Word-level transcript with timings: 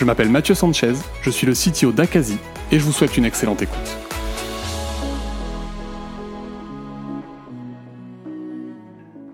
Je 0.00 0.06
m'appelle 0.06 0.30
Mathieu 0.30 0.54
Sanchez, 0.54 0.94
je 1.20 1.28
suis 1.28 1.46
le 1.46 1.52
CTO 1.52 1.92
d'Akazi 1.92 2.38
et 2.72 2.78
je 2.78 2.84
vous 2.86 2.90
souhaite 2.90 3.18
une 3.18 3.26
excellente 3.26 3.60
écoute. 3.60 3.76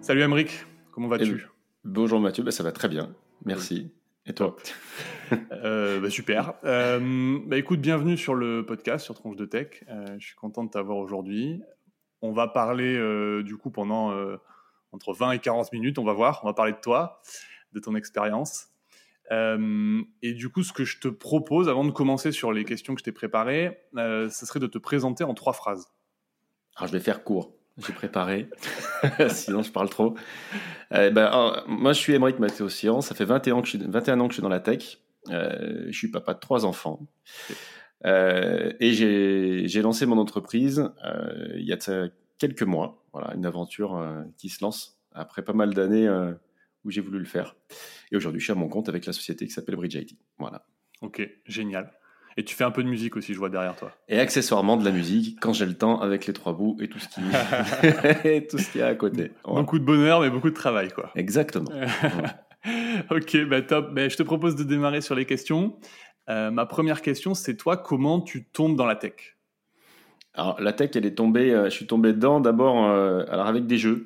Salut 0.00 0.22
Emeric, 0.22 0.66
comment 0.90 1.06
vas-tu? 1.06 1.46
Bonjour 1.84 2.18
Mathieu, 2.18 2.42
bah, 2.42 2.50
ça 2.50 2.64
va 2.64 2.72
très 2.72 2.88
bien, 2.88 3.14
merci. 3.44 3.92
Et 4.26 4.34
toi? 4.34 4.56
Euh, 5.52 6.00
bah, 6.00 6.10
Super. 6.10 6.54
Euh, 6.64 7.38
bah, 7.46 7.58
écoute, 7.58 7.80
bienvenue 7.80 8.16
sur 8.16 8.34
le 8.34 8.66
podcast 8.66 9.04
sur 9.04 9.14
Tronche 9.14 9.36
de 9.36 9.44
Tech. 9.44 9.84
Euh, 9.88 10.16
je 10.18 10.26
suis 10.26 10.36
content 10.36 10.64
de 10.64 10.70
t'avoir 10.70 10.98
aujourd'hui. 10.98 11.62
On 12.22 12.32
va 12.32 12.48
parler 12.48 12.94
du 13.44 13.56
coup 13.56 13.70
pendant 13.70 14.12
entre 14.90 15.12
20 15.12 15.30
et 15.30 15.38
40 15.38 15.72
minutes, 15.72 15.98
on 16.00 16.04
va 16.04 16.12
voir. 16.12 16.40
On 16.42 16.48
va 16.48 16.54
parler 16.54 16.72
de 16.72 16.80
toi, 16.80 17.20
de 17.72 17.78
ton 17.78 17.94
expérience. 17.94 18.68
Euh, 19.32 20.02
et 20.22 20.32
du 20.34 20.48
coup, 20.48 20.62
ce 20.62 20.72
que 20.72 20.84
je 20.84 21.00
te 21.00 21.08
propose, 21.08 21.68
avant 21.68 21.84
de 21.84 21.90
commencer 21.90 22.32
sur 22.32 22.52
les 22.52 22.64
questions 22.64 22.94
que 22.94 23.00
je 23.00 23.04
t'ai 23.04 23.12
préparées, 23.12 23.78
euh, 23.96 24.28
ce 24.30 24.46
serait 24.46 24.60
de 24.60 24.66
te 24.66 24.78
présenter 24.78 25.24
en 25.24 25.34
trois 25.34 25.52
phrases. 25.52 25.88
Alors, 26.76 26.88
je 26.88 26.92
vais 26.92 27.02
faire 27.02 27.24
court. 27.24 27.52
J'ai 27.78 27.92
préparé, 27.92 28.48
sinon 29.28 29.62
je 29.62 29.70
parle 29.70 29.90
trop. 29.90 30.14
Euh, 30.92 31.10
ben, 31.10 31.62
moi, 31.66 31.92
je 31.92 31.98
suis 31.98 32.14
Émeric 32.14 32.38
Mathéo 32.38 32.70
Ça 32.70 33.14
fait 33.14 33.26
21 33.26 33.56
ans, 33.56 33.60
que 33.60 33.68
je 33.68 33.76
suis, 33.76 33.86
21 33.86 34.20
ans 34.20 34.28
que 34.28 34.32
je 34.32 34.36
suis 34.36 34.42
dans 34.42 34.48
la 34.48 34.60
tech. 34.60 34.98
je 35.28 35.92
suis 35.92 36.10
papa 36.10 36.32
de 36.32 36.38
trois 36.38 36.64
enfants. 36.64 37.06
et 38.02 38.92
j'ai 38.92 39.82
lancé 39.82 40.06
mon 40.06 40.16
entreprise 40.16 40.90
il 41.54 41.66
y 41.66 41.72
a 41.74 42.08
quelques 42.38 42.62
mois. 42.62 43.04
Voilà, 43.12 43.34
une 43.34 43.44
aventure 43.44 44.02
qui 44.38 44.48
se 44.48 44.64
lance 44.64 44.98
après 45.12 45.42
pas 45.42 45.52
mal 45.52 45.74
d'années 45.74 46.08
où 46.86 46.90
j'ai 46.90 47.00
voulu 47.00 47.18
le 47.18 47.24
faire. 47.24 47.56
Et 48.12 48.16
aujourd'hui, 48.16 48.40
je 48.40 48.46
suis 48.46 48.52
à 48.52 48.56
mon 48.56 48.68
compte 48.68 48.88
avec 48.88 49.04
la 49.04 49.12
société 49.12 49.46
qui 49.46 49.52
s'appelle 49.52 49.76
Bridge 49.76 49.94
IT. 49.94 50.16
Voilà. 50.38 50.64
Ok, 51.02 51.28
génial. 51.44 51.92
Et 52.38 52.44
tu 52.44 52.54
fais 52.54 52.64
un 52.64 52.70
peu 52.70 52.82
de 52.82 52.88
musique 52.88 53.16
aussi, 53.16 53.32
je 53.32 53.38
vois 53.38 53.48
derrière 53.48 53.74
toi. 53.76 53.92
Et 54.08 54.18
accessoirement 54.20 54.76
de 54.76 54.84
la 54.84 54.90
musique 54.90 55.38
quand 55.40 55.52
j'ai 55.52 55.66
le 55.66 55.74
temps 55.74 56.00
avec 56.00 56.26
les 56.26 56.32
trois 56.32 56.52
bouts 56.52 56.76
et 56.80 56.88
tout 56.88 56.98
ce 56.98 57.08
qui, 57.08 57.20
et 58.28 58.46
tout 58.46 58.58
ce 58.58 58.78
à 58.80 58.94
côté. 58.94 59.32
Beaucoup 59.44 59.78
de 59.78 59.84
bonheur, 59.84 60.20
mais 60.20 60.30
beaucoup 60.30 60.50
de 60.50 60.54
travail, 60.54 60.90
quoi. 60.90 61.10
Exactement. 61.14 61.70
ok, 63.10 63.44
bah 63.46 63.62
top. 63.62 63.94
Bah, 63.94 64.08
je 64.08 64.16
te 64.16 64.22
propose 64.22 64.54
de 64.54 64.64
démarrer 64.64 65.00
sur 65.00 65.14
les 65.14 65.24
questions. 65.24 65.78
Euh, 66.28 66.50
ma 66.50 66.66
première 66.66 67.00
question, 67.00 67.34
c'est 67.34 67.56
toi, 67.56 67.78
comment 67.78 68.20
tu 68.20 68.44
tombes 68.44 68.76
dans 68.76 68.86
la 68.86 68.96
tech? 68.96 69.38
Alors, 70.34 70.60
la 70.60 70.74
tech, 70.74 70.90
elle 70.94 71.06
est 71.06 71.14
tombée, 71.14 71.54
euh, 71.54 71.66
je 71.66 71.70
suis 71.70 71.86
tombé 71.86 72.12
dedans 72.12 72.40
d'abord 72.40 72.84
euh, 72.84 73.24
alors 73.30 73.46
avec 73.46 73.66
des 73.66 73.78
jeux. 73.78 74.04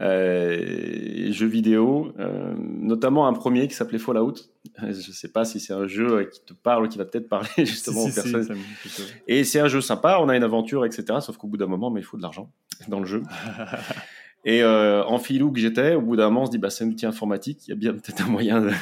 Euh, 0.00 1.30
jeux 1.30 1.46
vidéo, 1.46 2.12
euh, 2.18 2.54
notamment 2.58 3.28
un 3.28 3.32
premier 3.32 3.68
qui 3.68 3.74
s'appelait 3.74 3.98
Fallout. 3.98 4.34
Je 4.78 4.86
ne 4.86 4.92
sais 4.92 5.28
pas 5.28 5.44
si 5.44 5.60
c'est 5.60 5.72
un 5.72 5.86
jeu 5.86 6.28
qui 6.32 6.40
te 6.44 6.52
parle 6.52 6.86
ou 6.86 6.88
qui 6.88 6.98
va 6.98 7.04
peut-être 7.04 7.28
parler 7.28 7.48
justement 7.58 8.02
aux 8.02 8.10
personnes. 8.10 8.56
et 9.28 9.44
c'est 9.44 9.60
un 9.60 9.68
jeu 9.68 9.80
sympa, 9.80 10.18
on 10.20 10.28
a 10.28 10.36
une 10.36 10.42
aventure, 10.42 10.84
etc. 10.84 11.18
Sauf 11.20 11.36
qu'au 11.36 11.46
bout 11.46 11.56
d'un 11.56 11.66
moment, 11.68 11.90
mais 11.90 12.00
il 12.00 12.04
faut 12.04 12.16
de 12.16 12.22
l'argent 12.22 12.50
dans 12.88 13.00
le 13.00 13.06
jeu. 13.06 13.22
Et 14.46 14.62
euh, 14.62 15.02
en 15.06 15.18
filou 15.18 15.50
que 15.52 15.58
j'étais, 15.58 15.94
au 15.94 16.02
bout 16.02 16.16
d'un 16.16 16.24
moment, 16.24 16.42
on 16.42 16.46
se 16.46 16.50
dit, 16.50 16.58
bah, 16.58 16.68
c'est 16.68 16.84
un 16.84 16.88
outil 16.88 17.06
informatique, 17.06 17.66
il 17.66 17.70
y 17.70 17.72
a 17.72 17.76
bien 17.76 17.94
peut-être 17.94 18.26
un 18.26 18.30
moyen 18.30 18.60
de, 18.60 18.72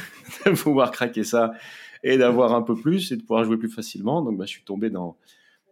de, 0.46 0.50
pouvoir 0.56 0.90
craquer 0.90 1.22
ça 1.22 1.52
et 2.02 2.18
d'avoir 2.18 2.52
un 2.52 2.62
peu 2.62 2.74
plus 2.74 3.12
et 3.12 3.16
de 3.16 3.20
pouvoir 3.20 3.44
jouer 3.44 3.56
plus 3.56 3.68
facilement. 3.68 4.22
Donc, 4.22 4.38
bah, 4.38 4.44
je 4.44 4.50
suis 4.50 4.64
tombé 4.64 4.90
dans, 4.90 5.16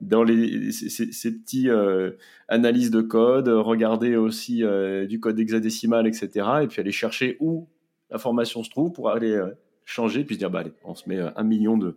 dans 0.00 0.22
les, 0.22 0.72
ces, 0.72 1.12
ces 1.12 1.38
petits 1.38 1.68
euh, 1.68 2.12
analyses 2.48 2.90
de 2.90 3.00
code, 3.00 3.48
regarder 3.48 4.16
aussi 4.16 4.64
euh, 4.64 5.06
du 5.06 5.20
code 5.20 5.38
hexadécimal, 5.38 6.06
etc. 6.06 6.46
Et 6.62 6.66
puis 6.66 6.80
aller 6.80 6.92
chercher 6.92 7.36
où 7.40 7.68
l'information 8.10 8.62
se 8.62 8.70
trouve 8.70 8.92
pour 8.92 9.10
aller 9.10 9.32
euh, 9.32 9.50
changer, 9.84 10.24
puis 10.24 10.36
se 10.36 10.38
dire, 10.38 10.50
bah 10.50 10.60
allez, 10.60 10.72
on 10.84 10.94
se 10.94 11.08
met 11.08 11.18
un 11.18 11.44
million 11.44 11.76
de, 11.76 11.96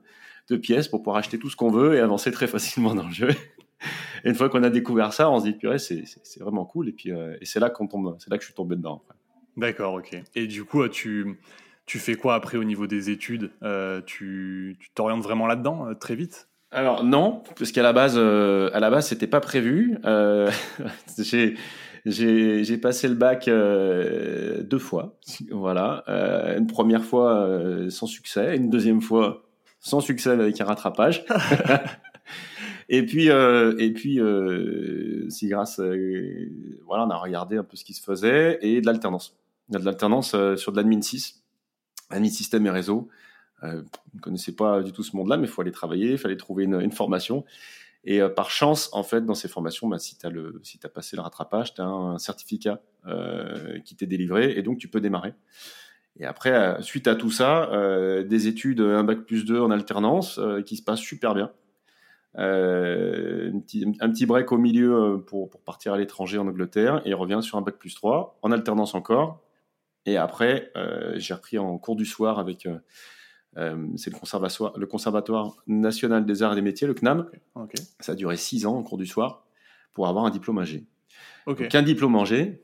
de 0.50 0.58
pièces 0.58 0.88
pour 0.88 1.02
pouvoir 1.02 1.18
acheter 1.18 1.40
tout 1.40 1.50
ce 1.50 1.56
qu'on 1.56 1.72
veut 1.72 1.96
et 1.96 2.00
avancer 2.00 2.31
très 2.31 2.47
facilement 2.47 2.94
dans 2.94 3.08
le 3.08 3.14
jeu. 3.14 3.30
et 4.24 4.30
une 4.30 4.35
fois 4.35 4.50
qu'on 4.50 4.64
a 4.64 4.70
découvert 4.70 5.14
ça, 5.14 5.30
on 5.30 5.40
se 5.40 5.46
dit, 5.46 5.53
purée, 5.53 5.80
c'est, 5.80 6.03
vraiment 6.40 6.66
cool. 6.66 6.90
Et 6.90 6.91
puis, 6.91 7.09
et 7.09 7.46
c'est 7.46 7.59
là 7.59 7.68
là 7.68 7.74
que 7.74 8.41
je 8.41 8.46
suis 8.46 8.53
tombé 8.53 8.75
dedans. 8.75 9.02
D'accord, 9.56 9.94
ok. 9.94 10.18
Et 10.35 10.47
du 10.47 10.66
coup, 10.66 10.88
tu, 10.90 11.40
tu 11.85 12.00
fais 12.00 12.16
quoi 12.16 12.35
après 12.35 12.58
au 12.58 12.64
niveau 12.64 12.88
des 12.88 13.09
études? 13.12 13.52
Tu 14.06 14.78
t'orientes 14.96 15.24
vraiment 15.24 15.47
là-dedans 15.47 15.94
très 15.96 16.16
vite? 16.16 16.50
Alors 16.73 17.03
non, 17.03 17.44
parce 17.57 17.72
qu'à 17.72 17.84
la 17.84 17.94
base, 17.94 18.16
euh, 18.17 18.69
à 18.73 18.79
la 18.79 18.89
base, 18.89 19.07
c'était 19.07 19.28
pas 19.28 19.39
prévu. 19.39 19.97
Euh, 20.06 20.50
j'ai 22.06 22.78
passé 22.78 23.07
le 23.07 23.16
bac 23.16 23.47
euh, 23.47 24.63
deux 24.63 24.79
fois, 24.79 25.17
voilà. 25.51 26.03
Euh, 26.09 26.57
une 26.57 26.67
première 26.67 27.03
fois 27.03 27.45
euh, 27.45 27.89
sans 27.89 28.07
succès, 28.07 28.56
une 28.56 28.69
deuxième 28.69 29.01
fois 29.01 29.44
sans 29.79 30.01
succès 30.01 30.31
avec 30.31 30.59
un 30.59 30.66
rattrapage. 30.66 31.25
et 32.90 33.05
puis, 33.05 33.28
et 33.28 33.94
puis, 33.94 34.19
c'est 35.29 35.47
grâce, 35.47 35.79
voilà, 35.79 37.05
on 37.05 37.09
a 37.09 37.17
regardé 37.17 37.57
un 37.57 37.63
peu 37.63 37.78
ce 37.78 37.84
qui 37.84 37.94
se 37.94 38.01
faisait 38.01 38.59
et 38.61 38.81
de 38.81 38.85
l'alternance, 38.85 39.35
de 39.69 39.78
l'alternance 39.78 40.35
sur 40.55 40.72
de 40.72 40.78
l'admin 40.78 41.01
6, 41.01 41.44
admin 42.09 42.29
système 42.29 42.66
et 42.66 42.69
réseau. 42.69 43.09
Euh, 43.63 43.81
ne 44.13 44.19
connaissais 44.19 44.56
pas 44.56 44.81
du 44.81 44.91
tout 44.91 45.03
ce 45.03 45.16
monde-là, 45.16 45.38
mais 45.38 45.47
il 45.47 45.50
faut 45.50 45.62
aller 45.62 45.72
travailler, 45.72 46.12
il 46.12 46.18
fallait 46.18 46.38
trouver 46.38 46.66
une, 46.66 46.91
formation. 46.91 47.46
Et 48.06 48.22
euh, 48.22 48.29
par 48.29 48.50
chance, 48.50 48.90
en 48.94 49.03
fait, 49.03 49.25
dans 49.25 49.34
ces 49.34 49.47
formations, 49.47 49.88
bah, 49.88 50.00
si 50.00 50.18
tu 50.18 50.25
as, 50.25 50.90
passé 50.90 51.16
le 51.16 51.22
rattrapage, 51.22 51.73
tu 51.73 51.81
as 51.81 51.85
un, 51.85 52.18
certificat 52.18 52.81
euh, 53.07 53.79
qui 53.79 53.96
t'est 53.96 54.06
délivré 54.06 54.57
et 54.57 54.62
donc 54.62 54.78
tu 54.78 54.88
peux 54.88 55.02
démarrer. 55.02 55.34
Et 56.19 56.25
après, 56.25 56.52
euh, 56.52 56.81
suite 56.81 57.07
à 57.07 57.16
tout 57.16 57.31
ça, 57.31 57.69
des 58.23 58.47
études, 58.47 58.81
un 58.81 59.03
bac 59.03 59.22
plus 59.22 59.46
2 59.46 59.59
en 59.59 59.72
alternance 59.72 60.40
qui 60.66 60.78
se 60.78 60.84
passent 60.84 61.00
super 61.00 61.34
bien. 61.34 61.52
Un 62.35 63.59
petit, 63.59 63.85
un, 64.00 64.09
petit, 64.09 64.25
break 64.25 64.52
au 64.52 64.57
milieu 64.57 65.23
pour, 65.28 65.50
pour 65.52 65.62
partir 65.62 65.94
à 65.94 65.97
l'étranger 65.97 66.40
en 66.40 66.47
Angleterre 66.47 67.02
et 67.06 67.13
revient 67.13 67.40
sur 67.44 67.59
un 67.59 67.62
bac 67.62 67.78
plus 67.78 67.94
3 67.94 68.40
en 68.41 68.52
alternance 68.52 68.96
encore. 68.96 69.44
Et 70.06 70.18
après, 70.18 70.72
j'ai 71.16 71.34
repris 71.34 71.57
en 71.57 71.78
cours 71.78 71.96
du 71.96 72.06
soir 72.06 72.40
avec 72.40 72.68
euh, 73.58 73.88
c'est 73.97 74.12
le 74.12 74.18
conservatoire, 74.18 74.78
le 74.78 74.86
conservatoire 74.86 75.56
national 75.68 76.25
des 76.25 76.44
arts 76.44 76.53
et 76.53 76.56
des 76.56 76.62
métiers, 76.62 76.88
le 76.88 76.94
CNAM. 76.94 77.30
Ça 78.00 78.14
a 78.14 78.16
duré 78.16 78.38
six 78.38 78.66
ans 78.66 78.75
en 78.75 78.84
cours 78.84 78.97
du 78.97 79.06
soir 79.06 79.46
pour 79.94 80.08
avoir 80.08 80.25
un 80.25 80.30
diplôme 80.30 80.58
ingé. 80.58 80.86
Okay. 81.46 81.64
Donc 81.64 81.75
un 81.75 81.84
diplôme 81.84 82.16
ingé, 82.16 82.62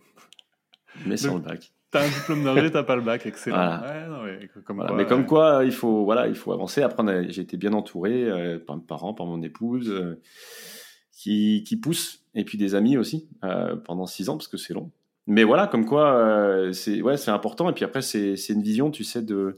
mais 1.06 1.18
sans 1.18 1.36
le 1.36 1.42
bac. 1.42 1.72
T'as 1.92 2.06
un 2.06 2.08
diplôme 2.08 2.44
d'ingé, 2.44 2.72
t'as 2.72 2.84
pas 2.84 2.96
le 2.96 3.02
bac, 3.02 3.26
excellent. 3.26 3.82
Ouais, 3.82 4.08
non, 4.08 4.24
mais, 4.24 4.48
comme 4.64 4.78
quoi, 4.78 4.96
mais 4.96 5.06
comme 5.08 5.26
quoi, 5.26 5.62
il 5.66 5.72
faut, 5.72 6.06
voilà, 6.06 6.28
il 6.28 6.36
faut 6.36 6.52
avancer. 6.52 6.84
Après, 6.84 7.32
j'ai 7.32 7.42
été 7.42 7.58
bien 7.58 7.74
entouré 7.74 8.26
euh, 8.26 8.60
par 8.60 8.78
mes 8.78 8.84
parents, 8.84 9.16
par 9.16 9.26
mon 9.26 9.42
épouse, 9.42 9.90
euh, 9.90 10.22
qui, 11.12 11.64
qui 11.68 11.78
poussent, 11.78 12.26
et 12.36 12.44
puis 12.44 12.60
des 12.60 12.76
amis 12.76 12.96
aussi, 12.96 13.28
euh, 13.44 13.76
pendant 13.76 14.06
six 14.06 14.30
ans, 14.30 14.38
parce 14.38 14.48
que 14.48 14.58
c'est 14.58 14.76
long. 14.76 14.92
Mais 15.26 15.44
voilà, 15.44 15.66
comme 15.66 15.86
quoi, 15.86 16.70
c'est 16.74 17.02
ouais, 17.02 17.30
important. 17.30 17.70
Et 17.70 17.74
puis 17.74 17.85
après, 17.85 18.02
c'est 18.02 18.35
une 18.50 18.62
vision, 18.62 18.92
tu 18.92 19.03
sais, 19.03 19.22
de 19.22 19.58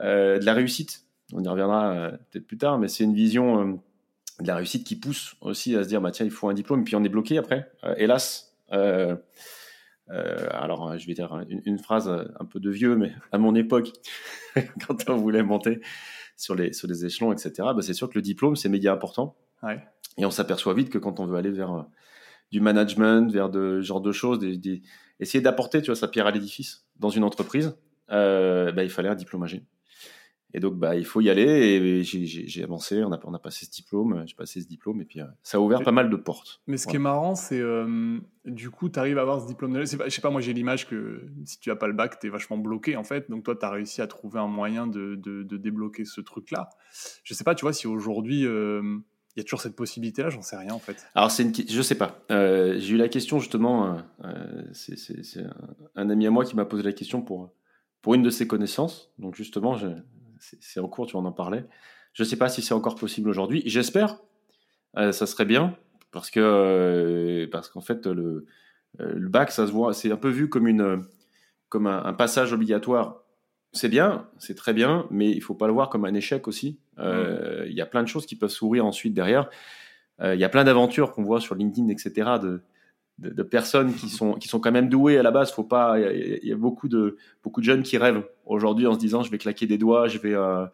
de 0.00 0.44
la 0.44 0.54
réussite. 0.54 1.04
On 1.32 1.42
y 1.42 1.48
reviendra 1.48 1.92
euh, 1.92 2.10
peut-être 2.30 2.46
plus 2.46 2.58
tard, 2.58 2.78
mais 2.78 2.88
c'est 2.88 3.04
une 3.04 3.14
vision 3.14 3.60
euh, 3.60 3.74
de 4.40 4.46
la 4.46 4.56
réussite 4.56 4.86
qui 4.86 4.96
pousse 4.96 5.36
aussi 5.40 5.74
à 5.74 5.84
se 5.84 5.88
dire 5.88 6.00
bah 6.00 6.10
tiens 6.10 6.26
il 6.26 6.32
faut 6.32 6.48
un 6.48 6.54
diplôme 6.54 6.80
et 6.80 6.84
puis 6.84 6.96
on 6.96 7.04
est 7.04 7.08
bloqué 7.08 7.38
après 7.38 7.70
hélas 7.96 8.56
euh, 8.72 9.14
euh, 10.10 10.48
alors 10.50 10.98
je 10.98 11.06
vais 11.06 11.14
dire 11.14 11.40
une, 11.48 11.78
phrase 11.78 12.08
un 12.08 12.44
peu 12.44 12.58
de 12.58 12.68
vieux 12.68 12.96
mais 12.96 13.12
à 13.30 13.38
mon 13.38 13.54
époque 13.54 13.92
quand 14.86 15.08
on 15.08 15.16
voulait 15.16 15.44
monter 15.44 15.80
sur 16.36 16.56
les 16.56 16.72
sur 16.72 16.88
les 16.88 17.04
échelons 17.04 17.32
etc 17.32 17.52
bah, 17.58 17.76
c'est 17.80 17.94
sûr 17.94 18.08
que 18.08 18.16
le 18.16 18.22
diplôme 18.22 18.56
c'est 18.56 18.68
méga 18.68 18.92
important 18.92 19.36
ouais. 19.62 19.80
et 20.18 20.26
on 20.26 20.32
s'aperçoit 20.32 20.74
vite 20.74 20.90
que 20.90 20.98
quand 20.98 21.20
on 21.20 21.26
veut 21.26 21.36
aller 21.36 21.52
vers 21.52 21.86
du 22.50 22.60
management 22.60 23.30
vers 23.30 23.50
de 23.50 23.82
genre 23.82 24.00
de 24.00 24.10
choses 24.10 24.40
des, 24.40 24.56
des... 24.56 24.82
essayer 25.20 25.42
d'apporter 25.42 25.80
tu 25.80 25.86
vois 25.86 25.96
sa 25.96 26.08
pierre 26.08 26.26
à 26.26 26.32
l'édifice 26.32 26.86
dans 26.98 27.10
une 27.10 27.22
entreprise 27.22 27.76
bah, 28.08 28.82
il 28.82 28.90
fallait 28.90 29.10
un 29.10 29.14
diplôme 29.14 29.44
âgé 29.44 29.64
Et 30.54 30.60
donc, 30.60 30.76
bah, 30.76 30.94
il 30.94 31.04
faut 31.04 31.20
y 31.20 31.28
aller. 31.28 31.42
Et 31.42 32.02
j'ai 32.04 32.62
avancé, 32.62 33.02
on 33.02 33.12
a, 33.12 33.18
on 33.24 33.34
a 33.34 33.40
passé 33.40 33.66
ce 33.66 33.72
diplôme, 33.72 34.22
j'ai 34.24 34.36
passé 34.36 34.60
ce 34.60 34.68
diplôme, 34.68 35.00
et 35.00 35.04
puis 35.04 35.20
euh, 35.20 35.26
ça 35.42 35.58
a 35.58 35.60
ouvert 35.60 35.82
pas 35.82 35.90
mal 35.90 36.08
de 36.08 36.16
portes. 36.16 36.62
Mais 36.68 36.76
ce 36.76 36.86
qui 36.86 36.94
est 36.94 37.00
marrant, 37.00 37.34
c'est 37.34 37.58
euh, 37.58 38.18
du 38.44 38.70
coup, 38.70 38.88
tu 38.88 38.98
arrives 39.00 39.18
à 39.18 39.22
avoir 39.22 39.42
ce 39.42 39.48
diplôme 39.48 39.72
de. 39.72 39.80
Je 39.80 39.86
sais 39.86 40.20
pas, 40.20 40.30
moi 40.30 40.40
j'ai 40.40 40.52
l'image 40.52 40.88
que 40.88 41.26
si 41.44 41.58
tu 41.58 41.72
as 41.72 41.76
pas 41.76 41.88
le 41.88 41.92
bac, 41.92 42.20
tu 42.20 42.28
es 42.28 42.30
vachement 42.30 42.56
bloqué 42.56 42.96
en 42.96 43.02
fait. 43.02 43.28
Donc 43.28 43.42
toi, 43.42 43.56
tu 43.56 43.66
as 43.66 43.70
réussi 43.70 44.00
à 44.00 44.06
trouver 44.06 44.38
un 44.38 44.46
moyen 44.46 44.86
de, 44.86 45.16
de, 45.16 45.56
débloquer 45.56 46.04
ce 46.04 46.20
truc-là. 46.20 46.70
Je 47.24 47.34
sais 47.34 47.44
pas, 47.44 47.56
tu 47.56 47.62
vois, 47.62 47.72
si 47.72 47.88
aujourd'hui. 47.88 48.46
Euh, 48.46 48.98
il 49.36 49.40
y 49.40 49.42
a 49.42 49.44
toujours 49.44 49.60
cette 49.60 49.74
possibilité-là, 49.74 50.30
j'en 50.30 50.42
sais 50.42 50.56
rien 50.56 50.72
en 50.72 50.78
fait. 50.78 51.04
Alors, 51.16 51.28
c'est 51.28 51.42
une... 51.42 51.52
je 51.52 51.82
sais 51.82 51.96
pas. 51.96 52.24
j'ai 52.30 52.90
eu 52.90 52.96
la 52.96 53.08
question 53.08 53.40
justement, 53.40 53.98
c'est 54.72 54.94
un, 55.40 55.50
un, 55.96 56.08
ami 56.08 56.28
à 56.28 56.30
moi 56.30 56.44
qui 56.44 56.54
m'a 56.54 56.64
posé 56.64 56.84
la 56.84 56.92
question 56.92 57.20
pour, 57.20 57.52
pour 58.00 58.14
une 58.14 58.22
de 58.22 58.30
ses 58.30 58.46
connaissances. 58.46 59.10
Donc, 59.18 59.34
justement, 59.34 59.76
c'est 60.60 60.80
en 60.80 60.88
cours, 60.88 61.06
tu 61.06 61.16
en 61.16 61.24
en 61.24 61.32
parlais. 61.32 61.64
Je 62.12 62.22
ne 62.22 62.28
sais 62.28 62.36
pas 62.36 62.48
si 62.48 62.62
c'est 62.62 62.74
encore 62.74 62.94
possible 62.94 63.28
aujourd'hui. 63.28 63.62
J'espère. 63.66 64.18
Euh, 64.96 65.12
ça 65.12 65.26
serait 65.26 65.44
bien 65.44 65.76
parce 66.12 66.30
que 66.30 66.40
euh, 66.40 67.48
parce 67.50 67.68
qu'en 67.68 67.80
fait 67.80 68.06
le, 68.06 68.46
euh, 69.00 69.12
le, 69.14 69.28
bac, 69.28 69.50
ça 69.50 69.66
se 69.66 69.72
voit, 69.72 69.92
c'est 69.92 70.12
un 70.12 70.16
peu 70.16 70.28
vu 70.28 70.48
comme 70.48 70.68
une 70.68 71.04
comme 71.68 71.88
un, 71.88 72.12
passage 72.12 72.52
obligatoire. 72.52 73.22
C'est 73.72 73.88
bien, 73.88 74.28
c'est 74.38 74.54
très 74.54 74.72
bien, 74.72 75.08
mais 75.10 75.28
il 75.30 75.40
faut 75.40 75.54
pas 75.54 75.66
le 75.66 75.72
voir 75.72 75.88
comme 75.88 76.04
un 76.04 76.14
échec 76.14 76.46
aussi. 76.46 76.78
Mmh. 76.96 77.02
Il 77.66 77.72
y 77.72 77.80
a 77.80 77.86
plein 77.86 78.04
de 78.04 78.08
choses 78.08 78.24
qui 78.24 78.36
peuvent 78.36 78.50
s'ouvrir 78.50 78.86
ensuite 78.86 79.14
derrière. 79.14 79.50
Il 80.22 80.38
y 80.38 80.44
a 80.44 80.48
plein 80.48 80.62
d'aventures 80.62 81.10
qu'on 81.10 81.24
voit 81.24 81.40
sur 81.40 81.56
LinkedIn, 81.56 81.88
etc. 81.88 82.38
de 82.40 82.62
de, 83.18 83.42
personnes 83.42 83.94
qui 83.94 84.08
sont 84.08 84.34
qui 84.34 84.48
sont 84.48 84.60
quand 84.60 84.72
même 84.72 84.88
douées 84.88 85.18
à 85.18 85.22
la 85.22 85.30
base. 85.30 85.54
Il 85.56 86.40
y, 86.42 86.52
a 86.52 86.56
beaucoup 86.56 86.88
de 86.88 87.16
beaucoup 87.42 87.60
de 87.60 87.66
jeunes 87.66 87.82
qui 87.82 87.96
rêvent 87.96 88.26
aujourd'hui 88.44 88.86
en 88.86 88.94
se 88.94 88.98
disant 88.98 89.22
je 89.22 89.30
vais 89.30 89.38
claquer 89.38 89.66
des 89.66 89.78
doigts, 89.78 90.08
je 90.08 90.18
vais 90.18 90.34
euh, 90.34 90.66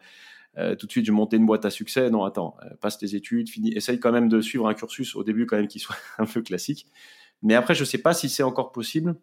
euh, 0.57 0.75
tout 0.75 0.87
de 0.87 0.91
suite 0.91 1.05
je 1.05 1.11
vais 1.11 1.15
monter 1.15 1.37
une 1.37 1.45
boîte 1.45 1.65
à 1.65 1.69
succès. 1.69 2.09
Non, 2.09 2.23
attends, 2.23 2.55
euh, 2.63 2.69
passe 2.81 2.97
tes 2.97 3.15
études, 3.15 3.49
finis. 3.49 3.73
Essaye 3.73 3.99
quand 3.99 4.11
même 4.11 4.27
de 4.27 4.41
suivre 4.41 4.67
un 4.67 4.73
cursus 4.73 5.15
au 5.15 5.23
début 5.23 5.45
quand 5.45 5.57
même 5.57 5.67
qui 5.67 5.79
soit 5.79 5.95
un 6.17 6.25
peu 6.25 6.41
classique. 6.41 6.87
Mais 7.43 7.55
après, 7.55 7.75
je 7.75 7.83
sais 7.83 7.97
pas 7.97 8.13
si 8.13 8.29
c'est 8.29 8.43
encore 8.43 8.71
possible 8.71 9.15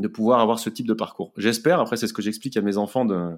de 0.00 0.08
pouvoir 0.08 0.40
avoir 0.40 0.58
ce 0.58 0.70
type 0.70 0.86
de 0.86 0.94
parcours. 0.94 1.32
J'espère. 1.36 1.80
Après, 1.80 1.96
c'est 1.96 2.06
ce 2.06 2.14
que 2.14 2.22
j'explique 2.22 2.56
à 2.56 2.62
mes 2.62 2.76
enfants 2.78 3.04
de 3.04 3.36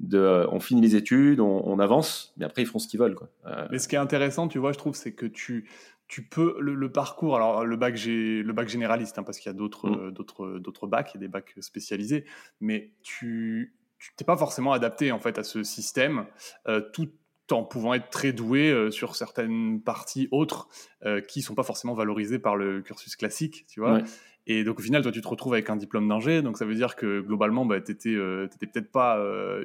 de, 0.00 0.46
on 0.50 0.58
finit 0.58 0.80
les 0.80 0.96
études, 0.96 1.38
on, 1.38 1.78
avance, 1.78 2.32
mais 2.36 2.44
après 2.44 2.62
ils 2.62 2.66
font 2.66 2.80
ce 2.80 2.88
qu'ils 2.88 2.98
veulent. 2.98 3.14
Quoi. 3.14 3.28
mais 3.70 3.78
ce 3.78 3.86
qui 3.86 3.94
est 3.94 3.98
intéressant, 3.98 4.48
tu 4.48 4.58
vois, 4.58 4.72
je 4.72 4.78
trouve, 4.78 4.96
c'est 4.96 5.12
que 5.12 5.26
tu, 5.26 5.68
tu 6.12 6.22
peux 6.22 6.56
le, 6.60 6.92
parcours. 6.92 7.36
Alors 7.36 7.64
le 7.64 7.74
bac, 7.76 7.98
le 8.04 8.52
bac 8.52 8.68
généraliste, 8.68 9.18
hein, 9.18 9.22
parce 9.22 9.38
qu'il 9.38 9.48
y 9.48 9.54
a 9.54 9.56
d'autres, 9.56 9.88
mm. 9.88 10.10
d'autres, 10.10 10.58
d'autres 10.58 10.86
bacs, 10.86 11.12
et 11.14 11.18
des 11.18 11.26
bacs 11.26 11.54
spécialisés, 11.60 12.26
mais 12.60 12.92
tu, 13.02 13.74
t'es 14.18 14.24
pas 14.24 14.36
forcément 14.36 14.72
adapté 14.72 15.10
en 15.10 15.18
fait 15.18 15.38
à 15.38 15.42
ce 15.42 15.62
système, 15.62 16.26
euh, 16.68 16.82
tout 16.92 17.10
en 17.50 17.64
pouvant 17.64 17.94
être 17.94 18.10
très 18.10 18.34
doué 18.34 18.70
euh, 18.70 18.90
sur 18.90 19.16
certaines 19.16 19.80
parties 19.80 20.28
autres 20.32 20.68
euh, 21.06 21.22
qui 21.22 21.40
sont 21.40 21.54
pas 21.54 21.62
forcément 21.62 21.94
valorisées 21.94 22.38
par 22.38 22.56
le 22.56 22.82
cursus 22.82 23.16
classique, 23.16 23.64
tu 23.66 23.80
vois. 23.80 24.02
Et 24.46 24.64
donc 24.64 24.80
au 24.80 24.82
final, 24.82 25.00
toi, 25.00 25.12
tu 25.12 25.22
te 25.22 25.28
retrouves 25.28 25.54
avec 25.54 25.70
un 25.70 25.76
diplôme 25.76 26.08
d'ingé, 26.08 26.42
donc 26.42 26.58
ça 26.58 26.66
veut 26.66 26.74
dire 26.74 26.94
que 26.94 27.22
globalement, 27.22 27.64
bah, 27.64 27.80
tu 27.80 27.92
n'étais 27.92 28.66
peut-être 28.66 28.92
pas 28.92 29.18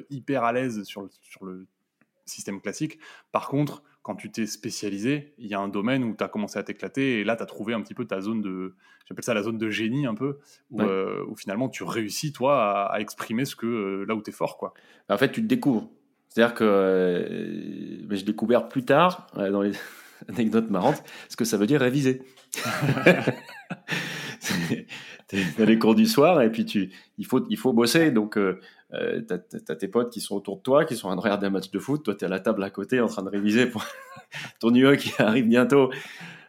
hyper 0.08 0.44
à 0.44 0.54
l'aise 0.54 0.82
sur 0.84 1.10
sur 1.20 1.44
le 1.44 1.66
système 2.24 2.58
classique. 2.62 2.98
Par 3.32 3.48
contre, 3.48 3.82
quand 4.02 4.14
tu 4.14 4.30
t'es 4.30 4.46
spécialisé, 4.46 5.34
il 5.38 5.48
y 5.48 5.54
a 5.54 5.60
un 5.60 5.68
domaine 5.68 6.04
où 6.04 6.14
tu 6.16 6.24
as 6.24 6.28
commencé 6.28 6.58
à 6.58 6.62
t'éclater 6.62 7.20
et 7.20 7.24
là, 7.24 7.36
tu 7.36 7.42
as 7.42 7.46
trouvé 7.46 7.74
un 7.74 7.82
petit 7.82 7.94
peu 7.94 8.06
ta 8.06 8.20
zone 8.20 8.40
de, 8.40 8.74
j'appelle 9.06 9.24
ça 9.24 9.34
la 9.34 9.42
zone 9.42 9.58
de 9.58 9.70
génie 9.70 10.06
un 10.06 10.14
peu, 10.14 10.38
où, 10.70 10.80
euh, 10.82 11.24
finalement 11.36 11.68
tu 11.68 11.82
réussis, 11.82 12.32
toi, 12.32 12.90
à, 12.90 13.00
exprimer 13.00 13.44
ce 13.44 13.56
que, 13.56 13.66
euh, 13.66 14.04
là 14.06 14.14
où 14.14 14.22
tu 14.22 14.30
es 14.30 14.32
fort. 14.32 14.56
Quoi. 14.56 14.72
En 15.08 15.18
fait, 15.18 15.30
tu 15.30 15.42
te 15.42 15.46
découvres. 15.46 15.90
C'est-à-dire 16.28 16.54
que 16.54 16.64
euh, 16.64 18.14
j'ai 18.14 18.22
découvert 18.22 18.68
plus 18.68 18.84
tard, 18.84 19.26
dans 19.34 19.62
les 19.62 19.72
anecdotes 20.28 20.70
marrantes, 20.70 21.02
ce 21.28 21.36
que 21.36 21.44
ça 21.44 21.56
veut 21.56 21.66
dire 21.66 21.80
réviser. 21.80 22.22
dans 25.58 25.64
les 25.66 25.78
cours 25.78 25.94
du 25.94 26.06
soir 26.06 26.40
et 26.40 26.50
puis 26.50 26.64
tu, 26.64 26.90
il, 27.18 27.26
faut, 27.26 27.44
il 27.50 27.58
faut 27.58 27.72
bosser. 27.72 28.10
Donc, 28.10 28.38
euh, 28.94 29.20
t'as 29.20 29.38
as 29.68 29.76
tes 29.76 29.88
potes 29.88 30.10
qui 30.10 30.20
sont 30.20 30.34
autour 30.34 30.56
de 30.56 30.62
toi, 30.62 30.84
qui 30.84 30.96
sont 30.96 31.08
en 31.08 31.10
train 31.10 31.16
de 31.16 31.20
regarder 31.22 31.46
un 31.46 31.50
match 31.50 31.70
de 31.70 31.78
foot, 31.78 32.04
toi 32.04 32.14
tu 32.14 32.24
es 32.24 32.26
à 32.26 32.30
la 32.30 32.40
table 32.40 32.62
à 32.62 32.70
côté 32.70 33.00
en 33.00 33.06
train 33.06 33.22
de 33.22 33.28
réviser 33.28 33.66
pour 33.66 33.84
ton 34.60 34.74
UE 34.74 34.96
qui 34.96 35.12
arrive 35.18 35.46
bientôt, 35.46 35.90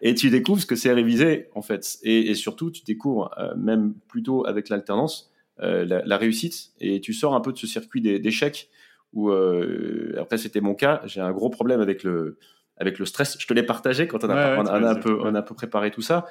et 0.01 0.15
tu 0.15 0.29
découvres 0.29 0.61
ce 0.61 0.65
que 0.65 0.75
c'est 0.75 0.93
réviser 0.93 1.49
en 1.53 1.61
fait, 1.61 1.97
et, 2.03 2.33
surtout 2.35 2.71
tu 2.71 2.83
découvres 2.83 3.31
euh, 3.37 3.53
même 3.57 3.93
plutôt 4.07 4.47
avec 4.47 4.69
l'alternance 4.69 5.31
euh, 5.61 5.83
la, 5.83 6.17
réussite, 6.17 6.71
et 6.79 7.01
tu 7.01 7.13
sors 7.13 7.35
un 7.35 7.41
peu 7.41 7.51
de 7.51 7.57
ce 7.57 7.67
circuit 7.67 8.01
d'échecs 8.01 8.69
où 9.11 9.31
après 9.31 10.37
c'était 10.37 10.61
mon 10.61 10.75
cas, 10.75 11.01
j'ai 11.05 11.19
un 11.19 11.31
gros 11.31 11.49
problème 11.49 11.81
avec 11.81 12.03
le 12.03 12.37
avec 12.79 12.97
le 12.97 13.05
stress. 13.05 13.37
Je 13.39 13.45
te 13.45 13.53
l'ai 13.53 13.63
partagé 13.63 14.07
quand 14.07 14.23
on 14.23 14.29
a, 14.29 14.57
on, 14.57 14.65
a 14.65 14.89
un 14.91 14.95
peu, 14.95 15.19
on 15.21 15.35
a 15.35 15.39
un 15.39 15.41
peu 15.41 15.53
préparé 15.53 15.91
tout 15.91 16.01
ça. 16.01 16.25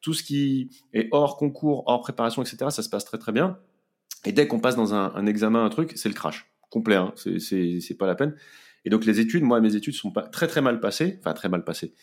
Tout 0.00 0.14
ce 0.14 0.24
qui 0.24 0.68
est 0.92 1.08
hors 1.12 1.36
concours, 1.36 1.84
hors 1.86 2.00
préparation, 2.00 2.42
etc., 2.42 2.70
ça 2.70 2.82
se 2.82 2.88
passe 2.88 3.04
très 3.04 3.18
très 3.18 3.30
bien. 3.30 3.58
Et 4.24 4.32
dès 4.32 4.46
qu'on 4.46 4.60
passe 4.60 4.76
dans 4.76 4.94
un, 4.94 5.26
examen, 5.26 5.64
un 5.64 5.68
truc, 5.68 5.92
c'est 5.96 6.08
le 6.08 6.14
crash 6.14 6.46
complet. 6.70 6.96
Hein. 6.96 7.12
C'est 7.16 7.96
pas 7.98 8.06
la 8.06 8.14
peine. 8.14 8.34
Et 8.84 8.90
donc 8.90 9.04
les 9.04 9.20
études, 9.20 9.42
moi, 9.42 9.60
mes 9.60 9.76
études 9.76 9.94
sont 9.94 10.10
pas 10.10 10.22
très 10.22 10.46
très 10.46 10.60
mal 10.60 10.80
passées, 10.80 11.18
enfin 11.20 11.32
très 11.32 11.48
mal 11.48 11.64
passées. 11.64 11.94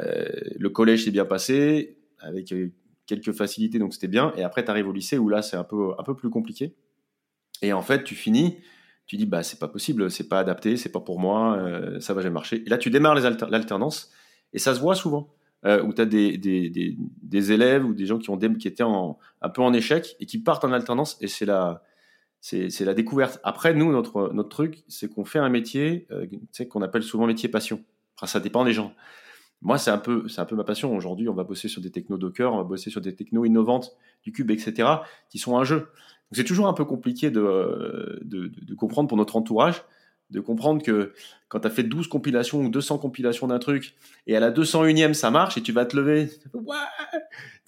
Euh, 0.00 0.26
le 0.58 0.70
collège 0.70 1.04
s'est 1.04 1.10
bien 1.10 1.24
passé 1.24 1.98
avec 2.18 2.52
euh, 2.52 2.72
quelques 3.06 3.32
facilités, 3.32 3.78
donc 3.78 3.94
c'était 3.94 4.08
bien. 4.08 4.32
Et 4.36 4.42
après, 4.42 4.64
tu 4.64 4.70
arrives 4.70 4.88
au 4.88 4.92
lycée 4.92 5.18
où 5.18 5.28
là, 5.28 5.42
c'est 5.42 5.56
un 5.56 5.64
peu 5.64 5.92
un 5.98 6.02
peu 6.02 6.16
plus 6.16 6.30
compliqué. 6.30 6.74
Et 7.62 7.72
en 7.72 7.82
fait, 7.82 8.04
tu 8.04 8.14
finis, 8.14 8.58
tu 9.06 9.16
dis 9.16 9.26
bah 9.26 9.42
c'est 9.42 9.58
pas 9.58 9.68
possible, 9.68 10.10
c'est 10.10 10.28
pas 10.28 10.40
adapté, 10.40 10.76
c'est 10.76 10.90
pas 10.90 11.00
pour 11.00 11.20
moi, 11.20 11.56
euh, 11.58 12.00
ça 12.00 12.14
va 12.14 12.22
jamais 12.22 12.34
marcher. 12.34 12.62
Et 12.64 12.70
là, 12.70 12.78
tu 12.78 12.90
démarres 12.90 13.14
l'alternance 13.14 14.10
et 14.52 14.58
ça 14.58 14.74
se 14.74 14.80
voit 14.80 14.94
souvent. 14.94 15.34
Euh, 15.66 15.82
où 15.82 15.94
tu 15.94 16.02
as 16.02 16.04
des, 16.04 16.36
des, 16.36 16.68
des, 16.68 16.94
des, 17.22 17.52
élèves 17.52 17.86
ou 17.86 17.94
des 17.94 18.04
gens 18.04 18.18
qui, 18.18 18.28
ont 18.28 18.36
qui 18.38 18.68
étaient 18.68 18.82
en, 18.82 19.18
un 19.40 19.48
peu 19.48 19.62
en 19.62 19.72
échec 19.72 20.14
et 20.20 20.26
qui 20.26 20.38
partent 20.38 20.62
en 20.64 20.72
alternance 20.72 21.16
et 21.22 21.26
c'est 21.26 21.46
la, 21.46 21.82
c'est, 22.44 22.80
la 22.80 22.92
découverte. 22.92 23.40
Après, 23.42 23.72
nous, 23.72 23.90
notre, 23.90 24.30
notre 24.34 24.50
truc, 24.50 24.84
c'est 24.88 25.08
qu'on 25.08 25.24
fait 25.24 25.38
un 25.38 25.48
métier 25.48 26.06
euh, 26.10 26.26
qu'on 26.68 26.82
appelle 26.82 27.02
souvent 27.02 27.26
métier 27.26 27.48
passion. 27.48 27.82
Enfin, 28.16 28.26
ça 28.26 28.40
dépend 28.40 28.66
des 28.66 28.74
gens. 28.74 28.92
Moi, 29.62 29.78
c'est 29.78 29.90
un 29.90 29.96
peu, 29.96 30.28
c'est 30.28 30.42
un 30.42 30.44
peu 30.44 30.54
ma 30.54 30.64
passion. 30.64 30.94
Aujourd'hui, 30.94 31.30
on 31.30 31.34
va 31.34 31.44
bosser 31.44 31.68
sur 31.68 31.80
des 31.80 31.90
technos 31.90 32.18
Docker, 32.18 32.52
on 32.52 32.58
va 32.58 32.64
bosser 32.64 32.90
sur 32.90 33.00
des 33.00 33.14
technos 33.14 33.46
innovantes, 33.46 33.96
du 34.22 34.32
cube, 34.32 34.50
etc., 34.50 34.86
qui 35.30 35.38
sont 35.38 35.56
un 35.56 35.64
jeu. 35.64 35.88
c'est 36.32 36.44
toujours 36.44 36.66
un 36.66 36.74
peu 36.74 36.84
compliqué 36.84 37.30
de, 37.30 38.20
de, 38.22 38.74
comprendre 38.74 39.08
pour 39.08 39.16
notre 39.16 39.36
entourage 39.36 39.82
de 40.34 40.40
comprendre 40.40 40.82
que 40.82 41.14
quand 41.48 41.60
tu 41.60 41.66
as 41.68 41.70
fait 41.70 41.84
12 41.84 42.08
compilations 42.08 42.60
ou 42.60 42.68
200 42.68 42.98
compilations 42.98 43.46
d'un 43.46 43.60
truc 43.60 43.94
et 44.26 44.36
à 44.36 44.40
la 44.40 44.50
201e 44.50 45.14
ça 45.14 45.30
marche 45.30 45.56
et 45.56 45.62
tu 45.62 45.70
vas 45.70 45.86
te 45.86 45.96
lever, 45.96 46.28
tu 46.52 46.58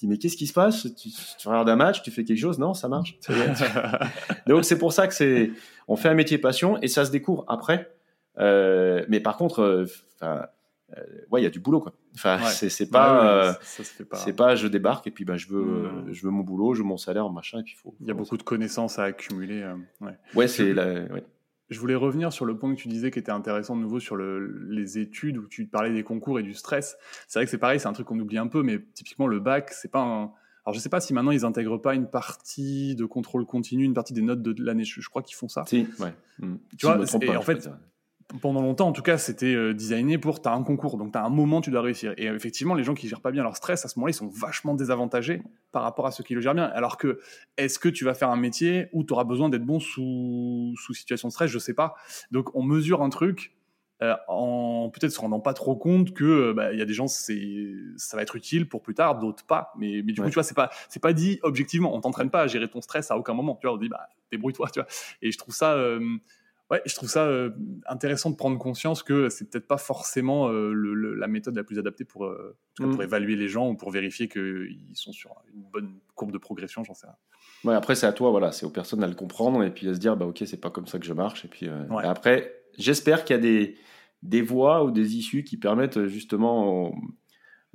dis 0.00 0.08
mais 0.08 0.18
qu'est-ce 0.18 0.36
qui 0.36 0.48
se 0.48 0.52
passe? 0.52 0.88
Tu, 0.96 1.48
regardes 1.48 1.68
un 1.68 1.76
match, 1.76 2.02
tu 2.02 2.10
fais 2.10 2.24
quelque 2.24 2.40
chose, 2.40 2.58
non, 2.58 2.74
ça 2.74 2.88
marche. 2.88 3.18
Donc 4.46 4.64
c'est 4.64 4.78
pour 4.78 4.92
ça 4.92 5.06
que 5.06 5.14
c'est 5.14 5.52
on 5.86 5.94
fait 5.96 6.08
un 6.08 6.14
métier 6.14 6.38
passion 6.38 6.78
et 6.82 6.88
ça 6.88 7.04
se 7.04 7.12
découvre 7.12 7.44
après. 7.46 7.94
Euh, 8.38 9.04
mais 9.08 9.20
par 9.20 9.36
contre, 9.36 9.60
euh, 9.60 9.86
euh, 10.22 10.42
ouais, 11.30 11.40
il 11.40 11.44
y 11.44 11.46
a 11.46 11.50
du 11.50 11.60
boulot 11.60 11.80
quoi. 11.80 11.92
Enfin, 12.16 12.38
c'est 12.48 12.90
pas, 12.90 13.58
c'est 13.62 14.34
pas, 14.34 14.56
je 14.56 14.66
débarque 14.66 15.06
et 15.06 15.12
puis 15.12 15.24
bah 15.24 15.36
je 15.36 15.46
veux, 15.46 15.62
mmh. 15.62 16.12
je 16.12 16.22
veux 16.24 16.30
mon 16.30 16.42
boulot, 16.42 16.74
je 16.74 16.82
veux 16.82 16.88
mon 16.88 16.96
salaire, 16.96 17.30
machin 17.30 17.60
et 17.60 17.62
puis 17.62 17.76
faut. 17.80 17.94
Il 18.00 18.08
y 18.08 18.10
a 18.10 18.14
beaucoup 18.14 18.36
de 18.36 18.42
connaissances 18.42 18.98
à 18.98 19.04
accumuler. 19.04 19.64
ouais. 20.00 20.18
ouais 20.34 20.48
c'est 20.48 20.74
je 21.68 21.80
voulais 21.80 21.94
revenir 21.94 22.32
sur 22.32 22.44
le 22.44 22.56
point 22.56 22.74
que 22.74 22.80
tu 22.80 22.88
disais 22.88 23.10
qui 23.10 23.18
était 23.18 23.32
intéressant 23.32 23.76
de 23.76 23.80
nouveau 23.80 23.98
sur 24.00 24.16
le, 24.16 24.66
les 24.68 24.98
études 24.98 25.38
où 25.38 25.46
tu 25.48 25.66
parlais 25.66 25.92
des 25.92 26.04
concours 26.04 26.38
et 26.38 26.42
du 26.42 26.54
stress. 26.54 26.96
C'est 27.26 27.38
vrai 27.38 27.44
que 27.44 27.50
c'est 27.50 27.58
pareil, 27.58 27.80
c'est 27.80 27.88
un 27.88 27.92
truc 27.92 28.06
qu'on 28.06 28.18
oublie 28.18 28.38
un 28.38 28.46
peu, 28.46 28.62
mais 28.62 28.80
typiquement 28.94 29.26
le 29.26 29.40
bac, 29.40 29.70
c'est 29.72 29.90
pas 29.90 30.00
un. 30.00 30.32
Alors 30.64 30.74
je 30.74 30.80
sais 30.80 30.88
pas 30.88 31.00
si 31.00 31.14
maintenant 31.14 31.30
ils 31.30 31.44
intègrent 31.44 31.80
pas 31.80 31.94
une 31.94 32.08
partie 32.08 32.96
de 32.96 33.04
contrôle 33.04 33.46
continu, 33.46 33.84
une 33.84 33.94
partie 33.94 34.12
des 34.12 34.22
notes 34.22 34.42
de 34.42 34.64
l'année. 34.64 34.84
Je, 34.84 35.08
crois 35.08 35.22
qu'ils 35.22 35.36
font 35.36 35.48
ça. 35.48 35.64
Si, 35.66 35.86
ouais. 36.00 36.12
Hmm. 36.38 36.56
Tu 36.76 36.86
vois, 36.86 36.98
et 37.22 37.36
en 37.36 37.42
fait, 37.42 37.68
pendant 38.40 38.60
longtemps, 38.60 38.88
en 38.88 38.92
tout 38.92 39.02
cas, 39.02 39.18
c'était 39.18 39.54
euh, 39.54 39.72
designé 39.72 40.18
pour 40.18 40.42
tu 40.42 40.48
as 40.48 40.52
un 40.52 40.62
concours, 40.62 40.96
donc 40.98 41.12
tu 41.12 41.18
as 41.18 41.24
un 41.24 41.28
moment, 41.28 41.60
tu 41.60 41.70
dois 41.70 41.82
réussir. 41.82 42.12
Et 42.16 42.26
effectivement, 42.26 42.74
les 42.74 42.84
gens 42.84 42.94
qui 42.94 43.08
gèrent 43.08 43.20
pas 43.20 43.30
bien 43.30 43.42
leur 43.42 43.56
stress, 43.56 43.84
à 43.84 43.88
ce 43.88 43.98
moment-là, 43.98 44.10
ils 44.10 44.14
sont 44.14 44.28
vachement 44.28 44.74
désavantagés 44.74 45.42
par 45.72 45.82
rapport 45.82 46.06
à 46.06 46.10
ceux 46.10 46.24
qui 46.24 46.34
le 46.34 46.40
gèrent 46.40 46.54
bien. 46.54 46.64
Alors 46.64 46.96
que, 46.96 47.20
est-ce 47.56 47.78
que 47.78 47.88
tu 47.88 48.04
vas 48.04 48.14
faire 48.14 48.30
un 48.30 48.36
métier 48.36 48.88
où 48.92 49.04
tu 49.04 49.12
auras 49.12 49.24
besoin 49.24 49.48
d'être 49.48 49.64
bon 49.64 49.78
sous, 49.78 50.74
sous 50.76 50.94
situation 50.94 51.28
de 51.28 51.32
stress? 51.32 51.50
Je 51.50 51.58
sais 51.58 51.74
pas. 51.74 51.94
Donc, 52.32 52.54
on 52.54 52.62
mesure 52.62 53.02
un 53.02 53.10
truc 53.10 53.56
euh, 54.02 54.14
en 54.28 54.90
peut-être 54.90 55.12
se 55.12 55.20
rendant 55.20 55.40
pas 55.40 55.54
trop 55.54 55.74
compte 55.74 56.12
que 56.12 56.24
euh, 56.24 56.52
bah, 56.52 56.70
il 56.74 56.78
y 56.78 56.82
a 56.82 56.84
des 56.84 56.92
gens 56.92 57.06
c'est 57.06 57.72
ça 57.96 58.18
va 58.18 58.22
être 58.22 58.36
utile 58.36 58.68
pour 58.68 58.82
plus 58.82 58.92
tard 58.92 59.18
d'autres 59.18 59.46
pas 59.46 59.72
mais, 59.78 60.02
mais 60.04 60.12
du 60.12 60.20
coup 60.20 60.28
tu 60.28 60.34
vois 60.34 60.42
c'est 60.42 60.54
pas 60.54 60.68
c'est 60.90 61.00
pas 61.00 61.14
dit 61.14 61.38
objectivement 61.42 61.96
on 61.96 62.02
t'entraîne 62.02 62.28
pas 62.28 62.42
à 62.42 62.46
gérer 62.46 62.68
ton 62.68 62.82
stress 62.82 63.10
à 63.10 63.16
aucun 63.16 63.32
moment 63.32 63.56
tu 63.58 63.66
vois 63.66 63.74
on 63.74 63.78
dit 63.78 63.88
bah 63.88 64.10
débrouille-toi 64.30 64.68
tu 64.68 64.80
vois 64.80 64.88
et 65.22 65.32
je 65.32 65.38
trouve 65.38 65.54
ça 65.54 65.78
Ouais, 66.70 66.82
je 66.84 66.94
trouve 66.96 67.08
ça 67.08 67.26
euh, 67.26 67.50
intéressant 67.88 68.30
de 68.30 68.34
prendre 68.34 68.58
conscience 68.58 69.04
que 69.04 69.28
c'est 69.28 69.48
peut-être 69.48 69.68
pas 69.68 69.78
forcément 69.78 70.48
euh, 70.48 70.72
la 71.16 71.28
méthode 71.28 71.54
la 71.54 71.62
plus 71.62 71.78
adaptée 71.78 72.04
pour, 72.04 72.24
euh, 72.24 72.56
pour 72.74 72.88
mm. 72.88 73.02
évaluer 73.02 73.36
les 73.36 73.46
gens 73.46 73.68
ou 73.68 73.76
pour 73.76 73.92
vérifier 73.92 74.28
qu'ils 74.28 74.80
sont 74.94 75.12
sur 75.12 75.30
une 75.54 75.62
bonne 75.72 75.94
courbe 76.16 76.32
de 76.32 76.38
progression, 76.38 76.82
j'en 76.82 76.94
sais 76.94 77.06
rien. 77.06 77.16
Ouais, 77.64 77.74
après, 77.76 77.94
c'est 77.94 78.06
à 78.06 78.12
toi, 78.12 78.30
voilà, 78.30 78.50
c'est 78.50 78.66
aux 78.66 78.70
personnes 78.70 79.04
à 79.04 79.06
le 79.06 79.14
comprendre 79.14 79.62
et 79.62 79.70
puis 79.70 79.88
à 79.88 79.94
se 79.94 80.00
dire, 80.00 80.16
bah 80.16 80.26
ok, 80.26 80.42
c'est 80.44 80.60
pas 80.60 80.70
comme 80.70 80.88
ça 80.88 80.98
que 80.98 81.06
je 81.06 81.12
marche. 81.12 81.44
Et 81.44 81.48
puis 81.48 81.68
après, 82.02 82.62
j'espère 82.78 83.24
qu'il 83.24 83.36
y 83.36 83.38
a 83.38 83.42
des, 83.42 83.76
des 84.22 84.42
voies 84.42 84.84
ou 84.84 84.90
des 84.90 85.16
issues 85.16 85.44
qui 85.44 85.56
permettent 85.56 86.06
justement 86.06 86.92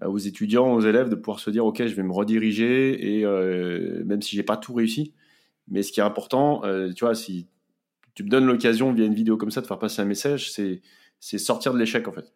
aux, 0.05 0.17
étudiants, 0.17 0.74
aux 0.74 0.81
élèves 0.81 1.07
de 1.07 1.15
pouvoir 1.15 1.39
se 1.39 1.50
dire, 1.50 1.65
OK, 1.65 1.77
je 1.77 1.95
vais 1.95 2.03
me 2.03 2.12
rediriger 2.12 3.17
et 3.17 3.25
même 4.03 4.21
si 4.21 4.36
j'ai 4.36 4.43
pas 4.43 4.57
tout 4.57 4.74
réussi, 4.74 5.13
mais 5.69 5.81
ce 5.81 5.93
qui 5.93 6.01
est 6.01 6.03
important, 6.03 6.62
tu 6.93 7.05
vois, 7.05 7.15
si 7.15 7.48
tu 8.13 8.24
me 8.24 8.30
donnes 8.30 8.46
l'occasion 8.46 8.91
via 8.94 9.06
une 9.06 9.13
vidéo 9.13 9.38
comme 9.38 9.51
ça 9.51 9.62
de 9.62 9.68
faire 9.68 9.80
passer 9.80 10.01
un 10.01 10.06
message, 10.06 10.51
c'est 10.51 11.38
sortir 11.38 11.74
de 11.74 11.80
l'échec 11.80 12.08
en 12.08 12.12
fait. 12.12 12.34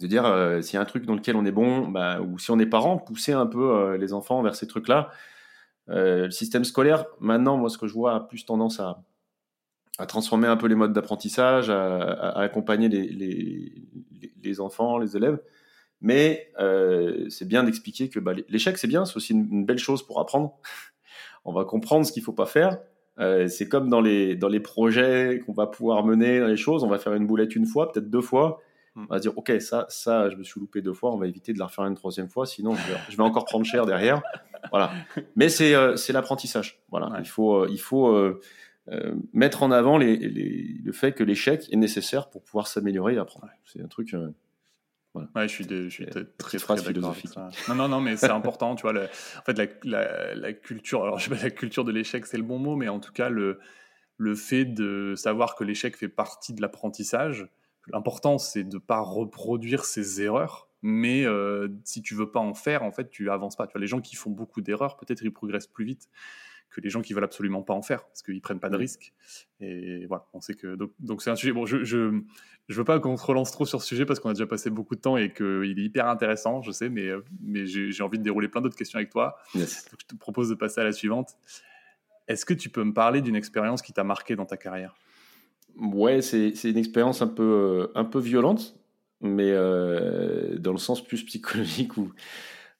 De 0.00 0.06
dire 0.06 0.26
euh, 0.26 0.60
s'il 0.60 0.74
y 0.74 0.76
a 0.78 0.80
un 0.80 0.86
truc 0.86 1.06
dans 1.06 1.14
lequel 1.14 1.36
on 1.36 1.44
est 1.44 1.52
bon, 1.52 1.88
bah, 1.88 2.20
ou 2.20 2.38
si 2.38 2.50
on 2.50 2.58
est 2.58 2.66
parent, 2.66 2.98
pousser 2.98 3.32
un 3.32 3.46
peu 3.46 3.76
euh, 3.76 3.96
les 3.96 4.12
enfants 4.12 4.42
vers 4.42 4.56
ces 4.56 4.66
trucs-là. 4.66 5.10
Euh, 5.88 6.24
le 6.24 6.30
système 6.30 6.64
scolaire, 6.64 7.06
maintenant, 7.20 7.56
moi, 7.56 7.70
ce 7.70 7.78
que 7.78 7.86
je 7.86 7.94
vois 7.94 8.14
a 8.14 8.20
plus 8.20 8.44
tendance 8.44 8.80
à, 8.80 9.04
à 9.98 10.06
transformer 10.06 10.48
un 10.48 10.56
peu 10.56 10.66
les 10.66 10.74
modes 10.74 10.92
d'apprentissage, 10.92 11.70
à, 11.70 12.30
accompagner 12.38 12.88
les, 12.88 13.72
les, 14.42 14.60
enfants, 14.60 14.98
les 14.98 15.16
élèves. 15.16 15.40
Mais 16.00 16.52
c'est 17.28 17.46
bien 17.46 17.62
d'expliquer 17.62 18.08
que 18.08 18.18
bah, 18.18 18.32
l'échec, 18.48 18.76
c'est 18.78 18.88
bien, 18.88 19.04
c'est 19.04 19.16
aussi 19.16 19.32
une, 19.32 19.48
une, 19.50 19.64
belle 19.64 19.78
chose 19.78 20.04
pour 20.04 20.18
apprendre. 20.20 20.58
on 21.44 21.52
va 21.52 21.64
comprendre 21.64 22.04
ce 22.04 22.12
qu'il 22.12 22.22
faut 22.22 22.32
pas 22.32 22.46
faire, 22.46 22.78
euh, 23.20 23.46
c'est 23.48 23.68
comme 23.68 23.88
dans 23.88 24.00
les, 24.00 24.34
dans 24.36 24.48
les 24.48 24.60
projets 24.60 25.40
qu'on 25.44 25.52
va 25.52 25.66
pouvoir 25.66 26.04
mener 26.04 26.40
dans 26.40 26.46
les 26.46 26.56
choses, 26.56 26.82
on 26.82 26.88
va 26.88 26.98
faire 26.98 27.14
une 27.14 27.26
boulette 27.26 27.54
une 27.54 27.66
fois, 27.66 27.92
peut-être 27.92 28.10
deux 28.10 28.20
fois. 28.20 28.60
Hmm. 28.94 29.04
On 29.08 29.14
va 29.14 29.18
se 29.18 29.22
dire, 29.22 29.36
OK, 29.36 29.52
ça, 29.60 29.86
ça, 29.88 30.30
je 30.30 30.36
me 30.36 30.42
suis 30.42 30.60
loupé 30.60 30.80
deux 30.80 30.92
fois, 30.92 31.12
on 31.12 31.18
va 31.18 31.26
éviter 31.26 31.52
de 31.52 31.58
la 31.58 31.66
refaire 31.66 31.84
une 31.84 31.94
troisième 31.94 32.28
fois, 32.28 32.46
sinon 32.46 32.74
je 33.10 33.16
vais, 33.16 33.22
encore 33.22 33.44
prendre 33.44 33.64
cher 33.64 33.86
derrière. 33.86 34.22
Voilà. 34.70 34.92
Mais 35.36 35.48
c'est 35.48 35.74
euh, 35.74 35.94
l'apprentissage. 36.10 36.80
Voilà. 36.90 37.12
Il 37.20 37.28
faut, 37.28 37.54
euh, 37.54 37.68
il 37.70 37.80
faut 37.80 38.08
euh, 38.08 38.40
mettre 39.32 39.62
en 39.62 39.70
avant 39.70 39.98
les, 39.98 40.16
les, 40.16 40.76
le 40.82 40.92
fait 40.92 41.12
que 41.12 41.22
l'échec 41.22 41.68
est 41.70 41.76
nécessaire 41.76 42.30
pour 42.30 42.42
pouvoir 42.42 42.66
s'améliorer 42.66 43.14
et 43.14 43.18
apprendre. 43.18 43.48
C'est 43.64 43.82
un 43.82 43.88
truc. 43.88 44.14
Ouais, 45.14 45.46
je 45.46 45.46
suis, 45.46 45.64
je 45.68 45.88
suis 45.88 46.06
très, 46.06 46.24
très, 46.24 46.58
très 46.58 46.76
philosophique. 46.76 47.30
Non, 47.68 47.74
non, 47.76 47.88
non, 47.88 48.00
mais 48.00 48.16
c'est 48.16 48.30
important, 48.30 48.74
tu 48.74 48.82
vois. 48.82 48.92
Le, 48.92 49.04
en 49.04 49.42
fait, 49.46 49.56
la, 49.56 49.66
la, 49.84 50.34
la, 50.34 50.52
culture, 50.52 51.04
alors 51.04 51.20
je 51.20 51.24
sais 51.24 51.36
pas, 51.36 51.42
la 51.42 51.50
culture 51.50 51.84
de 51.84 51.92
l'échec, 51.92 52.26
c'est 52.26 52.36
le 52.36 52.42
bon 52.42 52.58
mot, 52.58 52.74
mais 52.74 52.88
en 52.88 52.98
tout 52.98 53.12
cas, 53.12 53.28
le, 53.28 53.60
le 54.16 54.34
fait 54.34 54.64
de 54.64 55.14
savoir 55.16 55.54
que 55.54 55.62
l'échec 55.62 55.96
fait 55.96 56.08
partie 56.08 56.52
de 56.52 56.60
l'apprentissage, 56.60 57.48
l'important, 57.92 58.38
c'est 58.38 58.64
de 58.64 58.78
pas 58.78 59.00
reproduire 59.00 59.84
ses 59.84 60.22
erreurs. 60.22 60.68
Mais 60.82 61.24
euh, 61.24 61.68
si 61.84 62.02
tu 62.02 62.14
veux 62.14 62.30
pas 62.30 62.40
en 62.40 62.52
faire, 62.52 62.82
en 62.82 62.90
fait, 62.90 63.08
tu 63.08 63.30
avances 63.30 63.56
pas. 63.56 63.66
Tu 63.66 63.72
vois, 63.72 63.80
les 63.80 63.86
gens 63.86 64.00
qui 64.00 64.16
font 64.16 64.30
beaucoup 64.30 64.60
d'erreurs, 64.60 64.96
peut-être 64.96 65.22
ils 65.22 65.32
progressent 65.32 65.66
plus 65.66 65.84
vite 65.84 66.08
que 66.74 66.80
les 66.80 66.90
gens 66.90 67.02
qui 67.02 67.14
veulent 67.14 67.24
absolument 67.24 67.62
pas 67.62 67.72
en 67.72 67.82
faire 67.82 68.04
parce 68.04 68.22
qu'ils 68.22 68.40
prennent 68.40 68.58
pas 68.58 68.68
de 68.68 68.76
risques. 68.76 69.12
Et 69.60 70.06
voilà, 70.06 70.26
on 70.32 70.40
sait 70.40 70.54
que 70.54 70.76
donc 70.98 71.22
c'est 71.22 71.30
un 71.30 71.36
sujet. 71.36 71.52
Bon, 71.52 71.66
je, 71.66 71.84
je 71.84 72.20
je 72.68 72.74
veux 72.74 72.84
pas 72.84 72.98
qu'on 72.98 73.16
se 73.16 73.24
relance 73.24 73.52
trop 73.52 73.64
sur 73.64 73.80
ce 73.80 73.86
sujet 73.86 74.04
parce 74.04 74.20
qu'on 74.20 74.30
a 74.30 74.32
déjà 74.32 74.46
passé 74.46 74.70
beaucoup 74.70 74.96
de 74.96 75.00
temps 75.00 75.16
et 75.16 75.32
qu'il 75.32 75.78
est 75.78 75.82
hyper 75.82 76.08
intéressant, 76.08 76.62
je 76.62 76.72
sais, 76.72 76.88
mais 76.88 77.10
mais 77.40 77.66
j'ai 77.66 78.02
envie 78.02 78.18
de 78.18 78.24
dérouler 78.24 78.48
plein 78.48 78.60
d'autres 78.60 78.76
questions 78.76 78.98
avec 78.98 79.10
toi. 79.10 79.36
Donc 79.54 79.66
je 80.00 80.06
te 80.06 80.16
propose 80.16 80.48
de 80.48 80.54
passer 80.54 80.80
à 80.80 80.84
la 80.84 80.92
suivante. 80.92 81.36
Est-ce 82.26 82.44
que 82.44 82.54
tu 82.54 82.70
peux 82.70 82.82
me 82.82 82.92
parler 82.92 83.20
d'une 83.20 83.36
expérience 83.36 83.82
qui 83.82 83.92
t'a 83.92 84.02
marqué 84.04 84.34
dans 84.34 84.46
ta 84.46 84.56
carrière? 84.56 84.94
Ouais, 85.76 86.22
c'est 86.22 86.50
une 86.64 86.78
expérience 86.78 87.22
un 87.22 87.28
peu, 87.28 87.90
un 87.94 88.04
peu 88.04 88.18
violente, 88.18 88.76
mais 89.20 89.50
euh, 89.50 90.58
dans 90.58 90.72
le 90.72 90.78
sens 90.78 91.04
plus 91.04 91.22
psychologique 91.24 91.96
où 91.96 92.12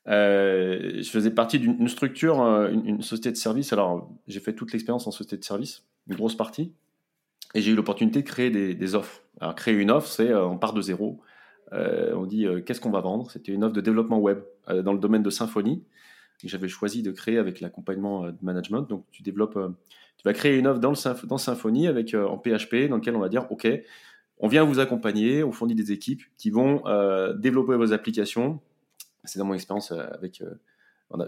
euh, 0.08 1.02
je 1.02 1.08
faisais 1.08 1.30
partie 1.30 1.58
d'une 1.58 1.88
structure, 1.88 2.42
euh, 2.42 2.70
une, 2.70 3.02
société 3.02 3.30
de 3.30 3.36
service. 3.36 3.72
Alors, 3.72 4.10
j'ai 4.26 4.40
fait 4.40 4.52
toute 4.52 4.72
l'expérience 4.72 5.06
en 5.06 5.10
société 5.10 5.38
de 5.38 5.44
service, 5.44 5.84
une 6.08 6.16
grosse 6.16 6.36
partie, 6.36 6.72
et 7.54 7.62
j'ai 7.62 7.72
eu 7.72 7.74
l'opportunité 7.74 8.20
de 8.20 8.26
créer 8.26 8.50
des, 8.50 8.94
offres. 8.94 9.22
Alors, 9.40 9.54
créer 9.54 9.74
une 9.74 9.90
offre, 9.90 10.08
c'est 10.08 10.30
euh, 10.30 10.46
on 10.46 10.58
part 10.58 10.74
de 10.74 10.82
zéro. 10.82 11.20
on 11.72 12.26
dit 12.26 12.46
qu'est-ce 12.66 12.80
qu'on 12.80 12.90
va 12.90 13.00
vendre? 13.00 13.30
C'était 13.30 13.52
une 13.52 13.64
offre 13.64 13.74
de 13.74 13.80
développement 13.80 14.18
web 14.18 14.40
dans 14.68 14.92
le 14.92 14.98
domaine 14.98 15.22
de 15.22 15.30
Symfony. 15.30 15.82
J'avais 16.44 16.68
choisi 16.68 17.02
de 17.02 17.10
créer 17.10 17.38
avec 17.38 17.60
l'accompagnement 17.60 18.26
de 18.26 18.36
management. 18.42 18.82
Donc, 18.82 19.06
tu 19.10 19.22
développes, 19.22 19.58
tu 20.18 20.22
vas 20.24 20.34
créer 20.34 20.58
une 20.58 20.66
offre 20.66 20.80
dans, 20.80 20.92
dans 21.24 21.38
Symfony 21.38 21.88
avec 21.88 22.14
en 22.14 22.36
PHP, 22.36 22.88
dans 22.88 22.96
lequel 22.96 23.16
on 23.16 23.20
va 23.20 23.28
dire 23.28 23.46
OK, 23.50 23.66
on 24.38 24.48
vient 24.48 24.64
vous 24.64 24.78
accompagner, 24.78 25.42
on 25.42 25.52
fournit 25.52 25.74
des 25.74 25.90
équipes 25.90 26.22
qui 26.36 26.50
vont 26.50 26.82
développer 27.38 27.76
vos 27.76 27.92
applications 27.92 28.60
c'est 29.24 29.38
dans 29.38 29.44
mon 29.44 29.54
expérience 29.54 29.92
euh, 29.92 30.06
avec. 30.12 30.40
Euh, 30.40 30.54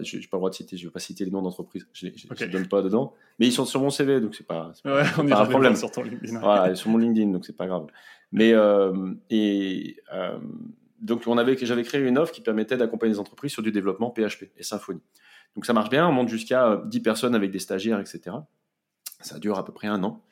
je 0.01 0.17
n'ai 0.17 0.23
pas 0.23 0.37
le 0.37 0.39
droit 0.39 0.49
de 0.49 0.55
citer, 0.55 0.75
je 0.75 0.83
ne 0.83 0.89
vais 0.89 0.93
pas 0.93 0.99
citer 0.99 1.23
les 1.23 1.31
noms 1.31 1.41
d'entreprises, 1.41 1.87
je 1.93 2.07
ne 2.07 2.51
donne 2.51 2.67
pas 2.67 2.81
dedans. 2.81 3.13
Mais 3.39 3.47
ils 3.47 3.53
sont 3.53 3.63
sur 3.63 3.79
mon 3.79 3.89
CV, 3.89 4.19
donc 4.19 4.35
c'est 4.35 4.45
pas, 4.45 4.73
pas, 4.83 5.03
pas 5.03 5.41
un 5.41 5.45
problème. 5.45 5.75
Sur 5.75 5.91
ton 5.91 6.01
LinkedIn. 6.01 6.39
Voilà, 6.39 6.75
sur 6.75 6.89
mon 6.89 6.97
LinkedIn, 6.97 7.31
donc 7.31 7.45
c'est 7.45 7.55
pas 7.55 7.67
grave. 7.67 7.87
Mais 8.31 8.51
euh, 8.53 9.13
et 9.29 9.97
donc 10.99 11.23
on 11.27 11.37
avait, 11.37 11.55
j'avais 11.57 11.83
créé 11.83 12.01
une 12.01 12.17
offre 12.17 12.33
qui 12.33 12.41
permettait 12.41 12.75
d'accompagner 12.75 13.13
les 13.13 13.19
entreprises 13.19 13.51
sur 13.51 13.61
du 13.61 13.71
développement 13.71 14.11
PHP 14.11 14.49
et 14.57 14.63
Symfony. 14.63 14.99
Donc 15.55 15.65
ça 15.65 15.73
marche 15.73 15.89
bien, 15.89 16.07
on 16.07 16.11
monte 16.11 16.29
jusqu'à 16.29 16.81
10 16.85 16.99
personnes 16.99 17.35
avec 17.35 17.51
des 17.51 17.59
stagiaires, 17.59 17.99
etc. 17.99 18.35
Ça 19.21 19.39
dure 19.39 19.57
à 19.57 19.63
peu 19.63 19.71
près 19.71 19.87
un 19.87 20.03
an. 20.03 20.23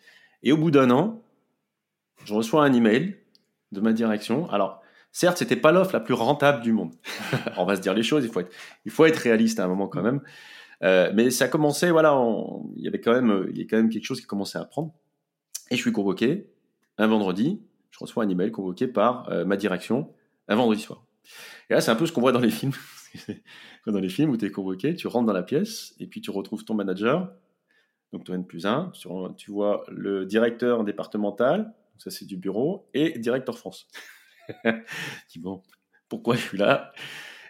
Et 0.43 0.51
au 0.51 0.57
bout 0.57 0.71
d'un 0.71 0.91
an, 0.91 1.21
je 2.25 2.33
reçois 2.33 2.63
un 2.63 2.73
email 2.73 3.17
de 3.71 3.81
ma 3.81 3.93
direction. 3.93 4.49
Alors 4.49 4.81
Certes, 5.15 5.37
c'était 5.37 5.55
pas 5.55 5.71
l'offre 5.71 5.93
la 5.93 6.01
plus 6.01 6.13
rentable 6.13 6.61
du 6.61 6.73
monde. 6.73 6.93
on 7.57 7.63
va 7.63 7.77
se 7.77 7.81
dire 7.81 7.93
les 7.93 8.03
choses, 8.03 8.25
il 8.25 8.29
faut 8.29 8.41
être, 8.41 8.53
il 8.83 8.91
faut 8.91 9.05
être 9.05 9.15
réaliste 9.15 9.61
à 9.61 9.63
un 9.63 9.69
moment 9.69 9.87
quand 9.87 10.01
même. 10.01 10.19
Euh, 10.83 11.09
mais 11.15 11.29
ça 11.29 11.47
commençait, 11.47 11.89
voilà, 11.89 12.21
il 12.75 12.83
y 12.83 12.87
avait 12.89 12.99
quand 12.99 13.13
même, 13.13 13.47
il 13.49 13.57
y 13.57 13.61
a 13.61 13.63
quand 13.63 13.77
même 13.77 13.87
quelque 13.87 14.03
chose 14.03 14.19
qui 14.19 14.27
commençait 14.27 14.57
à 14.57 14.65
prendre. 14.65 14.93
Et 15.71 15.77
je 15.77 15.81
suis 15.81 15.93
convoqué 15.93 16.51
un 16.97 17.07
vendredi. 17.07 17.61
Je 17.91 17.99
reçois 17.99 18.25
un 18.25 18.29
email 18.29 18.51
convoqué 18.51 18.89
par 18.89 19.29
euh, 19.29 19.45
ma 19.45 19.55
direction 19.55 20.13
un 20.49 20.55
vendredi 20.57 20.81
soir. 20.81 21.05
Et 21.69 21.75
là, 21.75 21.79
c'est 21.79 21.91
un 21.91 21.95
peu 21.95 22.05
ce 22.05 22.11
qu'on 22.11 22.19
voit 22.19 22.33
dans 22.33 22.41
les 22.41 22.51
films. 22.51 22.73
dans 23.87 23.99
les 24.01 24.09
films 24.09 24.31
où 24.31 24.37
tu 24.37 24.47
es 24.47 24.51
convoqué, 24.51 24.95
tu 24.95 25.07
rentres 25.07 25.27
dans 25.27 25.31
la 25.31 25.43
pièce 25.43 25.95
et 25.97 26.07
puis 26.07 26.19
tu 26.19 26.29
retrouves 26.29 26.65
ton 26.65 26.73
manager, 26.73 27.31
donc 28.11 28.25
ton 28.25 28.33
N 28.33 28.45
plus 28.45 28.65
1. 28.65 28.91
Tu 29.37 29.49
vois 29.49 29.85
le 29.87 30.25
directeur 30.25 30.83
départemental, 30.83 31.73
ça 31.99 32.11
c'est 32.11 32.25
du 32.25 32.35
bureau, 32.35 32.89
et 32.93 33.17
directeur 33.17 33.57
France. 33.57 33.87
dis 35.29 35.39
bon, 35.39 35.61
pourquoi 36.09 36.35
je 36.35 36.41
suis 36.41 36.57
là? 36.57 36.91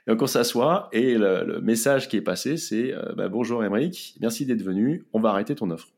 Donc 0.08 0.22
on 0.22 0.28
s'assoit 0.28 0.90
et 0.92 1.16
le, 1.16 1.60
message 1.62 2.08
qui 2.08 2.18
est 2.18 2.22
passé, 2.22 2.58
c'est 2.58 2.94
euh, 2.94 3.14
bah, 3.16 3.28
bonjour 3.28 3.64
Emmerich, 3.64 4.16
merci 4.20 4.46
d'être 4.46 4.62
venu, 4.62 5.06
on 5.14 5.20
va 5.20 5.30
arrêter 5.30 5.56
ton 5.56 5.70
offre. 5.72 5.90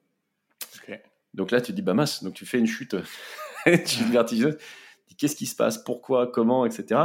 Donc 1.33 1.51
là 1.51 1.61
tu 1.61 1.71
te 1.71 1.75
dis 1.75 1.83
bah 1.83 1.93
mince, 1.93 2.23
donc 2.23 2.33
tu 2.33 2.45
fais 2.45 2.57
une 2.57 2.65
chute, 2.65 2.95
tu 3.65 4.03
vertigineuse, 4.05 4.57
qu'est-ce 5.17 5.35
qui 5.35 5.45
se 5.45 5.55
passe, 5.55 5.77
pourquoi, 5.77 6.25
comment, 6.31 6.65
etc. 6.65 6.99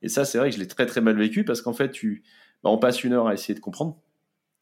Et 0.00 0.08
ça 0.08 0.24
c'est 0.24 0.38
vrai 0.38 0.48
que 0.48 0.56
je 0.56 0.60
l'ai 0.60 0.68
très 0.68 0.86
très 0.86 1.02
mal 1.02 1.16
vécu 1.16 1.44
parce 1.44 1.60
qu'en 1.60 1.74
fait 1.74 1.90
tu, 1.90 2.22
bah, 2.62 2.70
on 2.70 2.78
passe 2.78 3.04
une 3.04 3.12
heure 3.12 3.26
à 3.26 3.34
essayer 3.34 3.54
de 3.54 3.60
comprendre. 3.60 3.98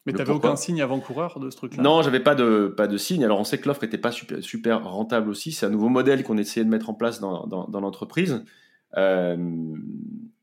Mais 0.05 0.11
tu 0.11 0.17
n'avais 0.17 0.33
aucun 0.33 0.57
signe 0.57 0.81
avant-coureur 0.81 1.39
de 1.39 1.49
ce 1.49 1.55
truc-là? 1.55 1.81
Non, 1.81 2.01
j'avais 2.01 2.19
pas 2.19 2.35
de, 2.35 2.73
pas 2.75 2.87
de 2.87 2.97
signe. 2.97 3.23
Alors 3.23 3.39
on 3.39 3.45
sait 3.45 3.57
que 3.57 3.69
l'offre 3.69 3.83
n'était 3.83 3.97
pas 3.97 4.11
super, 4.11 4.43
super 4.43 4.83
rentable 4.83 5.29
aussi. 5.29 5.53
C'est 5.53 5.65
un 5.65 5.69
nouveau 5.69 5.87
modèle 5.87 6.23
qu'on 6.23 6.37
essayait 6.37 6.65
de 6.65 6.69
mettre 6.69 6.89
en 6.89 6.93
place 6.93 7.21
dans, 7.21 7.47
dans, 7.47 7.69
dans 7.69 7.79
l'entreprise. 7.79 8.43
Euh, 8.97 9.37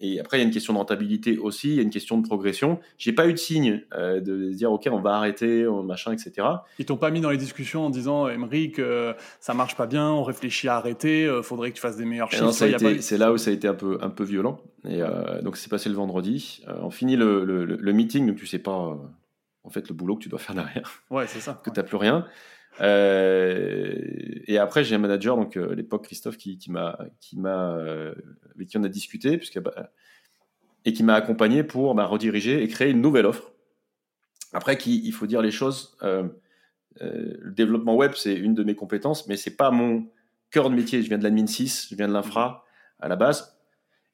et 0.03 0.19
après, 0.19 0.39
il 0.39 0.41
y 0.41 0.43
a 0.43 0.47
une 0.47 0.53
question 0.53 0.73
de 0.73 0.79
rentabilité 0.79 1.37
aussi, 1.37 1.69
il 1.69 1.75
y 1.75 1.79
a 1.79 1.83
une 1.83 1.91
question 1.91 2.17
de 2.17 2.27
progression. 2.27 2.81
J'ai 2.97 3.13
pas 3.13 3.29
eu 3.29 3.33
de 3.35 3.39
signe 3.39 3.83
euh, 3.95 4.21
de 4.21 4.51
dire 4.51 4.73
ok, 4.73 4.89
on 4.91 5.01
va 5.01 5.15
arrêter, 5.17 5.67
machin, 5.85 6.13
etc. 6.13 6.47
Ils 6.79 6.87
t'ont 6.87 6.97
pas 6.97 7.11
mis 7.11 7.21
dans 7.21 7.29
les 7.29 7.37
discussions 7.37 7.85
en 7.85 7.91
disant 7.91 8.27
Emeric, 8.27 8.79
euh, 8.79 9.13
ça 9.41 9.53
marche 9.53 9.77
pas 9.77 9.87
bien, 9.87 10.11
on 10.11 10.23
réfléchit 10.23 10.69
à 10.69 10.77
arrêter, 10.77 11.27
euh, 11.27 11.43
faudrait 11.43 11.71
que 11.71 11.77
tu 11.77 11.83
fasses 11.83 11.99
des 11.99 12.07
meilleurs 12.07 12.31
chiffres. 12.31 12.51
C'est 12.51 13.19
là 13.19 13.33
où 13.33 13.37
ça 13.37 13.51
a 13.51 13.53
été 13.53 13.69
un 13.69 13.75
peu 13.75 13.99
un 14.01 14.09
peu 14.09 14.25
violent. 14.25 14.61
Et 14.89 15.03
donc 15.43 15.59
c'est 15.59 15.69
passé 15.69 15.91
le 15.91 15.95
vendredi. 15.95 16.63
on 16.67 16.91
finit 16.91 17.17
le, 17.17 17.45
le, 17.45 17.67
le, 17.67 17.93
meeting, 17.93 18.27
donc 18.27 18.37
tu 18.37 18.47
sais 18.47 18.59
pas 18.59 18.99
en 19.65 19.69
fait 19.69 19.87
le 19.91 19.95
boulot 19.95 20.17
que 20.17 20.23
tu 20.23 20.31
dois 20.31 20.39
faire 20.39 20.55
derrière. 20.55 21.03
Ouais, 21.11 21.27
c'est 21.27 21.41
ça. 21.41 21.61
que 21.63 21.69
tu 21.69 21.75
t'as 21.75 21.83
plus 21.83 21.99
rien. 21.99 22.27
Euh, 22.81 23.95
et 24.47 24.59
après, 24.59 24.85
j'ai 24.85 24.95
un 24.95 24.99
manager, 24.99 25.37
donc 25.37 25.57
euh, 25.57 25.73
à 25.73 25.75
l'époque 25.75 26.05
Christophe, 26.05 26.37
qui, 26.37 26.59
m'a, 26.69 26.99
qui 27.21 27.39
m'a, 27.39 27.75
euh, 27.75 28.15
avec 28.55 28.69
qui 28.69 28.79
on 28.79 28.85
a 28.85 28.89
discuté, 28.89 29.37
puisque, 29.37 29.61
bah, 29.61 29.93
et 30.85 30.93
qui 30.93 31.03
m'a 31.03 31.15
accompagné 31.15 31.63
pour 31.63 31.95
bah, 31.95 32.07
rediriger 32.07 32.63
et 32.63 32.69
créer 32.69 32.91
une 32.91 33.03
nouvelle 33.03 33.27
offre. 33.27 33.53
Après, 34.53 34.79
qui, 34.79 35.03
il 35.05 35.13
faut 35.13 35.27
dire 35.27 35.43
les 35.43 35.51
choses. 35.51 35.97
le 36.03 37.51
développement 37.53 37.95
web, 37.95 38.13
c'est 38.17 38.35
une 38.35 38.55
de 38.55 38.65
mes 38.65 38.75
compétences, 38.75 39.29
mais 39.29 39.37
c'est 39.37 39.57
pas 39.57 39.71
mon 39.71 40.09
cœur 40.51 40.71
de 40.71 40.75
métier. 40.75 41.03
Je 41.03 41.09
viens 41.09 41.19
de 41.19 41.23
l'admin 41.23 41.47
6, 41.47 41.89
je 41.91 41.95
viens 41.95 42.09
de 42.09 42.13
l'infra 42.13 42.65
à 42.99 43.09
la 43.09 43.17
base. 43.17 43.57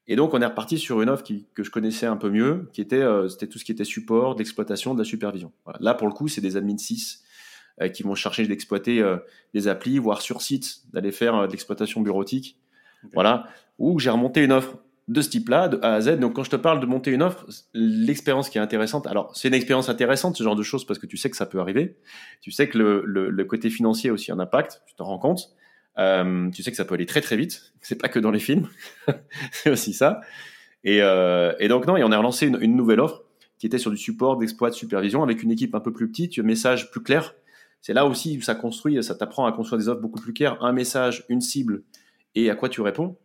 Et 0.09 0.15
donc, 0.15 0.33
on 0.33 0.41
est 0.41 0.45
reparti 0.45 0.77
sur 0.77 1.01
une 1.01 1.09
offre 1.09 1.25
que 1.53 1.63
je 1.63 1.71
connaissais 1.71 2.05
un 2.05 2.17
peu 2.17 2.29
mieux, 2.29 2.69
qui 2.73 2.81
était, 2.81 3.03
c'était 3.29 3.47
tout 3.47 3.57
ce 3.57 3.65
qui 3.65 3.71
était 3.71 3.83
support, 3.83 4.35
d'exploitation, 4.35 4.93
de 4.93 4.99
la 4.99 5.05
supervision. 5.05 5.51
Là, 5.79 5.95
pour 5.95 6.07
le 6.07 6.13
coup, 6.13 6.27
c'est 6.27 6.39
des 6.39 6.55
admin 6.55 6.77
6 6.77 7.23
euh, 7.23 7.26
qui 7.89 8.03
vont 8.03 8.15
chercher 8.15 8.47
d'exploiter 8.47 9.01
euh, 9.01 9.17
des 9.53 9.67
applis, 9.67 9.99
voire 9.99 10.21
sur 10.21 10.41
site, 10.41 10.81
d'aller 10.93 11.11
faire 11.11 11.35
euh, 11.35 11.47
de 11.47 11.51
l'exploitation 11.51 12.01
bureautique. 12.01 12.57
Voilà. 13.13 13.47
Ou 13.77 13.99
j'ai 13.99 14.09
remonté 14.09 14.43
une 14.43 14.51
offre 14.51 14.77
de 15.07 15.21
ce 15.21 15.29
type-là, 15.29 15.69
de 15.69 15.79
A 15.81 15.93
à 15.93 16.01
Z. 16.01 16.19
Donc, 16.19 16.33
quand 16.33 16.43
je 16.43 16.49
te 16.49 16.55
parle 16.55 16.79
de 16.79 16.85
monter 16.85 17.11
une 17.11 17.21
offre, 17.21 17.45
l'expérience 17.73 18.49
qui 18.49 18.57
est 18.57 18.61
intéressante, 18.61 19.07
alors 19.07 19.35
c'est 19.35 19.47
une 19.47 19.53
expérience 19.53 19.89
intéressante, 19.89 20.35
ce 20.35 20.43
genre 20.43 20.55
de 20.55 20.63
choses, 20.63 20.85
parce 20.85 20.99
que 20.99 21.05
tu 21.05 21.15
sais 21.15 21.29
que 21.29 21.37
ça 21.37 21.45
peut 21.45 21.59
arriver. 21.59 21.97
Tu 22.41 22.51
sais 22.51 22.67
que 22.67 22.77
le, 22.77 23.03
le, 23.05 23.29
le 23.29 23.45
côté 23.45 23.69
financier 23.69 24.09
a 24.09 24.13
aussi 24.13 24.31
un 24.31 24.39
impact, 24.39 24.81
tu 24.87 24.95
te 24.95 25.03
rends 25.03 25.19
compte. 25.19 25.55
Euh, 25.97 26.49
tu 26.51 26.61
sais 26.61 26.71
que 26.71 26.77
ça 26.77 26.85
peut 26.85 26.95
aller 26.95 27.05
très 27.05 27.21
très 27.21 27.37
vite. 27.37 27.73
C'est 27.81 27.99
pas 27.99 28.09
que 28.09 28.19
dans 28.19 28.31
les 28.31 28.39
films, 28.39 28.67
c'est 29.51 29.69
aussi 29.69 29.93
ça. 29.93 30.21
Et, 30.83 31.01
euh, 31.01 31.53
et, 31.59 31.67
donc 31.67 31.87
non, 31.87 31.97
et 31.97 32.03
on 32.03 32.11
a 32.11 32.17
relancé 32.17 32.47
une, 32.47 32.57
une, 32.61 32.75
nouvelle 32.75 32.99
offre 32.99 33.23
qui 33.57 33.65
était 33.65 33.79
sur 33.79 33.89
du 33.89 33.97
support, 33.97 34.37
d'exploit, 34.37 34.69
de 34.69 34.75
supervision 34.75 35.23
avec 35.23 35.41
une 35.41 35.51
équipe 35.51 35.73
un 35.73 35.79
peu 35.79 35.91
plus 35.91 36.07
petite, 36.07 36.37
un 36.37 36.43
message 36.43 36.91
plus 36.91 37.01
clair. 37.01 37.33
C'est 37.81 37.93
là 37.93 38.05
aussi 38.05 38.37
où 38.37 38.41
ça 38.41 38.55
construit, 38.55 39.01
ça 39.03 39.15
t'apprend 39.15 39.45
à 39.45 39.51
construire 39.51 39.79
des 39.79 39.87
offres 39.87 40.01
beaucoup 40.01 40.19
plus 40.19 40.33
claires, 40.33 40.61
un 40.63 40.73
message, 40.73 41.25
une 41.29 41.41
cible 41.41 41.83
et 42.35 42.49
à 42.49 42.55
quoi 42.55 42.69
tu 42.69 42.81
réponds. 42.81 43.17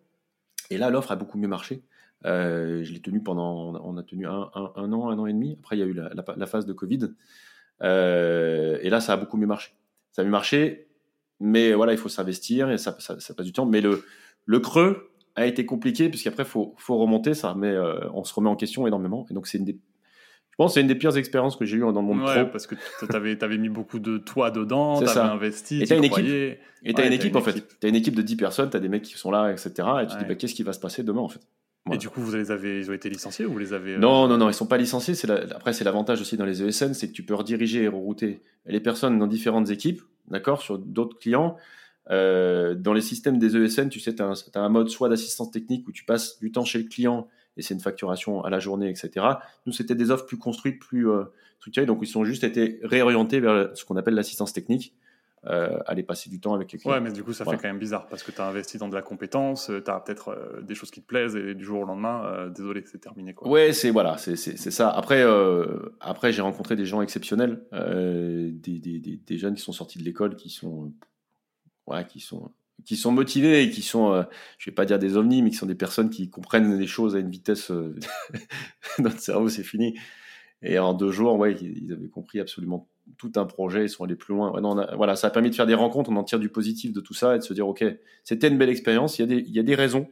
Et 0.70 0.78
là, 0.78 0.90
l'offre 0.90 1.12
a 1.12 1.16
beaucoup 1.16 1.38
mieux 1.38 1.48
marché. 1.48 1.82
Euh, 2.24 2.84
je 2.84 2.92
l'ai 2.92 3.00
tenu 3.00 3.22
pendant, 3.22 3.74
on 3.84 3.96
a 3.96 4.02
tenu 4.02 4.26
un, 4.26 4.50
an, 4.54 4.72
un 4.76 4.92
an 4.92 5.26
et 5.26 5.32
demi. 5.32 5.56
Après, 5.58 5.76
il 5.76 5.80
y 5.80 5.82
a 5.82 5.86
eu 5.86 5.92
la, 5.92 6.46
phase 6.46 6.66
de 6.66 6.72
Covid. 6.72 7.10
Euh, 7.82 8.78
et 8.80 8.90
là, 8.90 9.00
ça 9.00 9.14
a 9.14 9.16
beaucoup 9.16 9.36
mieux 9.36 9.46
marché. 9.46 9.72
Ça 10.12 10.22
a 10.22 10.24
mieux 10.24 10.30
marché, 10.30 10.88
mais 11.40 11.72
voilà, 11.72 11.92
il 11.92 11.98
faut 11.98 12.08
s'investir 12.08 12.70
et 12.70 12.78
ça, 12.78 12.96
ça, 13.00 13.34
passe 13.34 13.46
du 13.46 13.52
temps. 13.52 13.66
Mais 13.66 13.80
le, 13.80 14.04
le 14.44 14.60
creux 14.60 15.10
a 15.34 15.46
été 15.46 15.66
compliqué 15.66 16.08
puisqu'après, 16.08 16.44
faut, 16.44 16.74
faut 16.78 16.96
remonter. 16.98 17.34
Ça 17.34 17.52
remet, 17.52 17.68
euh, 17.68 18.08
on 18.12 18.24
se 18.24 18.32
remet 18.34 18.48
en 18.48 18.56
question 18.56 18.86
énormément. 18.86 19.26
Et 19.30 19.34
donc, 19.34 19.46
c'est 19.46 19.58
une 19.58 19.64
des 19.64 19.78
je 20.52 20.56
pense 20.58 20.72
que 20.72 20.74
c'est 20.74 20.80
une 20.82 20.86
des 20.86 20.94
pires 20.94 21.16
expériences 21.16 21.56
que 21.56 21.64
j'ai 21.64 21.78
eues 21.78 21.80
dans 21.80 21.92
le 21.92 22.02
monde 22.02 22.20
ouais, 22.20 22.42
pro. 22.42 22.52
parce 22.52 22.66
que 22.66 22.74
tu 22.74 23.16
avais, 23.16 23.42
avais, 23.42 23.56
mis 23.56 23.70
beaucoup 23.70 23.98
de 23.98 24.18
toi 24.18 24.50
dedans, 24.50 25.00
tu 25.00 25.08
avais 25.08 25.20
investi. 25.20 25.82
Et 25.82 25.86
tu 25.86 25.94
as 25.94 25.96
une 25.96 26.04
équipe. 26.04 26.26
Et 26.84 26.92
tu 26.92 27.00
as 27.00 27.06
une 27.06 27.12
équipe, 27.14 27.34
en 27.36 27.40
fait. 27.40 27.66
Tu 27.80 27.86
as 27.86 27.88
une 27.88 27.94
équipe 27.94 28.14
de 28.14 28.20
10 28.22 28.36
personnes, 28.36 28.68
tu 28.68 28.76
as 28.76 28.80
des 28.80 28.90
mecs 28.90 29.02
qui 29.02 29.16
sont 29.16 29.30
là, 29.30 29.50
etc. 29.50 29.70
Et 29.70 29.72
tu 29.74 29.84
ouais. 29.84 30.06
te 30.06 30.18
dis, 30.18 30.24
bah, 30.28 30.34
qu'est-ce 30.34 30.54
qui 30.54 30.62
va 30.62 30.74
se 30.74 30.80
passer 30.80 31.02
demain, 31.02 31.22
en 31.22 31.28
fait? 31.28 31.40
Voilà. 31.86 31.96
Et 31.96 31.98
du 31.98 32.10
coup, 32.10 32.20
vous 32.20 32.34
les 32.34 32.50
avez, 32.50 32.80
ils 32.80 32.90
ont 32.90 32.92
été 32.92 33.08
licenciés 33.08 33.46
ou 33.46 33.52
vous 33.52 33.58
les 33.58 33.72
avez. 33.72 33.94
Euh... 33.94 33.98
Non, 33.98 34.28
non, 34.28 34.36
non, 34.36 34.50
ils 34.50 34.54
sont 34.54 34.66
pas 34.66 34.76
licenciés. 34.76 35.14
La, 35.26 35.36
après, 35.56 35.72
c'est 35.72 35.84
l'avantage 35.84 36.20
aussi 36.20 36.36
dans 36.36 36.44
les 36.44 36.62
ESN, 36.62 36.92
c'est 36.92 37.08
que 37.08 37.12
tu 37.12 37.22
peux 37.22 37.34
rediriger 37.34 37.84
et 37.84 37.88
rerouter 37.88 38.42
les 38.66 38.80
personnes 38.80 39.18
dans 39.18 39.26
différentes 39.26 39.70
équipes, 39.70 40.02
d'accord, 40.28 40.60
sur 40.60 40.78
d'autres 40.78 41.18
clients. 41.18 41.56
Euh, 42.10 42.74
dans 42.74 42.92
les 42.92 43.00
systèmes 43.00 43.38
des 43.38 43.56
ESN, 43.56 43.88
tu 43.88 44.00
sais, 44.00 44.14
tu 44.14 44.22
as, 44.22 44.50
as, 44.54 44.60
un 44.60 44.68
mode 44.68 44.90
soit 44.90 45.08
d'assistance 45.08 45.50
technique 45.50 45.88
où 45.88 45.92
tu 45.92 46.04
passes 46.04 46.38
du 46.40 46.52
temps 46.52 46.64
chez 46.64 46.78
le 46.78 46.84
client 46.84 47.26
et 47.56 47.62
c'est 47.62 47.74
une 47.74 47.80
facturation 47.80 48.42
à 48.44 48.50
la 48.50 48.58
journée, 48.58 48.88
etc. 48.88 49.26
Nous, 49.66 49.72
c'était 49.72 49.94
des 49.94 50.10
offres 50.10 50.26
plus 50.26 50.38
construites, 50.38 50.80
plus 50.80 51.08
euh, 51.08 51.24
structurées, 51.58 51.86
donc 51.86 51.98
ils 52.02 52.18
ont 52.18 52.24
juste 52.24 52.44
été 52.44 52.80
réorientés 52.82 53.40
vers 53.40 53.76
ce 53.76 53.84
qu'on 53.84 53.96
appelle 53.96 54.14
l'assistance 54.14 54.52
technique, 54.52 54.94
euh, 55.46 55.78
aller 55.86 56.04
passer 56.04 56.30
du 56.30 56.40
temps 56.40 56.54
avec 56.54 56.70
les 56.70 56.78
clients. 56.78 56.94
Ouais, 56.94 57.00
mais 57.00 57.10
du 57.10 57.24
coup, 57.24 57.32
ça 57.32 57.42
voilà. 57.42 57.58
fait 57.58 57.62
quand 57.62 57.68
même 57.68 57.80
bizarre 57.80 58.06
parce 58.06 58.22
que 58.22 58.30
tu 58.30 58.40
as 58.40 58.46
investi 58.46 58.78
dans 58.78 58.88
de 58.88 58.94
la 58.94 59.02
compétence, 59.02 59.72
tu 59.84 59.90
as 59.90 59.98
peut-être 59.98 60.28
euh, 60.28 60.60
des 60.62 60.76
choses 60.76 60.92
qui 60.92 61.02
te 61.02 61.06
plaisent 61.06 61.34
et 61.34 61.54
du 61.54 61.64
jour 61.64 61.80
au 61.80 61.84
lendemain, 61.84 62.24
euh, 62.26 62.48
désolé, 62.48 62.84
c'est 62.86 63.00
terminé. 63.00 63.34
Quoi. 63.34 63.48
Ouais, 63.48 63.72
c'est 63.72 63.90
voilà, 63.90 64.18
c'est 64.18 64.36
ça. 64.36 64.88
Après, 64.90 65.20
euh, 65.22 65.96
après 66.00 66.32
j'ai 66.32 66.42
rencontré 66.42 66.76
des 66.76 66.86
gens 66.86 67.02
exceptionnels, 67.02 67.64
des, 67.72 68.78
des, 68.78 69.00
des, 69.00 69.16
des, 69.16 69.38
jeunes 69.38 69.54
qui 69.54 69.62
sont 69.62 69.72
sortis 69.72 69.98
de 69.98 70.04
l'école, 70.04 70.36
qui 70.36 70.48
sont, 70.48 70.92
ouais, 71.88 72.06
qui 72.06 72.20
sont 72.20 72.52
qui 72.84 72.96
sont 72.96 73.12
motivés 73.12 73.62
et 73.62 73.70
qui 73.70 73.82
sont, 73.82 74.12
euh, 74.12 74.22
je 74.58 74.70
vais 74.70 74.74
pas 74.74 74.84
dire 74.84 74.98
des 74.98 75.16
ovnis, 75.16 75.42
mais 75.42 75.50
qui 75.50 75.56
sont 75.56 75.66
des 75.66 75.74
personnes 75.74 76.10
qui 76.10 76.30
comprennent 76.30 76.78
les 76.78 76.86
choses 76.86 77.14
à 77.16 77.18
une 77.18 77.30
vitesse, 77.30 77.70
euh, 77.70 77.94
notre 78.98 79.20
cerveau 79.20 79.48
c'est 79.48 79.62
fini. 79.62 79.98
Et 80.62 80.78
en 80.78 80.94
deux 80.94 81.10
jours, 81.10 81.36
ouais, 81.38 81.54
ils 81.54 81.92
avaient 81.92 82.08
compris 82.08 82.40
absolument 82.40 82.88
tout 83.18 83.32
un 83.36 83.46
projet, 83.46 83.84
ils 83.84 83.88
sont 83.88 84.04
allés 84.04 84.16
plus 84.16 84.34
loin. 84.34 84.52
Voilà, 84.96 85.16
ça 85.16 85.26
a 85.26 85.30
permis 85.30 85.50
de 85.50 85.54
faire 85.54 85.66
des 85.66 85.74
rencontres, 85.74 86.10
on 86.10 86.16
en 86.16 86.24
tire 86.24 86.38
du 86.38 86.48
positif 86.48 86.92
de 86.92 87.00
tout 87.00 87.14
ça 87.14 87.34
et 87.34 87.38
de 87.38 87.44
se 87.44 87.52
dire, 87.52 87.66
ok, 87.66 87.84
c'était 88.24 88.48
une 88.48 88.58
belle 88.58 88.68
expérience. 88.68 89.18
Il 89.18 89.22
y 89.22 89.24
a 89.24 89.26
des, 89.26 89.38
il 89.40 89.54
y 89.54 89.58
a 89.58 89.62
des 89.62 89.74
raisons 89.74 90.08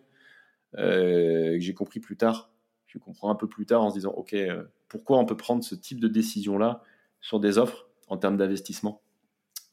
euh, 0.77 1.55
que 1.55 1.61
j'ai 1.61 1.75
compris 1.75 2.01
plus 2.01 2.17
tard. 2.17 2.53
Je 2.87 2.99
comprends 2.99 3.31
un 3.31 3.37
peu 3.37 3.49
plus 3.49 3.67
tard 3.67 3.83
en 3.83 3.91
se 3.91 3.95
disant, 3.95 4.11
ok, 4.11 4.35
euh, 4.35 4.65
pourquoi 4.89 5.19
on 5.19 5.25
peut 5.25 5.37
prendre 5.37 5.63
ce 5.63 5.77
type 5.77 6.01
de 6.01 6.09
décision 6.09 6.59
là 6.59 6.83
sur 7.21 7.39
des 7.39 7.59
offres 7.59 7.89
en 8.09 8.17
termes 8.17 8.37
d'investissement? 8.37 9.03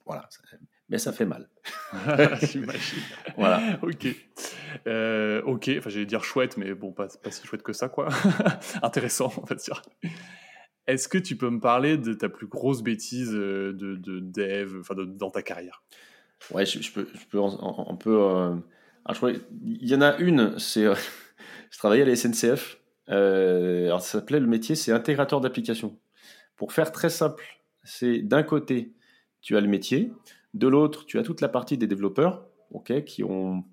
Voilà 0.06 0.29
mais 0.89 0.98
ça 0.98 1.12
fait 1.12 1.25
mal. 1.25 1.50
J'imagine. 2.41 3.00
voilà. 3.36 3.79
Ok. 3.82 4.08
Euh, 4.88 5.41
ok. 5.44 5.72
Enfin, 5.77 5.89
j'allais 5.89 6.06
dire 6.06 6.24
chouette, 6.24 6.58
mais 6.58 6.74
bon, 6.74 6.91
pas, 6.91 7.08
pas 7.22 7.32
si 7.32 7.46
chouette 7.46 7.63
que 7.63 7.74
ça, 7.74 7.89
quoi. 7.89 8.10
Intéressant, 8.82 9.32
on 9.38 9.46
va 9.46 9.56
dire. 9.56 9.82
Est-ce 10.88 11.08
que 11.10 11.17
tu 11.17 11.36
peux 11.36 11.50
me 11.50 11.60
parler 11.60 11.98
de 11.98 12.13
ta 12.13 12.29
plus 12.29 12.48
grosse 12.48 12.82
bêtise 12.82 13.32
de, 13.32 13.75
de 13.77 14.20
dev, 14.20 14.77
enfin, 14.79 14.96
de, 14.96 15.03
dans 15.03 15.29
ta 15.29 15.41
carrière? 15.41 15.84
Ouais, 16.51 16.65
je, 16.65 16.82
je, 16.82 16.91
peux, 16.91 17.08
je 17.13 17.25
peux, 17.25 17.41
un 17.41 17.96
peu. 17.96 18.22
Euh... 18.22 18.56
Il 19.63 19.88
y 19.88 19.95
en 19.95 20.02
a 20.02 20.17
une. 20.17 20.58
C'est, 20.60 20.86
euh, 20.86 20.95
je 21.71 21.78
travaillais 21.78 22.04
à 22.04 22.06
la 22.06 22.15
SNCF. 22.15 22.80
Euh, 23.10 23.86
alors, 23.86 24.02
ça 24.02 24.19
s'appelait 24.19 24.39
le 24.39 24.47
métier, 24.47 24.76
c'est 24.76 24.91
intégrateur 24.91 25.41
d'application. 25.41 25.97
Pour 26.56 26.73
faire 26.73 26.91
très 26.91 27.10
simple, 27.10 27.43
c'est 27.84 28.19
d'un 28.19 28.43
côté, 28.43 28.93
tu 29.41 29.56
as 29.56 29.62
le 29.62 29.67
métier. 29.67 30.12
De 30.54 30.68
l'autre, 30.68 31.06
tu 31.06 31.20
as 31.20 31.24
toute 31.24 31.42
la 31.42 31.50
partie 31.50 31.78
des 31.78 31.88
développeurs 31.88 32.46
qui 33.06 33.24
ont 33.24 33.64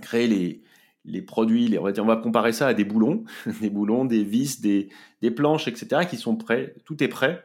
créé 0.00 0.26
les, 0.26 0.62
les 1.04 1.22
produits, 1.22 1.68
les, 1.68 1.78
on, 1.78 1.82
va 1.82 1.92
dire, 1.92 2.04
on 2.04 2.06
va 2.06 2.16
comparer 2.16 2.52
ça 2.52 2.68
à 2.68 2.74
des 2.74 2.84
boulons, 2.84 3.24
des 3.60 3.70
boulons, 3.70 4.04
des 4.04 4.24
vis, 4.24 4.60
des, 4.60 4.88
des 5.22 5.30
planches, 5.30 5.68
etc., 5.68 6.06
qui 6.08 6.16
sont 6.16 6.36
prêts, 6.36 6.74
tout 6.84 7.02
est 7.02 7.08
prêt. 7.08 7.42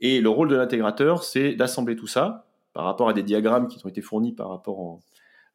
Et 0.00 0.20
le 0.20 0.28
rôle 0.28 0.48
de 0.48 0.56
l'intégrateur, 0.56 1.22
c'est 1.22 1.54
d'assembler 1.54 1.96
tout 1.96 2.06
ça 2.06 2.46
par 2.72 2.84
rapport 2.84 3.08
à 3.08 3.12
des 3.12 3.22
diagrammes 3.22 3.68
qui 3.68 3.84
ont 3.84 3.88
été 3.88 4.00
fournis 4.00 4.32
par 4.32 4.48
rapport 4.48 5.00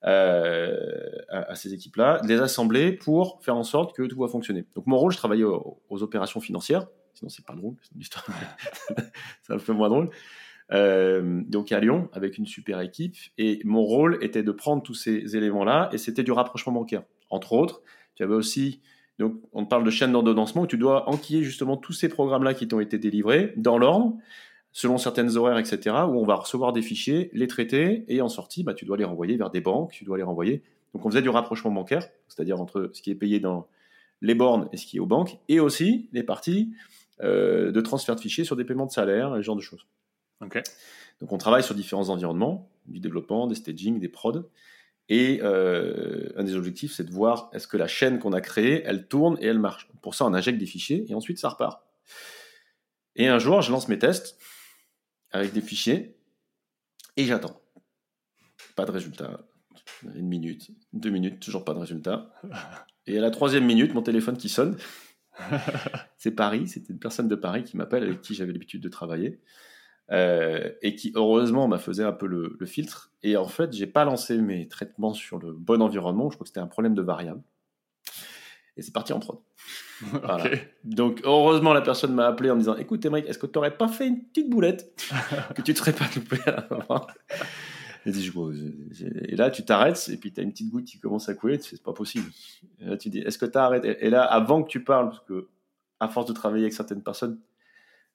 euh, 0.05 1.09
à, 1.29 1.55
ces 1.55 1.73
équipes-là, 1.73 2.21
les 2.23 2.39
assembler 2.39 2.91
pour 2.91 3.43
faire 3.43 3.55
en 3.55 3.63
sorte 3.63 3.95
que 3.95 4.03
tout 4.03 4.19
va 4.19 4.27
fonctionner. 4.27 4.65
Donc 4.75 4.85
mon 4.85 4.97
rôle, 4.97 5.11
je 5.11 5.17
travaillais 5.17 5.43
aux, 5.43 6.03
opérations 6.03 6.39
financières, 6.39 6.85
sinon 7.13 7.29
c'est 7.29 7.45
pas 7.45 7.55
drôle, 7.55 7.75
c'est 7.81 7.95
une 7.95 8.03
ça 9.41 9.53
me 9.53 9.59
fait 9.59 9.73
moins 9.73 9.89
drôle. 9.89 10.11
Euh, 10.73 11.43
donc 11.47 11.71
à 11.71 11.79
Lyon 11.79 12.09
avec 12.11 12.37
une 12.37 12.45
super 12.45 12.81
équipe 12.81 13.15
et 13.37 13.61
mon 13.63 13.83
rôle 13.83 14.17
était 14.21 14.43
de 14.43 14.51
prendre 14.51 14.83
tous 14.83 14.95
ces 14.95 15.37
éléments-là 15.37 15.89
et 15.93 15.97
c'était 15.97 16.23
du 16.23 16.31
rapprochement 16.31 16.73
bancaire. 16.73 17.03
Entre 17.29 17.53
autres, 17.53 17.81
tu 18.15 18.23
avais 18.23 18.33
aussi 18.33 18.81
donc 19.17 19.35
on 19.53 19.65
parle 19.65 19.83
de 19.83 19.89
chaîne 19.89 20.11
d'ordonnancement 20.11 20.63
où 20.63 20.67
tu 20.67 20.77
dois 20.77 21.09
enquiller 21.09 21.41
justement 21.41 21.77
tous 21.77 21.93
ces 21.93 22.09
programmes-là 22.09 22.53
qui 22.53 22.67
t'ont 22.67 22.79
été 22.79 22.97
délivrés 22.97 23.53
dans 23.55 23.77
l'ordre 23.77 24.17
selon 24.77 24.99
certaines 24.99 25.37
horaires, 25.37 25.57
etc., 25.57 25.95
où 26.07 26.19
on 26.19 26.23
va 26.23 26.35
recevoir 26.35 26.71
des 26.71 26.83
fichiers, 26.83 27.31
les 27.33 27.47
traiter, 27.47 28.05
et 28.09 28.21
en 28.21 28.29
sortie, 28.29 28.63
bah, 28.63 28.75
tu 28.75 28.85
dois 28.85 28.95
les 28.95 29.05
renvoyer 29.05 29.35
vers 29.35 29.49
des 29.49 29.59
banques, 29.59 29.91
tu 29.91 30.03
dois 30.05 30.17
les 30.17 30.23
renvoyer. 30.23 30.61
Donc 30.93 31.03
on 31.03 31.09
faisait 31.09 31.23
du 31.23 31.29
rapprochement 31.29 31.71
bancaire, 31.71 32.07
c'est-à-dire 32.27 32.61
entre 32.61 32.91
ce 32.93 33.01
qui 33.01 33.09
est 33.09 33.15
payé 33.15 33.39
dans 33.39 33.67
les 34.21 34.35
bornes 34.35 34.69
et 34.71 34.77
ce 34.77 34.85
qui 34.85 34.97
est 34.97 34.99
aux 34.99 35.07
banques, 35.07 35.39
et 35.49 35.59
aussi 35.59 36.09
les 36.13 36.21
parties 36.21 36.73
euh, 37.23 37.71
de 37.71 37.81
transfert 37.81 38.15
de 38.15 38.19
fichiers 38.19 38.43
sur 38.43 38.55
des 38.55 38.65
paiements 38.65 38.85
de 38.85 38.91
salaire, 38.91 39.33
ce 39.37 39.41
genre 39.41 39.55
de 39.55 39.61
choses. 39.61 39.87
Okay. 40.41 40.61
Donc 41.21 41.31
on 41.31 41.37
travaille 41.37 41.63
sur 41.63 41.75
différents 41.75 42.09
environnements, 42.09 42.69
du 42.85 42.99
développement, 42.99 43.47
des 43.47 43.55
staging, 43.55 43.99
des 43.99 44.09
prods. 44.09 44.49
Et 45.09 45.39
euh, 45.41 46.29
un 46.35 46.43
des 46.43 46.55
objectifs, 46.55 46.93
c'est 46.93 47.05
de 47.05 47.11
voir 47.11 47.49
est-ce 47.53 47.67
que 47.67 47.77
la 47.77 47.87
chaîne 47.87 48.19
qu'on 48.19 48.33
a 48.33 48.41
créée, 48.41 48.83
elle 48.85 49.07
tourne 49.07 49.37
et 49.39 49.45
elle 49.45 49.59
marche. 49.59 49.89
Pour 50.01 50.15
ça, 50.15 50.25
on 50.25 50.33
injecte 50.33 50.59
des 50.59 50.65
fichiers 50.65 51.05
et 51.09 51.15
ensuite 51.15 51.39
ça 51.39 51.49
repart. 51.49 51.81
Et 53.15 53.27
un 53.27 53.39
jour, 53.39 53.61
je 53.61 53.71
lance 53.71 53.87
mes 53.87 53.97
tests 53.97 54.37
avec 55.31 55.53
des 55.53 55.61
fichiers 55.61 56.17
et 57.15 57.25
j'attends. 57.25 57.59
Pas 58.75 58.85
de 58.85 58.91
résultat. 58.91 59.41
Une 60.03 60.27
minute, 60.27 60.69
deux 60.93 61.09
minutes, 61.09 61.39
toujours 61.39 61.65
pas 61.65 61.73
de 61.73 61.79
résultat. 61.79 62.31
Et 63.07 63.17
à 63.17 63.21
la 63.21 63.31
troisième 63.31 63.65
minute, 63.65 63.93
mon 63.93 64.03
téléphone 64.03 64.37
qui 64.37 64.49
sonne. 64.49 64.77
c'est 66.17 66.31
Paris, 66.31 66.67
c'était 66.67 66.91
une 66.91 66.99
personne 66.99 67.27
de 67.27 67.35
Paris 67.35 67.63
qui 67.63 67.77
m'appelle 67.77 68.03
avec 68.03 68.21
qui 68.21 68.35
j'avais 68.35 68.51
l'habitude 68.51 68.81
de 68.81 68.89
travailler. 68.89 69.39
Euh, 70.09 70.71
et 70.81 70.95
qui 70.95 71.11
heureusement 71.15 71.67
m'a 71.67 71.79
faisait 71.79 72.03
un 72.03 72.13
peu 72.13 72.27
le, 72.27 72.55
le, 72.57 72.65
filtre. 72.65 73.11
Et 73.23 73.35
en 73.35 73.47
fait, 73.47 73.73
j'ai 73.73 73.87
pas 73.87 74.05
lancé 74.05 74.37
mes 74.37 74.65
traitements 74.69 75.13
sur 75.13 75.37
le 75.37 75.51
bon 75.51 75.81
environnement. 75.81 76.29
Je 76.29 76.35
crois 76.35 76.45
que 76.45 76.49
c'était 76.49 76.61
un 76.61 76.67
problème 76.67 76.95
de 76.95 77.01
variable. 77.01 77.41
Et 78.77 78.83
c'est 78.83 78.93
parti 78.93 79.11
en 79.11 79.19
prod. 79.19 79.39
voilà. 80.01 80.45
okay. 80.45 80.61
Donc 80.85 81.19
heureusement, 81.25 81.73
la 81.73 81.81
personne 81.81 82.13
m'a 82.13 82.27
appelé 82.27 82.49
en 82.49 82.55
me 82.55 82.59
disant 82.59 82.77
"Écoute, 82.77 83.03
Émeric, 83.03 83.27
est-ce 83.27 83.39
que 83.39 83.47
tu 83.47 83.53
n'aurais 83.55 83.75
pas 83.75 83.89
fait 83.89 84.07
une 84.07 84.23
petite 84.23 84.49
boulette 84.49 84.93
que 85.55 85.61
tu 85.61 85.71
ne 85.71 85.75
serais 85.75 85.93
pas 85.93 86.05
loupé 86.15 86.37
et, 88.05 89.35
là, 89.35 89.49
tu 89.49 89.65
t'arrêtes 89.65 90.09
et 90.09 90.15
puis 90.15 90.31
tu 90.31 90.39
as 90.39 90.43
une 90.43 90.51
petite 90.51 90.69
goutte 90.69 90.85
qui 90.85 90.97
commence 90.99 91.27
à 91.27 91.33
couler. 91.33 91.59
C'est 91.59 91.81
pas 91.83 91.91
possible. 91.93 92.29
Et 92.79 92.85
là, 92.85 92.95
tu 92.95 93.09
dis, 93.09 93.19
est-ce 93.19 93.37
que 93.37 93.45
tu 93.45 93.57
arrêtes 93.57 93.83
Et 93.83 94.09
là, 94.09 94.23
avant 94.23 94.63
que 94.63 94.69
tu 94.69 94.83
parles, 94.83 95.09
parce 95.09 95.23
que 95.25 95.49
à 95.99 96.07
force 96.07 96.27
de 96.27 96.33
travailler 96.33 96.63
avec 96.63 96.73
certaines 96.73 97.01
personnes, 97.01 97.39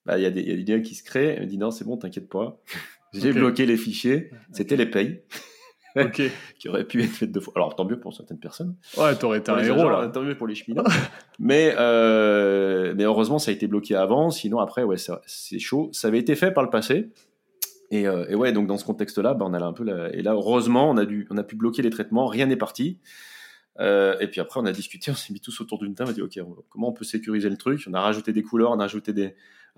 bah, 0.06 0.18
il 0.18 0.22
y, 0.22 0.26
a 0.26 0.30
des, 0.30 0.42
y 0.42 0.52
a 0.52 0.56
des 0.56 0.64
liens 0.64 0.80
qui 0.80 0.94
se 0.94 1.02
créent. 1.02 1.36
Elle 1.36 1.42
me 1.42 1.46
dit 1.46 1.58
non, 1.58 1.70
c'est 1.70 1.84
bon, 1.84 1.96
t'inquiète 1.96 2.28
pas. 2.28 2.60
J'ai 3.12 3.30
okay. 3.30 3.38
bloqué 3.38 3.66
les 3.66 3.76
fichiers. 3.76 4.30
C'était 4.52 4.76
les 4.76 4.86
payes. 4.86 5.22
Okay. 5.96 6.30
qui 6.58 6.68
auraient 6.68 6.84
pu 6.84 7.02
être 7.02 7.10
faites 7.10 7.32
deux 7.32 7.40
fois. 7.40 7.52
Alors 7.56 7.76
tant 7.76 7.84
mieux 7.84 8.00
pour 8.00 8.14
certaines 8.14 8.38
personnes. 8.38 8.76
Ouais, 8.96 9.14
t'aurais 9.16 9.38
été 9.38 9.50
un 9.50 9.58
héros 9.58 9.90
là. 9.90 10.08
Tant 10.08 10.22
mieux 10.22 10.36
pour 10.36 10.46
les 10.46 10.54
cheminots. 10.54 10.84
mais 11.38 11.74
euh, 11.78 12.94
mais 12.96 13.04
heureusement 13.04 13.38
ça 13.38 13.50
a 13.50 13.54
été 13.54 13.66
bloqué 13.66 13.94
avant. 13.94 14.30
Sinon 14.30 14.58
après 14.58 14.84
ouais 14.84 14.96
c'est 15.26 15.58
chaud. 15.58 15.90
Ça 15.92 16.08
avait 16.08 16.18
été 16.18 16.34
fait 16.34 16.50
par 16.50 16.64
le 16.64 16.70
passé. 16.70 17.10
Et, 17.90 18.08
euh, 18.08 18.24
et 18.28 18.34
ouais 18.34 18.52
donc 18.52 18.68
dans 18.68 18.78
ce 18.78 18.86
contexte-là, 18.86 19.34
bah, 19.34 19.44
on 19.46 19.52
a 19.52 19.62
un 19.62 19.74
peu 19.74 19.84
la... 19.84 20.10
et 20.14 20.22
là 20.22 20.32
heureusement 20.32 20.88
on 20.88 20.96
a 20.96 21.04
dû 21.04 21.26
on 21.30 21.36
a 21.36 21.42
pu 21.42 21.56
bloquer 21.56 21.82
les 21.82 21.90
traitements. 21.90 22.26
Rien 22.26 22.46
n'est 22.46 22.56
parti. 22.56 22.98
Euh, 23.80 24.18
et 24.20 24.28
puis 24.28 24.40
après, 24.40 24.60
on 24.60 24.66
a 24.66 24.72
discuté, 24.72 25.10
on 25.10 25.14
s'est 25.14 25.32
mis 25.32 25.40
tous 25.40 25.58
autour 25.62 25.78
d'une 25.78 25.94
table, 25.94 26.10
on 26.10 26.12
a 26.12 26.14
dit, 26.14 26.20
OK, 26.20 26.38
on, 26.46 26.62
comment 26.68 26.88
on 26.88 26.92
peut 26.92 27.06
sécuriser 27.06 27.48
le 27.48 27.56
truc? 27.56 27.82
On 27.88 27.94
a 27.94 28.02
rajouté 28.02 28.32
des 28.34 28.42
couleurs, 28.42 28.70
on 28.70 28.78
a 28.78 28.82
rajouté 28.82 29.14
des, 29.14 29.34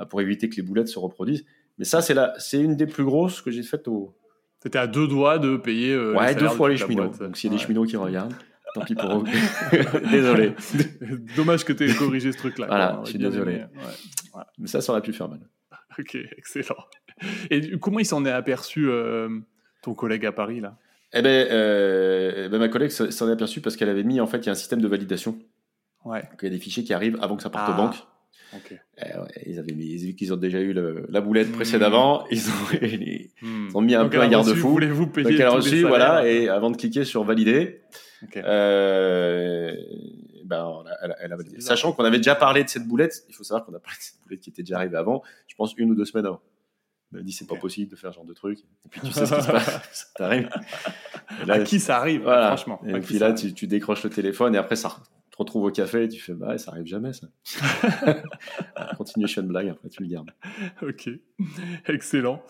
pour 0.09 0.20
éviter 0.20 0.48
que 0.48 0.57
les 0.57 0.62
boulettes 0.62 0.88
se 0.88 0.98
reproduisent. 0.98 1.44
Mais 1.78 1.85
ça, 1.85 2.02
c'est 2.02 2.14
la, 2.14 2.35
c'est 2.38 2.61
une 2.61 2.76
des 2.76 2.87
plus 2.87 3.04
grosses 3.04 3.40
que 3.42 3.50
j'ai 3.50 3.62
faites 3.62 3.88
au, 3.88 4.14
T'étais 4.61 4.78
à 4.78 4.87
deux 4.87 5.07
doigts 5.07 5.38
de 5.38 5.57
payer. 5.57 5.92
euh, 5.92 6.14
ouais, 6.14 6.35
deux 6.35 6.48
fois 6.48 6.68
les 6.70 6.76
cheminots. 6.76 7.12
Donc 7.20 7.37
s'il 7.37 7.50
y 7.50 7.54
a 7.54 7.57
des 7.59 7.62
cheminots 7.62 7.85
qui 7.85 7.96
regardent, 7.96 8.35
tant 8.74 8.80
pis 8.85 8.94
pour 8.94 9.18
eux. 9.18 9.24
désolé. 10.11 10.54
Dommage 11.37 11.64
que 11.64 11.72
tu 11.72 11.85
aies 11.88 11.94
corrigé 11.94 12.33
ce 12.33 12.38
truc-là. 12.38 12.66
Voilà, 12.66 12.88
quoi. 12.94 13.04
Je 13.04 13.11
suis 13.11 13.18
désolé. 13.18 13.64
Mais 14.59 14.66
ça, 14.66 14.80
ça 14.80 14.92
aurait 14.92 15.02
pu 15.02 15.12
faire 15.12 15.28
mal. 15.28 15.40
Ok, 15.96 16.16
excellent. 16.37 16.74
Et 17.50 17.78
comment 17.78 18.00
il 18.00 18.04
s'en 18.07 18.24
est 18.24 18.30
aperçu, 18.33 18.88
euh, 18.88 19.28
ton 19.80 19.94
collègue 19.94 20.26
à 20.26 20.33
Paris, 20.33 20.61
là? 20.61 20.76
Eh 21.12 21.22
ben, 21.22 21.46
euh, 21.52 22.48
ben, 22.48 22.59
ma 22.59 22.68
collègue 22.68 22.90
s'en 22.90 23.28
est 23.28 23.33
aperçue 23.33 23.61
parce 23.61 23.76
qu'elle 23.76 23.88
avait 23.90 24.02
mis, 24.02 24.20
en 24.20 24.26
fait, 24.26 24.38
il 24.38 24.46
y 24.46 24.48
a 24.48 24.52
un 24.52 24.57
système 24.57 24.80
de 24.80 24.88
validation. 24.88 25.38
Ouais. 26.04 26.22
Donc, 26.22 26.40
Il 26.42 26.46
y 26.46 26.48
a 26.48 26.50
des 26.50 26.59
fichiers 26.59 26.83
qui 26.83 26.92
arrivent 26.92 27.16
avant 27.22 27.37
que 27.37 27.44
ça 27.44 27.50
parte 27.50 27.66
Ah. 27.68 27.74
aux 27.74 27.76
banques. 27.76 28.04
Eh 28.54 29.00
ouais, 29.02 29.42
ils 29.46 29.58
avaient 29.58 29.72
mis, 29.74 29.96
vu 29.96 30.14
qu'ils 30.14 30.32
ont 30.32 30.36
déjà 30.36 30.60
eu 30.60 30.72
le- 30.72 31.06
la 31.08 31.20
boulette 31.20 31.48
Hmm. 31.48 31.52
précédemment. 31.52 32.24
Ils 32.30 32.48
ont, 32.48 32.52
ils 32.82 33.30
Hmm. 33.42 33.68
ont 33.74 33.80
mis 33.80 33.94
un 33.96 34.04
Donc, 34.04 34.12
peu 34.12 34.20
un 34.20 34.28
garde-fou. 34.28 34.68
Voulez-vous 34.70 35.08
payer 35.08 35.24
Donc 35.30 35.40
elle 35.40 35.46
a 35.46 35.50
reçu, 35.50 35.82
voilà, 35.82 36.26
et 36.28 36.48
avant 36.48 36.70
de 36.70 36.76
cliquer 36.76 37.04
sur 37.04 37.24
valider, 37.24 37.80
euh, 38.36 39.74
ben, 40.44 40.84
elle, 41.02 41.10
a- 41.12 41.16
elle 41.20 41.32
a 41.32 41.36
validé. 41.36 41.60
Sachant 41.60 41.92
qu'on 41.92 42.04
avait 42.04 42.18
déjà 42.18 42.34
parlé 42.34 42.62
de 42.64 42.68
cette 42.68 42.86
boulette, 42.86 43.24
il 43.28 43.34
faut 43.34 43.44
savoir 43.44 43.64
qu'on 43.66 43.74
a 43.74 43.80
parlé 43.80 43.96
de 43.98 44.02
cette 44.02 44.20
boulette 44.22 44.40
qui 44.40 44.50
était 44.50 44.62
déjà 44.62 44.76
arrivée 44.76 44.96
avant, 44.96 45.22
je 45.48 45.54
pense 45.56 45.74
une 45.76 45.90
ou 45.90 45.94
deux 45.94 46.04
semaines 46.04 46.26
avant. 46.26 46.40
Elle 47.12 47.18
m'a 47.20 47.24
dit 47.24 47.32
c'est 47.32 47.44
Ok. 47.44 47.56
pas 47.58 47.60
possible 47.60 47.90
de 47.90 47.96
faire 47.96 48.10
ce 48.10 48.16
genre 48.16 48.24
de 48.24 48.34
truc. 48.34 48.58
Et 48.60 48.88
puis 48.88 49.00
tu 49.00 49.10
sais 49.12 49.26
ce 49.26 49.34
qui 49.34 49.42
se 49.42 49.50
passe, 49.50 49.64
ça 49.92 50.06
t'arrive. 50.16 50.48
À 51.48 51.60
qui 51.60 51.78
ça 51.80 51.98
arrive, 51.98 52.22
voilà. 52.22 52.48
franchement? 52.56 52.80
Et 52.86 52.98
puis 53.00 53.18
là, 53.18 53.32
tu 53.32 53.66
décroches 53.66 54.02
le 54.04 54.10
téléphone 54.10 54.54
et 54.54 54.58
après 54.58 54.76
ça 54.76 54.96
te 55.34 55.38
retrouve 55.38 55.64
au 55.64 55.70
café 55.70 56.04
et 56.04 56.08
tu 56.08 56.20
fais 56.20 56.32
bah 56.32 56.56
ça 56.58 56.70
arrive 56.70 56.86
jamais 56.86 57.12
ça. 57.12 57.26
Continuation 58.96 59.42
blague, 59.42 59.68
après 59.68 59.88
tu 59.88 60.02
le 60.02 60.08
gardes. 60.08 60.30
Ok, 60.82 61.08
excellent. 61.88 62.42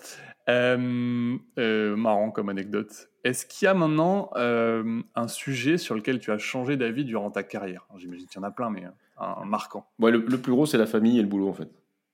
Euh, 0.49 1.37
euh, 1.59 1.97
marrant 1.97 2.31
comme 2.31 2.51
anecdote. 2.51 3.09
Est-ce 3.25 3.47
qu'il 3.47 3.65
y 3.65 3.69
a 3.69 3.73
maintenant 3.75 4.29
euh, 4.37 5.01
un 5.15 5.29
sujet 5.29 5.79
sur 5.79 5.95
lequel 5.95 6.19
tu 6.19 6.31
as 6.31 6.39
changé 6.39 6.77
d'avis 6.77 7.07
durant 7.07 7.31
ta 7.31 7.43
carrière? 7.43 7.87
J'imagine 7.97 8.27
qu'il 8.27 8.39
y 8.39 8.45
en 8.45 8.47
a 8.47 8.51
plein, 8.51 8.69
mais 8.69 8.85
un, 8.85 8.93
un 9.17 9.45
marquant. 9.47 9.87
Ouais, 9.99 10.11
le, 10.11 10.19
le 10.19 10.37
plus 10.39 10.53
gros, 10.53 10.67
c'est 10.67 10.77
la 10.77 10.85
famille 10.87 11.19
et 11.19 11.23
le 11.23 11.29
boulot, 11.29 11.49
en 11.49 11.55
fait. 11.55 11.71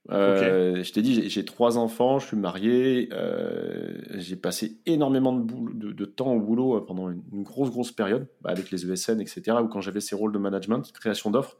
Euh, 0.08 0.82
Je 0.82 0.92
t'ai 0.92 1.02
dit, 1.02 1.28
j'ai- 1.28 1.44
trois 1.44 1.76
enfants, 1.78 2.18
je 2.18 2.26
suis 2.28 2.36
marié, 2.36 3.10
euh, 3.12 3.98
j'ai 4.14 4.36
passé 4.36 4.78
énormément 4.86 5.32
de, 5.32 6.04
temps 6.06 6.32
au 6.32 6.40
boulot 6.40 6.76
euh, 6.76 6.80
pendant 6.80 7.10
une, 7.10 7.42
grosse, 7.42 7.70
grosse 7.70 7.92
période, 7.92 8.26
bah, 8.40 8.50
avec 8.50 8.70
les 8.70 8.90
ESN, 8.90 9.20
etc., 9.20 9.58
ou 9.62 9.68
quand 9.68 9.80
j'avais 9.80 10.00
ces 10.00 10.14
rôles 10.14 10.32
de 10.32 10.38
management, 10.38 10.90
création 10.92 11.30
d'offres, 11.30 11.58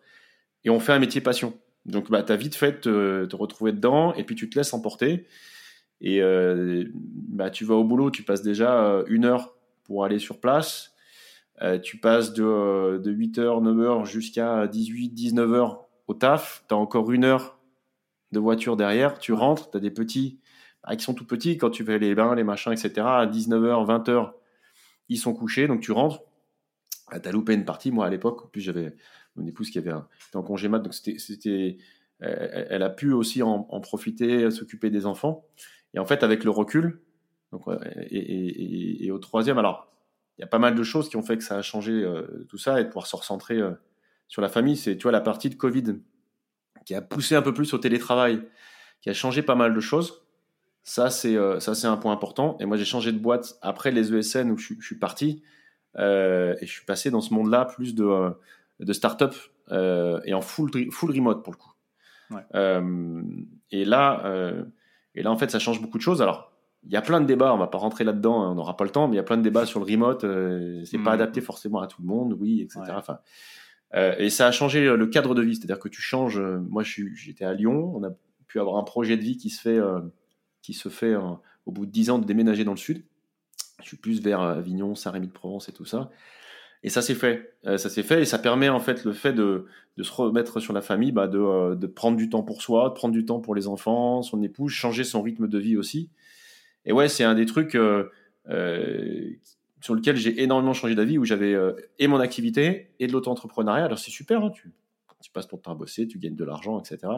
et 0.65 0.71
on 0.71 0.81
fait 0.81 0.93
un 0.93 0.99
métier 0.99 1.21
passion. 1.21 1.55
Donc, 1.87 2.11
bah, 2.11 2.23
tu 2.23 2.33
as 2.33 2.37
vite 2.37 2.55
fait 2.55 2.81
te, 2.81 3.27
te 3.27 3.37
retrouver 3.37 3.73
dedans, 3.73 4.15
et 4.15 4.25
puis 4.25 4.35
tu 4.35 4.49
te 4.49 4.59
laisses 4.59 4.73
emporter, 4.75 5.27
et 6.01 6.21
bah, 6.95 7.51
tu 7.51 7.65
vas 7.67 7.75
au 7.75 7.85
boulot, 7.85 8.11
tu 8.11 8.23
passes 8.23 8.43
déjà 8.43 9.05
une 9.07 9.27
heure 9.27 9.55
pour 9.85 10.05
aller 10.05 10.19
sur 10.19 10.41
place, 10.41 10.95
tu 11.83 11.99
passes 11.99 12.33
de, 12.33 12.99
de 12.99 13.13
8h, 13.13 13.63
9h 13.63 14.07
jusqu'à 14.07 14.67
18, 14.67 15.11
19h 15.11 15.77
au 16.09 16.15
taf, 16.15 16.65
tu 16.69 16.75
as 16.75 16.79
encore 16.79 17.13
une 17.13 17.25
heure 17.25 17.60
de 18.33 18.39
voiture 18.39 18.77
derrière, 18.77 19.19
tu 19.19 19.33
rentres, 19.33 19.71
tu 19.71 19.77
as 19.77 19.81
des 19.81 19.91
petits 19.91 20.39
bah, 20.85 20.97
qui 20.97 21.05
sont 21.05 21.15
tout 21.15 21.27
petits, 21.27 21.59
quand 21.59 21.71
tu 21.71 21.85
fais 21.85 21.99
les 21.99 22.15
bains, 22.15 22.35
les 22.35 22.45
machins, 22.45 22.73
etc., 22.73 22.93
à 23.07 23.27
19h, 23.27 23.87
20h, 23.87 24.33
ils 25.09 25.19
sont 25.19 25.35
couchés, 25.35 25.67
donc 25.67 25.81
tu 25.81 25.93
rentres, 25.93 26.23
ah, 27.09 27.21
tu 27.21 27.29
as 27.29 27.33
loupé 27.33 27.55
une 27.55 27.65
partie, 27.65 27.91
moi 27.91 28.07
à 28.07 28.11
l'époque, 28.11 28.45
en 28.45 28.49
plus 28.49 28.61
j'avais 28.61 28.95
mon 29.37 29.47
épouse 29.47 29.71
qui 29.71 29.79
avait 29.79 29.91
un, 29.91 30.07
était 30.29 30.37
en 30.37 30.43
congé 30.43 30.69
mat, 30.69 30.79
donc 30.81 30.95
c'était, 30.95 31.79
euh, 32.23 32.67
elle 32.71 32.83
a 32.83 32.91
pu 32.91 33.13
aussi 33.13 33.43
en, 33.43 33.67
en 33.69 33.81
profiter, 33.81 34.51
s'occuper 34.51 34.91
des 34.91 35.07
enfants, 35.07 35.45
et 35.95 35.99
en 35.99 36.05
fait 36.07 36.23
avec 36.23 36.45
le 36.45 36.51
recul, 36.51 37.03
donc, 37.53 37.67
ouais, 37.67 37.77
et, 38.11 38.17
et- 38.19 38.63
et- 38.63 39.07
et 39.07 39.11
au 39.11 39.19
troisième, 39.19 39.59
alors 39.59 39.89
il 40.39 40.43
y 40.43 40.45
a 40.45 40.47
pas 40.47 40.59
mal 40.61 40.75
de 40.75 40.83
choses 40.85 41.09
qui 41.09 41.17
ont 41.17 41.23
fait 41.23 41.37
que 41.37 41.45
ça 41.45 41.57
a 41.59 41.63
changé 41.63 41.93
euh, 41.93 42.47
tout 42.49 42.59
ça, 42.59 42.81
et 42.81 42.85
de 42.85 42.89
pouvoir 42.89 43.07
se 43.07 43.17
recentrer 43.17 43.59
euh, 43.59 43.73
sur 44.29 44.41
la 44.41 44.49
famille, 44.49 44.77
c'est 44.77 44.97
tu 44.97 45.03
vois 45.03 45.13
la 45.13 45.21
partie 45.21 45.51
de 45.51 45.57
Covid 45.57 45.97
qui 46.85 46.95
a 46.95 47.01
poussé 47.03 47.35
un 47.37 47.43
peu 47.43 47.53
plus 47.55 47.73
au 47.75 47.79
télétravail, 47.79 48.43
qui 49.03 49.11
a 49.11 49.15
changé 49.15 49.43
pas 49.43 49.55
mal 49.55 49.75
de 49.75 49.81
choses. 49.81 50.23
Ça, 50.83 51.11
c'est 51.11 51.37
euh, 51.37 51.61
ça, 51.61 51.75
c'est 51.75 51.87
un 51.87 51.97
point 51.97 52.13
important. 52.13 52.57
Et 52.61 52.65
moi, 52.67 52.77
j'ai 52.77 52.85
changé 52.85 53.13
de 53.13 53.19
boîte 53.19 53.59
après 53.63 53.91
les 53.91 54.15
ESN 54.15 54.51
où 54.51 54.57
je, 54.59 54.65
suis- 54.65 54.77
je 54.81 54.87
suis 54.87 54.99
parti 54.99 55.43
euh, 55.99 56.55
et 56.61 56.67
je 56.67 56.73
suis 56.73 56.85
passé 56.85 57.11
dans 57.11 57.21
ce 57.21 57.35
monde-là 57.35 57.65
plus 57.67 57.95
de 57.95 58.05
euh, 58.05 58.31
de 58.81 58.93
start-up 58.93 59.35
euh, 59.73 60.21
et 60.25 60.33
en 60.35 60.41
full 60.41 60.71
full 60.91 61.11
remote 61.13 61.43
pour 61.45 61.53
le 61.53 61.59
coup. 61.59 61.73
Ouais. 62.31 62.43
Euh, 62.55 63.23
et 63.71 63.85
là, 63.85 64.23
et 65.15 65.23
là, 65.23 65.31
en 65.31 65.37
fait, 65.37 65.51
ça 65.51 65.59
change 65.59 65.83
beaucoup 65.83 65.99
de 65.99 66.03
choses. 66.03 66.23
Alors, 66.23 66.51
il 66.85 66.93
y 66.93 66.97
a 66.97 67.03
plein 67.03 67.21
de 67.21 67.27
débats. 67.27 67.53
On 67.53 67.59
va 67.59 67.67
pas 67.67 67.79
rentrer 67.79 68.05
là-dedans. 68.05 68.43
hein, 68.43 68.51
on 68.53 68.55
n'aura 68.55 68.77
pas 68.77 68.85
le 68.85 68.91
temps. 68.91 69.07
Mais 69.09 69.15
il 69.15 69.17
y 69.17 69.21
a 69.21 69.25
plein 69.25 69.37
de 69.37 69.43
débats 69.43 69.67
sur 69.67 69.81
le 69.81 69.87
remote. 69.87 70.23
c'est 70.87 70.97
pas 70.99 71.11
Mhm. 71.11 71.21
adapté 71.21 71.41
forcément 71.41 71.81
à 71.81 71.87
tout 71.89 72.01
le 72.01 72.07
monde. 72.09 72.37
Oui, 72.41 72.63
etc. 72.63 72.81
Ouais. 72.81 72.91
Enfin, 72.97 73.19
euh, 73.95 74.15
et 74.19 74.31
ça 74.31 74.47
a 74.47 74.53
changé 74.53 74.85
le 74.85 75.07
cadre 75.07 75.35
de 75.35 75.43
vie, 75.43 75.57
c'est-à-dire 75.57 75.79
que 75.79 75.89
tu 75.89 76.01
changes. 76.01 76.39
euh, 76.39 76.61
moi, 76.69 76.83
j'étais 76.85 77.45
à 77.45 77.55
Lyon, 77.55 77.93
on 77.97 78.05
a 78.05 78.11
pu 78.47 78.61
avoir 78.61 78.77
un 78.77 78.85
projet 78.85 79.17
de 79.17 79.23
vie 79.23 79.37
qui 79.37 79.51
se 79.51 79.61
fait, 79.61 79.79
euh, 79.79 80.01
qui 80.63 80.75
se 80.75 80.89
fait 80.89 81.15
au 81.15 81.73
bout 81.73 81.87
de 81.87 81.91
10 81.91 82.11
ans 82.11 82.19
de 82.19 82.25
déménager 82.25 82.65
dans 82.65 82.73
le 82.73 82.79
sud. 82.79 83.05
Je 83.83 83.89
suis 83.89 83.97
plus 83.97 84.21
vers 84.21 84.41
Avignon, 84.41 84.95
Saint-Rémy-de-Provence 84.95 85.69
et 85.69 85.73
tout 85.73 85.87
ça. 85.87 86.11
Et 86.83 86.89
ça 86.89 87.03
s'est 87.03 87.15
fait. 87.15 87.55
Ça 87.65 87.91
s'est 87.91 88.03
fait 88.03 88.23
et 88.23 88.25
ça 88.25 88.39
permet 88.39 88.69
en 88.69 88.81
fait 88.81 89.05
le 89.05 89.13
fait 89.13 89.33
de, 89.33 89.67
se 90.01 90.13
remettre 90.13 90.61
sur 90.61 90.73
la 90.73 90.81
famille, 90.81 91.13
bah, 91.13 91.29
de, 91.29 91.75
de 91.75 91.87
prendre 91.87 92.17
du 92.17 92.29
temps 92.29 92.43
pour 92.43 92.63
soi, 92.63 92.89
de 92.89 92.95
prendre 92.95 93.13
du 93.13 93.25
temps 93.25 93.41
pour 93.41 93.55
les 93.55 93.67
enfants, 93.67 94.23
son 94.23 94.43
épouse, 94.43 94.73
changer 94.73 95.05
son 95.05 95.23
rythme 95.23 95.47
de 95.47 95.59
vie 95.59 95.77
aussi. 95.77 96.11
Et 96.87 96.93
ouais, 96.93 97.09
c'est 97.09 97.25
un 97.25 97.35
des 97.35 97.47
trucs 97.47 97.77
sur 99.81 99.95
lequel 99.95 100.17
j'ai 100.17 100.43
énormément 100.43 100.75
changé 100.75 100.95
d'avis, 100.95 101.19
où 101.19 101.25
j'avais 101.25 101.55
euh, 101.55 101.73
et 101.99 102.07
mon 102.07 102.21
activité 102.21 102.91
et 102.99 103.07
de 103.07 103.13
l'auto-entrepreneuriat. 103.13 103.85
Alors 103.85 103.99
c'est 103.99 104.11
super, 104.11 104.45
hein, 104.45 104.51
tu, 104.51 104.73
tu 105.23 105.31
passes 105.31 105.49
ton 105.49 105.57
temps 105.57 105.73
à 105.73 105.75
bosser, 105.75 106.07
tu 106.07 106.19
gagnes 106.19 106.37
de 106.37 106.45
l'argent, 106.45 106.81
etc. 106.81 107.13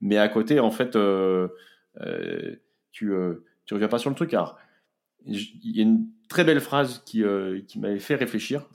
Mais 0.00 0.16
à 0.16 0.28
côté, 0.28 0.60
en 0.60 0.70
fait, 0.70 0.96
euh, 0.96 1.48
euh, 2.00 2.56
tu 2.92 3.12
tu 3.66 3.74
reviens 3.74 3.88
pas 3.88 3.98
sur 3.98 4.10
le 4.10 4.16
truc. 4.16 4.34
Il 5.26 5.36
y 5.62 5.80
a 5.80 5.82
une 5.82 6.08
très 6.28 6.44
belle 6.44 6.60
phrase 6.60 7.02
qui, 7.04 7.22
qui 7.68 7.78
m'avait 7.78 8.00
fait 8.00 8.16
réfléchir, 8.16 8.66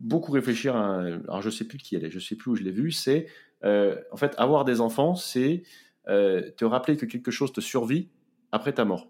beaucoup 0.00 0.32
réfléchir. 0.32 0.74
Alors 0.74 1.40
je 1.40 1.50
sais 1.50 1.64
plus 1.64 1.78
qui 1.78 1.94
elle 1.94 2.04
est, 2.04 2.10
je 2.10 2.18
sais 2.18 2.34
plus 2.34 2.50
où 2.50 2.56
je 2.56 2.64
l'ai 2.64 2.72
vue. 2.72 2.90
C'est 2.90 3.26
en 3.62 4.16
fait 4.16 4.34
avoir 4.38 4.64
des 4.64 4.80
enfants, 4.80 5.14
c'est 5.14 5.62
te 6.06 6.64
rappeler 6.64 6.96
que 6.96 7.06
quelque 7.06 7.30
chose 7.30 7.52
te 7.52 7.60
survit 7.60 8.08
après 8.50 8.72
ta 8.72 8.84
mort. 8.84 9.08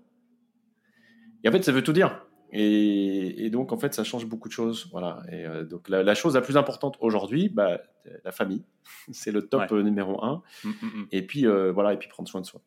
Et 1.42 1.48
en 1.48 1.52
fait, 1.52 1.62
ça 1.62 1.72
veut 1.72 1.83
tout 1.83 1.94
dire. 1.94 2.26
Et, 2.52 3.44
et 3.46 3.50
donc, 3.50 3.72
en 3.72 3.78
fait, 3.78 3.94
ça 3.94 4.04
change 4.04 4.26
beaucoup 4.26 4.48
de 4.48 4.52
choses. 4.52 4.88
Voilà. 4.92 5.22
Et 5.30 5.44
euh, 5.46 5.64
donc, 5.64 5.88
la, 5.88 6.02
la 6.02 6.14
chose 6.14 6.34
la 6.34 6.40
plus 6.40 6.56
importante 6.56 6.96
aujourd'hui, 7.00 7.48
bah, 7.48 7.80
la 8.24 8.32
famille, 8.32 8.64
c'est 9.12 9.32
le 9.32 9.46
top 9.48 9.60
Ouais. 9.62 9.72
euh, 9.72 9.82
numéro 9.82 10.22
un. 10.24 10.42
Mm, 10.64 10.68
mm, 10.68 10.86
mm. 10.86 11.06
Et 11.12 11.26
puis, 11.26 11.46
euh, 11.46 11.70
voilà, 11.72 11.92
et 11.92 11.96
puis 11.96 12.08
prendre 12.08 12.28
soin 12.28 12.40
de 12.40 12.46
soi. 12.46 12.60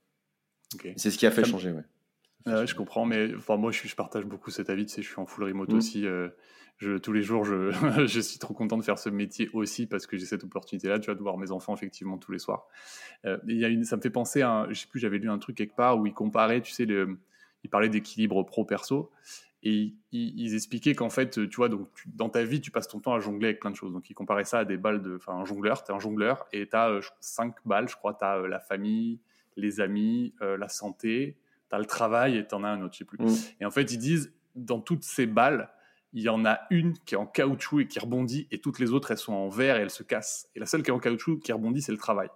C'est 0.95 1.11
ce 1.11 1.17
qui 1.17 1.25
a 1.27 1.31
fait 1.31 1.43
Ça 1.43 1.51
changer. 1.51 1.71
Ouais. 1.71 1.83
Ouais, 2.45 2.67
je 2.67 2.75
comprends, 2.75 3.05
mais 3.05 3.33
enfin, 3.35 3.57
moi, 3.57 3.71
je, 3.71 3.95
partage 3.95 4.25
beaucoup 4.25 4.51
cet 4.51 4.69
avis. 4.69 4.85
Tu 4.85 4.93
sais, 4.93 5.01
je 5.01 5.07
suis 5.07 5.19
en 5.19 5.25
full 5.25 5.43
remote 5.45 5.71
aussi. 5.73 6.05
euh, 6.05 6.29
je, 6.77 6.97
tous 6.97 7.13
les 7.13 7.21
jours, 7.21 7.45
je, 7.45 7.71
je 8.07 8.19
suis 8.19 8.39
trop 8.39 8.53
content 8.53 8.77
de 8.77 8.83
faire 8.83 8.97
ce 8.99 9.09
métier 9.09 9.49
aussi 9.53 9.85
parce 9.85 10.07
que 10.07 10.17
j'ai 10.17 10.25
cette 10.25 10.43
opportunité-là, 10.43 10.99
tu 10.99 11.05
vois, 11.05 11.15
de 11.15 11.21
voir 11.21 11.37
mes 11.37 11.51
enfants 11.51 11.73
effectivement 11.75 12.17
tous 12.17 12.31
les 12.31 12.39
soirs. 12.39 12.67
Euh, 13.25 13.37
il 13.47 13.57
y 13.59 13.63
a 13.65 13.67
une, 13.69 13.83
ça 13.85 13.95
me 13.95 14.01
fait 14.01 14.09
penser 14.09 14.41
à, 14.41 14.51
un- 14.51 14.69
je 14.69 14.79
sais 14.81 14.87
plus, 14.87 14.99
j'avais 14.99 15.19
lu 15.19 15.29
un 15.29 15.37
truc 15.37 15.55
quelque 15.55 15.75
part 15.75 15.97
où 15.99 16.05
ils 16.07 16.13
comparaient, 16.13 16.61
tu 16.61 16.71
sais, 16.73 16.85
le, 16.85 17.17
ils 17.63 17.69
parlaient 17.69 17.89
d'équilibre 17.89 18.43
pro-perso 18.43 19.11
et 19.63 19.95
ils, 20.12 20.39
ils 20.39 20.56
expliquaient 20.56 20.93
qu'en 20.93 21.10
fait, 21.10 21.47
tu 21.49 21.56
vois, 21.56 21.69
donc 21.69 21.88
tu- 21.95 22.10
dans 22.13 22.30
ta 22.30 22.43
vie, 22.43 22.62
tu 22.62 22.69
passes 22.69 22.88
ton 22.88 22.99
temps 22.99 23.13
à 23.13 23.19
jongler 23.19 23.47
avec 23.47 23.62
plein 23.62 23.71
de 23.71 23.76
choses. 23.76 23.93
Donc 23.93 24.10
ils 24.10 24.13
comparaient 24.13 24.43
ça 24.43 24.60
à 24.60 24.65
des 24.65 24.78
balles 24.78 25.02
de, 25.02 25.15
enfin, 25.15 25.34
un 25.34 25.45
jongleur, 25.45 25.84
tu 25.84 25.91
es 25.91 25.95
un 25.95 25.99
jongleur 25.99 26.45
et 26.52 26.67
tu 26.67 26.76
as 26.76 26.99
cinq 27.21 27.56
balles, 27.65 27.88
je 27.88 27.95
crois, 27.95 28.13
tu 28.13 28.26
as 28.26 28.38
la 28.47 28.60
famille, 28.60 29.19
les 29.56 29.80
amis, 29.80 30.36
euh, 30.41 30.58
la 30.58 30.67
santé, 30.67 31.38
tu 31.69 31.76
as 31.76 31.80
le 31.80 31.86
travail 31.86 32.38
et 32.38 32.45
tu 32.45 32.54
en 32.54 32.63
as 32.63 32.69
un 32.69 32.82
autre, 32.82 32.93
je 32.93 32.99
sais 32.99 33.06
plus. 33.06 33.19
Mm. 33.19 33.36
Et 33.62 33.65
en 33.65 33.71
fait, 33.71 33.91
ils 33.91 33.97
disent, 33.97 34.34
dans 34.56 34.82
toutes 34.82 35.04
ces 35.04 35.26
balles, 35.26 35.69
il 36.12 36.21
y 36.21 36.30
en 36.30 36.45
a 36.45 36.60
une 36.69 36.93
qui 37.06 37.15
est 37.15 37.17
en 37.17 37.26
caoutchouc 37.26 37.80
et 37.80 37.88
qui 37.88 37.99
rebondit, 37.99 38.47
et 38.52 38.60
toutes 38.60 38.80
les 38.80 38.91
autres, 38.91 39.12
elles 39.12 39.17
sont 39.17 39.34
en 39.34 39.49
verre 39.49 39.78
et 39.78 39.82
elles 39.82 39.89
se 39.89 40.04
cassent. 40.04 40.49
Et 40.56 40.60
la 40.60 40.65
seule 40.67 40.84
qui 40.84 40.91
est 40.91 40.93
en 40.93 40.99
caoutchouc, 40.99 41.39
qui 41.39 41.52
rebondit, 41.52 41.82
c'est 41.82 41.91
le 41.91 41.97
travail. 41.97 42.30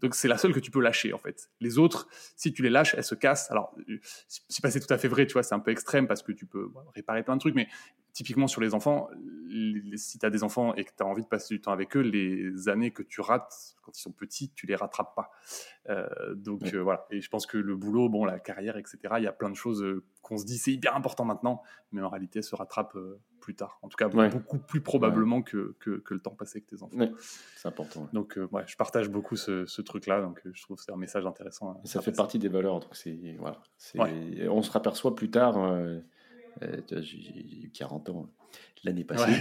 Donc 0.00 0.14
c'est 0.14 0.28
la 0.28 0.38
seule 0.38 0.52
que 0.52 0.60
tu 0.60 0.70
peux 0.70 0.80
lâcher, 0.80 1.12
en 1.12 1.18
fait. 1.18 1.50
Les 1.60 1.78
autres, 1.78 2.08
si 2.36 2.52
tu 2.52 2.62
les 2.62 2.70
lâches, 2.70 2.94
elles 2.96 3.04
se 3.04 3.14
cassent. 3.14 3.50
Alors, 3.50 3.74
euh, 3.88 3.98
c'est 4.28 4.62
pas 4.62 4.70
c'est 4.70 4.80
tout 4.80 4.92
à 4.92 4.98
fait 4.98 5.08
vrai, 5.08 5.26
tu 5.26 5.32
vois, 5.34 5.42
c'est 5.42 5.54
un 5.54 5.60
peu 5.60 5.70
extrême 5.70 6.06
parce 6.06 6.22
que 6.22 6.32
tu 6.32 6.46
peux 6.46 6.70
réparer 6.94 7.22
plein 7.22 7.34
de 7.36 7.40
trucs, 7.40 7.54
mais 7.54 7.68
typiquement 8.12 8.46
sur 8.46 8.60
les 8.60 8.74
enfants, 8.74 9.08
les- 9.48 9.96
si 9.96 10.18
tu 10.18 10.26
as 10.26 10.30
des 10.30 10.42
enfants 10.42 10.74
et 10.74 10.84
que 10.84 10.90
tu 10.96 11.02
as 11.02 11.06
envie 11.06 11.22
de 11.22 11.26
passer 11.28 11.54
du 11.54 11.60
temps 11.60 11.72
avec 11.72 11.96
eux, 11.96 12.00
les 12.00 12.68
années 12.68 12.90
que 12.90 13.02
tu 13.02 13.20
rates 13.20 13.74
quand 13.82 13.96
ils 13.96 14.00
sont 14.02 14.12
petits, 14.12 14.50
tu 14.54 14.66
les 14.66 14.74
rattrapes 14.76 15.14
pas. 15.16 15.30
Euh, 15.88 16.06
donc 16.34 16.60
Ouais. 16.62 16.74
euh, 16.74 16.82
voilà. 16.82 17.06
Et 17.10 17.20
je 17.20 17.28
pense 17.30 17.46
que 17.46 17.56
le 17.58 17.74
boulot, 17.76 18.08
bon, 18.08 18.24
la 18.24 18.38
carrière, 18.38 18.76
etc., 18.76 18.98
il 19.18 19.24
y 19.24 19.26
a 19.26 19.32
plein 19.32 19.50
de 19.50 19.56
choses 19.56 19.82
euh, 19.82 20.04
qu'on 20.20 20.36
se 20.36 20.44
dit 20.44 20.58
c'est 20.58 20.72
hyper 20.72 20.94
important 20.94 21.24
maintenant, 21.24 21.62
mais 21.90 22.02
en 22.02 22.08
réalité, 22.08 22.42
se 22.42 22.54
rattrape 22.54 22.94
euh, 22.96 23.18
plus 23.40 23.54
tard. 23.56 23.78
En 23.82 23.88
tout 23.88 23.96
cas, 23.96 24.08
Ouais. 24.08 24.28
beaucoup 24.28 24.58
plus 24.58 24.80
probablement 24.82 25.42
que, 25.42 25.74
que, 25.80 25.98
que 25.98 26.14
le 26.14 26.20
temps 26.20 26.34
passé 26.34 26.58
avec 26.58 26.66
tes 26.68 26.82
enfants. 26.82 26.96
C'est 27.56 27.66
important. 27.66 28.08
Donc, 28.12 28.38
ouais, 28.52 28.62
je 28.66 28.76
partage 28.76 29.08
beaucoup 29.08 29.34
ce, 29.36 29.66
ce 29.66 29.82
truc-là, 29.82 30.20
donc 30.20 30.40
je 30.44 30.62
trouve 30.62 30.76
que 30.76 30.82
c'est 30.84 30.92
un 30.92 30.96
message 30.96 31.26
intéressant. 31.26 31.80
ça 31.84 32.00
fait 32.00 32.10
passer. 32.10 32.16
partie 32.16 32.38
des 32.38 32.48
valeurs. 32.48 32.78
Donc 32.80 32.94
c'est 32.94 33.36
voilà. 33.40 33.60
On 34.50 34.62
se 34.62 34.70
raperçoit 34.70 35.16
plus 35.16 35.30
tard. 35.30 35.56
Euh, 36.62 36.80
j'ai 37.00 37.64
eu 37.64 37.70
40 37.72 38.10
ans 38.10 38.28
l'année 38.84 39.04
passée. 39.04 39.32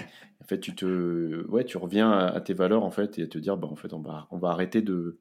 En 0.42 0.46
fait, 0.46 0.60
tu 0.60 0.76
te, 0.76 1.46
ouais, 1.48 1.66
tu 1.66 1.78
reviens 1.78 2.12
à, 2.12 2.42
tes 2.42 2.54
valeurs 2.54 2.84
en 2.84 2.92
fait 2.92 3.20
et 3.20 3.24
à 3.24 3.28
te 3.28 3.38
dire, 3.38 3.58
bah, 3.58 3.68
en 3.70 3.76
fait, 3.76 3.94
on 3.94 4.00
va, 4.00 4.28
on 4.32 4.38
va 4.38 4.50
arrêter 4.50 4.82
de, 4.82 5.20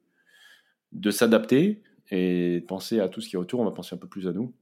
de 0.91 1.11
s'adapter 1.11 1.81
et 2.09 2.63
penser 2.67 2.99
à 2.99 3.09
tout 3.09 3.21
ce 3.21 3.29
qui 3.29 3.35
est 3.35 3.39
autour. 3.39 3.59
On 3.59 3.65
va 3.65 3.71
penser 3.71 3.95
un 3.95 3.99
peu 3.99 4.07
plus 4.07 4.27
à 4.27 4.33
nous. 4.33 4.53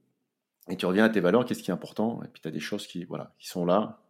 Et 0.68 0.76
tu 0.76 0.86
reviens 0.86 1.04
à 1.04 1.08
tes 1.08 1.20
valeurs, 1.20 1.44
qu'est-ce 1.44 1.62
qui 1.62 1.70
est 1.70 1.74
important? 1.74 2.22
Et 2.22 2.28
puis 2.28 2.40
tu 2.40 2.48
as 2.48 2.52
des 2.52 2.60
choses 2.60 2.86
qui, 2.86 3.04
voilà, 3.04 3.34
qui 3.38 3.48
sont 3.48 3.64
là. 3.64 4.02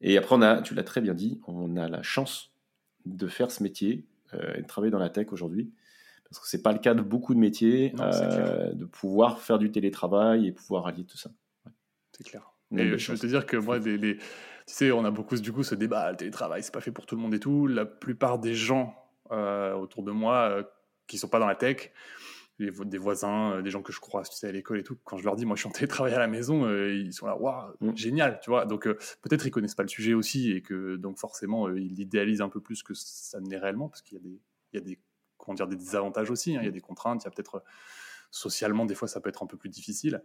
Et 0.00 0.18
après, 0.18 0.36
on 0.36 0.42
a, 0.42 0.60
tu 0.60 0.74
l'as 0.74 0.82
très 0.82 1.00
bien 1.00 1.14
dit, 1.14 1.40
on 1.46 1.76
a 1.76 1.88
la 1.88 2.02
chance 2.02 2.52
de 3.06 3.26
faire 3.28 3.50
ce 3.50 3.62
métier 3.62 4.04
euh, 4.34 4.54
et 4.56 4.62
de 4.62 4.66
travailler 4.66 4.90
dans 4.90 4.98
la 4.98 5.08
tech 5.08 5.32
aujourd'hui. 5.32 5.72
Parce 6.28 6.40
que 6.40 6.48
c'est 6.48 6.62
pas 6.62 6.72
le 6.72 6.78
cas 6.78 6.92
de 6.92 7.02
beaucoup 7.02 7.34
de 7.34 7.38
métiers, 7.38 7.94
euh, 8.00 8.72
de 8.72 8.84
pouvoir 8.84 9.40
faire 9.40 9.58
du 9.58 9.70
télétravail 9.70 10.46
et 10.46 10.52
pouvoir 10.52 10.86
allier 10.86 11.04
tout 11.04 11.16
ça. 11.16 11.30
C'est 12.16 12.24
clair. 12.24 12.50
Et 12.76 12.98
je 12.98 13.12
veux 13.12 13.18
te 13.18 13.26
dire 13.26 13.46
que 13.46 13.56
moi, 13.56 13.78
tu 13.78 14.20
sais, 14.66 14.90
on 14.90 15.04
a 15.04 15.10
beaucoup 15.10 15.36
du 15.36 15.52
coup 15.52 15.62
ce 15.62 15.74
débat, 15.74 16.10
le 16.10 16.16
télétravail, 16.16 16.62
c'est 16.62 16.72
pas 16.72 16.80
fait 16.80 16.90
pour 16.90 17.06
tout 17.06 17.14
le 17.14 17.22
monde 17.22 17.34
et 17.34 17.38
tout. 17.38 17.66
La 17.66 17.84
plupart 17.84 18.38
des 18.38 18.54
gens 18.54 18.94
euh, 19.30 19.74
autour 19.74 20.02
de 20.02 20.12
moi 20.12 20.48
euh, 20.50 20.62
qui 21.06 21.18
sont 21.18 21.28
pas 21.28 21.38
dans 21.38 21.46
la 21.46 21.54
tech, 21.54 21.92
des 22.58 22.98
voisins, 22.98 23.52
euh, 23.52 23.62
des 23.62 23.70
gens 23.70 23.82
que 23.82 23.92
je 23.92 24.00
croise, 24.00 24.30
tu 24.30 24.36
sais, 24.36 24.48
à 24.48 24.52
l'école 24.52 24.78
et 24.78 24.82
tout, 24.82 24.96
quand 25.04 25.18
je 25.18 25.24
leur 25.24 25.36
dis, 25.36 25.44
moi, 25.44 25.56
je 25.56 25.60
suis 25.60 25.68
en 25.68 25.72
télétravail 25.72 26.14
à 26.14 26.18
la 26.18 26.26
maison, 26.26 26.68
ils 26.70 27.12
sont 27.12 27.26
là, 27.26 27.36
waouh, 27.36 27.74
mm. 27.80 27.96
génial, 27.96 28.40
tu 28.42 28.50
vois. 28.50 28.64
Donc, 28.64 28.88
peut-être 29.22 29.46
ils 29.46 29.50
connaissent 29.50 29.74
pas 29.74 29.84
le 29.84 29.88
sujet 29.88 30.14
aussi 30.14 30.52
et 30.52 30.62
que, 30.62 30.96
donc, 30.96 31.18
forcément, 31.18 31.68
ils 31.68 31.94
l'idéalisent 31.94 32.40
un 32.40 32.48
peu 32.48 32.60
plus 32.60 32.82
que 32.82 32.94
ça 32.94 33.40
n'est 33.40 33.58
réellement 33.58 33.88
parce 33.88 34.02
qu'il 34.02 34.16
y 34.16 34.20
a 34.20 34.24
des, 34.24 34.40
il 34.72 34.76
y 34.76 34.78
a 34.78 34.80
des, 34.80 34.98
comment 35.36 35.54
dire, 35.54 35.68
des 35.68 35.76
désavantages 35.76 36.30
aussi. 36.30 36.56
Hein. 36.56 36.60
Il 36.62 36.64
y 36.64 36.68
a 36.68 36.72
des 36.72 36.80
contraintes, 36.80 37.22
il 37.22 37.26
y 37.26 37.28
a 37.28 37.30
peut-être 37.30 37.62
socialement 38.30 38.86
des 38.86 38.94
fois 38.94 39.08
ça 39.08 39.20
peut 39.20 39.28
être 39.28 39.42
un 39.42 39.46
peu 39.46 39.56
plus 39.56 39.68
difficile 39.68 40.22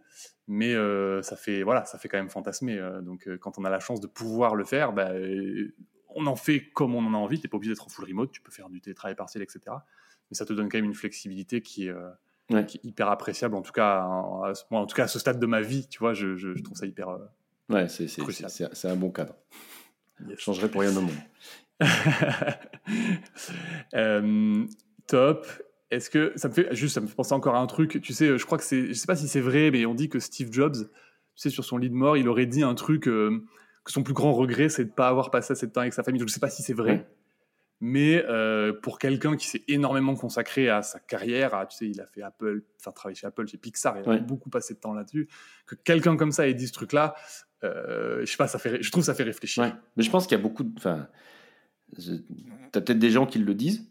mais 0.47 0.73
euh, 0.73 1.21
ça 1.21 1.35
fait 1.35 1.63
voilà 1.63 1.85
ça 1.85 1.97
fait 1.97 2.07
quand 2.07 2.17
même 2.17 2.29
fantasmer 2.29 2.77
euh, 2.77 3.01
donc 3.01 3.27
euh, 3.27 3.37
quand 3.37 3.57
on 3.57 3.65
a 3.65 3.69
la 3.69 3.79
chance 3.79 3.99
de 3.99 4.07
pouvoir 4.07 4.55
le 4.55 4.63
faire 4.63 4.93
bah, 4.93 5.11
on 6.09 6.25
en 6.25 6.35
fait 6.35 6.71
comme 6.73 6.95
on 6.95 7.05
en 7.05 7.13
a 7.13 7.17
envie. 7.17 7.39
T'es 7.39 7.47
pas 7.47 7.57
obligé 7.57 7.71
d'être 7.71 7.85
en 7.85 7.89
full 7.89 8.05
remote 8.05 8.31
tu 8.31 8.41
peux 8.41 8.51
faire 8.51 8.69
du 8.69 8.81
télétravail 8.81 9.15
partiel 9.15 9.43
etc 9.43 9.61
mais 10.29 10.35
ça 10.35 10.45
te 10.45 10.53
donne 10.53 10.69
quand 10.69 10.77
même 10.77 10.85
une 10.85 10.93
flexibilité 10.93 11.61
qui 11.61 11.87
est, 11.87 11.93
hyper 12.83 13.09
appréciable 13.09 13.55
en 13.55 13.61
tout 13.61 13.71
cas 13.71 13.99
à, 13.99 14.53
moi 14.71 14.81
en 14.81 14.85
tout 14.85 14.95
cas 14.95 15.05
à 15.05 15.07
ce 15.07 15.19
stade 15.19 15.39
de 15.39 15.45
ma 15.45 15.61
vie 15.61 15.87
tu 15.87 15.99
vois 15.99 16.13
je, 16.13 16.61
trouve 16.61 16.77
ça 16.77 16.85
hyper 16.85 17.17
ouais 17.69 17.87
c'est 17.87 18.07
c'est 18.07 18.87
un 18.87 18.95
bon 18.95 19.11
cadre. 19.11 19.35
Je 20.29 20.35
changerai 20.35 20.69
pour 20.69 20.81
rien 20.81 20.95
au 20.95 21.01
monde. 21.01 21.15
Top 25.07 25.47
est-ce 25.91 26.09
que 26.09 26.33
ça 26.35 26.47
me 26.47 26.53
fait 26.53 26.73
juste 26.73 26.95
ça 26.95 27.01
me 27.01 27.07
fait 27.07 27.15
penser 27.15 27.33
encore 27.33 27.55
à 27.55 27.59
un 27.59 27.67
truc 27.67 28.01
tu 28.01 28.13
sais 28.13 28.37
je 28.37 28.45
crois 28.45 28.57
que 28.57 28.63
c'est 28.63 28.87
je 28.87 28.93
sais 28.93 29.07
pas 29.07 29.15
si 29.15 29.27
c'est 29.27 29.41
vrai 29.41 29.71
mais 29.71 29.85
on 29.85 29.93
dit 29.93 30.09
que 30.09 30.19
Steve 30.19 30.51
Jobs 30.51 30.75
tu 30.75 30.87
sais 31.35 31.49
sur 31.49 31.63
son 31.63 31.77
lit 31.77 31.89
de 31.89 31.95
mort 31.95 32.17
il 32.17 32.27
aurait 32.27 32.45
dit 32.45 32.63
un 32.63 32.75
truc 32.75 33.07
euh, 33.07 33.45
que 33.83 33.91
son 33.91 34.03
plus 34.03 34.13
grand 34.13 34.33
regret 34.33 34.69
c'est 34.69 34.85
de 34.85 34.89
ne 34.89 34.93
pas 34.93 35.07
avoir 35.07 35.31
passé 35.31 35.53
assez 35.53 35.67
de 35.67 35.71
temps 35.71 35.81
avec 35.81 35.93
sa 35.93 36.03
famille. 36.03 36.19
Je 36.19 36.25
ne 36.25 36.29
sais 36.29 36.39
pas 36.39 36.49
si 36.49 36.61
c'est 36.61 36.73
vrai. 36.73 37.07
Mais 37.83 38.23
euh, 38.29 38.73
pour 38.73 38.99
quelqu'un 38.99 39.35
qui 39.35 39.47
s'est 39.47 39.63
énormément 39.67 40.13
consacré 40.15 40.69
à 40.69 40.83
sa 40.83 40.99
carrière 40.99 41.65
tu 41.67 41.77
sais 41.77 41.89
il 41.89 41.99
a 41.99 42.05
fait 42.05 42.21
Apple 42.21 42.61
enfin 42.79 42.91
travaillé 42.91 43.15
chez 43.15 43.25
Apple 43.25 43.47
chez 43.47 43.57
Pixar 43.57 43.97
il 43.99 44.07
a 44.07 44.17
beaucoup 44.17 44.51
passé 44.51 44.75
de 44.75 44.79
temps 44.79 44.93
là-dessus 44.93 45.27
que 45.65 45.73
quelqu'un 45.73 46.15
comme 46.15 46.31
ça 46.31 46.47
ait 46.47 46.53
dit 46.53 46.67
ce 46.67 46.73
truc 46.73 46.93
là 46.93 47.15
euh, 47.63 48.19
je 48.21 48.25
sais 48.29 48.37
pas 48.37 48.47
ça 48.47 48.59
fait 48.59 48.83
je 48.83 48.91
trouve 48.91 49.03
ça 49.03 49.15
fait 49.15 49.23
réfléchir. 49.23 49.75
Mais 49.97 50.03
je 50.03 50.11
pense 50.11 50.27
qu'il 50.27 50.37
y 50.37 50.39
a 50.39 50.43
beaucoup 50.43 50.63
de 50.63 50.71
enfin 50.77 51.07
as 51.97 52.81
peut-être 52.81 52.99
des 52.99 53.09
gens 53.09 53.25
qui 53.25 53.39
le 53.39 53.55
disent 53.55 53.90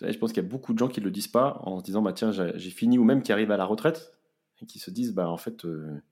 je 0.00 0.18
pense 0.18 0.32
qu'il 0.32 0.42
y 0.42 0.46
a 0.46 0.48
beaucoup 0.48 0.72
de 0.72 0.78
gens 0.78 0.88
qui 0.88 1.00
ne 1.00 1.06
le 1.06 1.10
disent 1.10 1.28
pas 1.28 1.60
en 1.62 1.78
se 1.78 1.84
disant 1.84 2.02
bah, 2.02 2.12
tiens, 2.12 2.30
j'ai 2.32 2.70
fini, 2.70 2.98
ou 2.98 3.04
même 3.04 3.22
qui 3.22 3.32
arrivent 3.32 3.50
à 3.50 3.56
la 3.56 3.64
retraite 3.64 4.14
et 4.62 4.66
qui 4.66 4.78
se 4.78 4.90
disent 4.90 5.14
bah, 5.14 5.28
en 5.28 5.36
fait, 5.36 5.64
euh, 5.64 6.02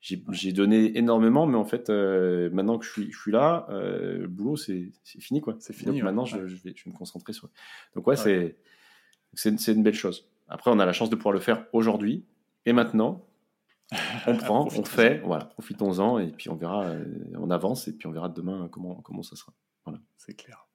j'ai 0.00 0.52
donné 0.52 0.96
énormément, 0.96 1.46
mais 1.46 1.56
en 1.56 1.64
fait, 1.64 1.90
euh, 1.90 2.48
maintenant 2.50 2.78
que 2.78 2.86
je 2.86 2.90
suis, 2.90 3.12
je 3.12 3.18
suis 3.18 3.32
là, 3.32 3.66
euh, 3.68 4.18
le 4.18 4.28
boulot, 4.28 4.56
c'est 4.56 4.90
fini. 5.04 5.40
quoi. 5.40 5.56
C'est 5.60 5.74
fini. 5.74 5.92
Donc, 5.92 6.02
maintenant, 6.02 6.24
je, 6.24 6.46
je, 6.46 6.56
vais, 6.56 6.72
je, 6.74 6.84
vais, 6.84 6.90
me 6.90 6.96
concentrer 6.96 7.32
sur. 7.32 7.48
Donc, 7.94 8.06
ouais, 8.06 8.16
c'est 8.16 8.56
c'est 9.34 9.72
une 9.72 9.82
belle 9.84 9.94
chose. 9.94 10.28
Après, 10.48 10.72
on 10.72 10.78
a 10.80 10.86
la 10.86 10.92
chance 10.92 11.08
de 11.08 11.14
pouvoir 11.14 11.32
le 11.32 11.40
faire 11.40 11.66
aujourd'hui 11.72 12.24
et 12.66 12.72
maintenant. 12.72 13.26
On 14.26 14.36
prend, 14.36 14.66
on 14.66 14.84
fait, 14.84 15.18
voilà, 15.18 15.44
profitons-en 15.46 16.18
et 16.20 16.28
puis 16.28 16.48
on 16.48 16.54
verra, 16.54 16.92
on 17.34 17.50
avance 17.50 17.88
et 17.88 17.92
puis 17.96 18.06
on 18.06 18.12
verra 18.12 18.28
demain 18.28 18.68
comment, 18.70 18.96
comment 19.02 19.22
ça 19.22 19.36
sera. 19.36 19.52
Voilà. 19.84 20.00
C'est 20.16 20.34
clair. 20.34 20.69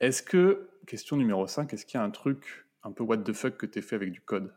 Est-ce 0.00 0.22
que, 0.22 0.68
question 0.86 1.16
numéro 1.16 1.46
5, 1.46 1.72
est-ce 1.72 1.84
qu'il 1.84 1.98
y 1.98 2.00
a 2.00 2.04
un 2.04 2.10
truc 2.10 2.66
un 2.84 2.92
peu 2.92 3.04
what 3.04 3.18
the 3.18 3.32
fuck 3.32 3.56
que 3.56 3.66
tu 3.66 3.78
as 3.80 3.82
fait 3.82 3.96
avec 3.96 4.12
du 4.12 4.20
code? 4.20 4.52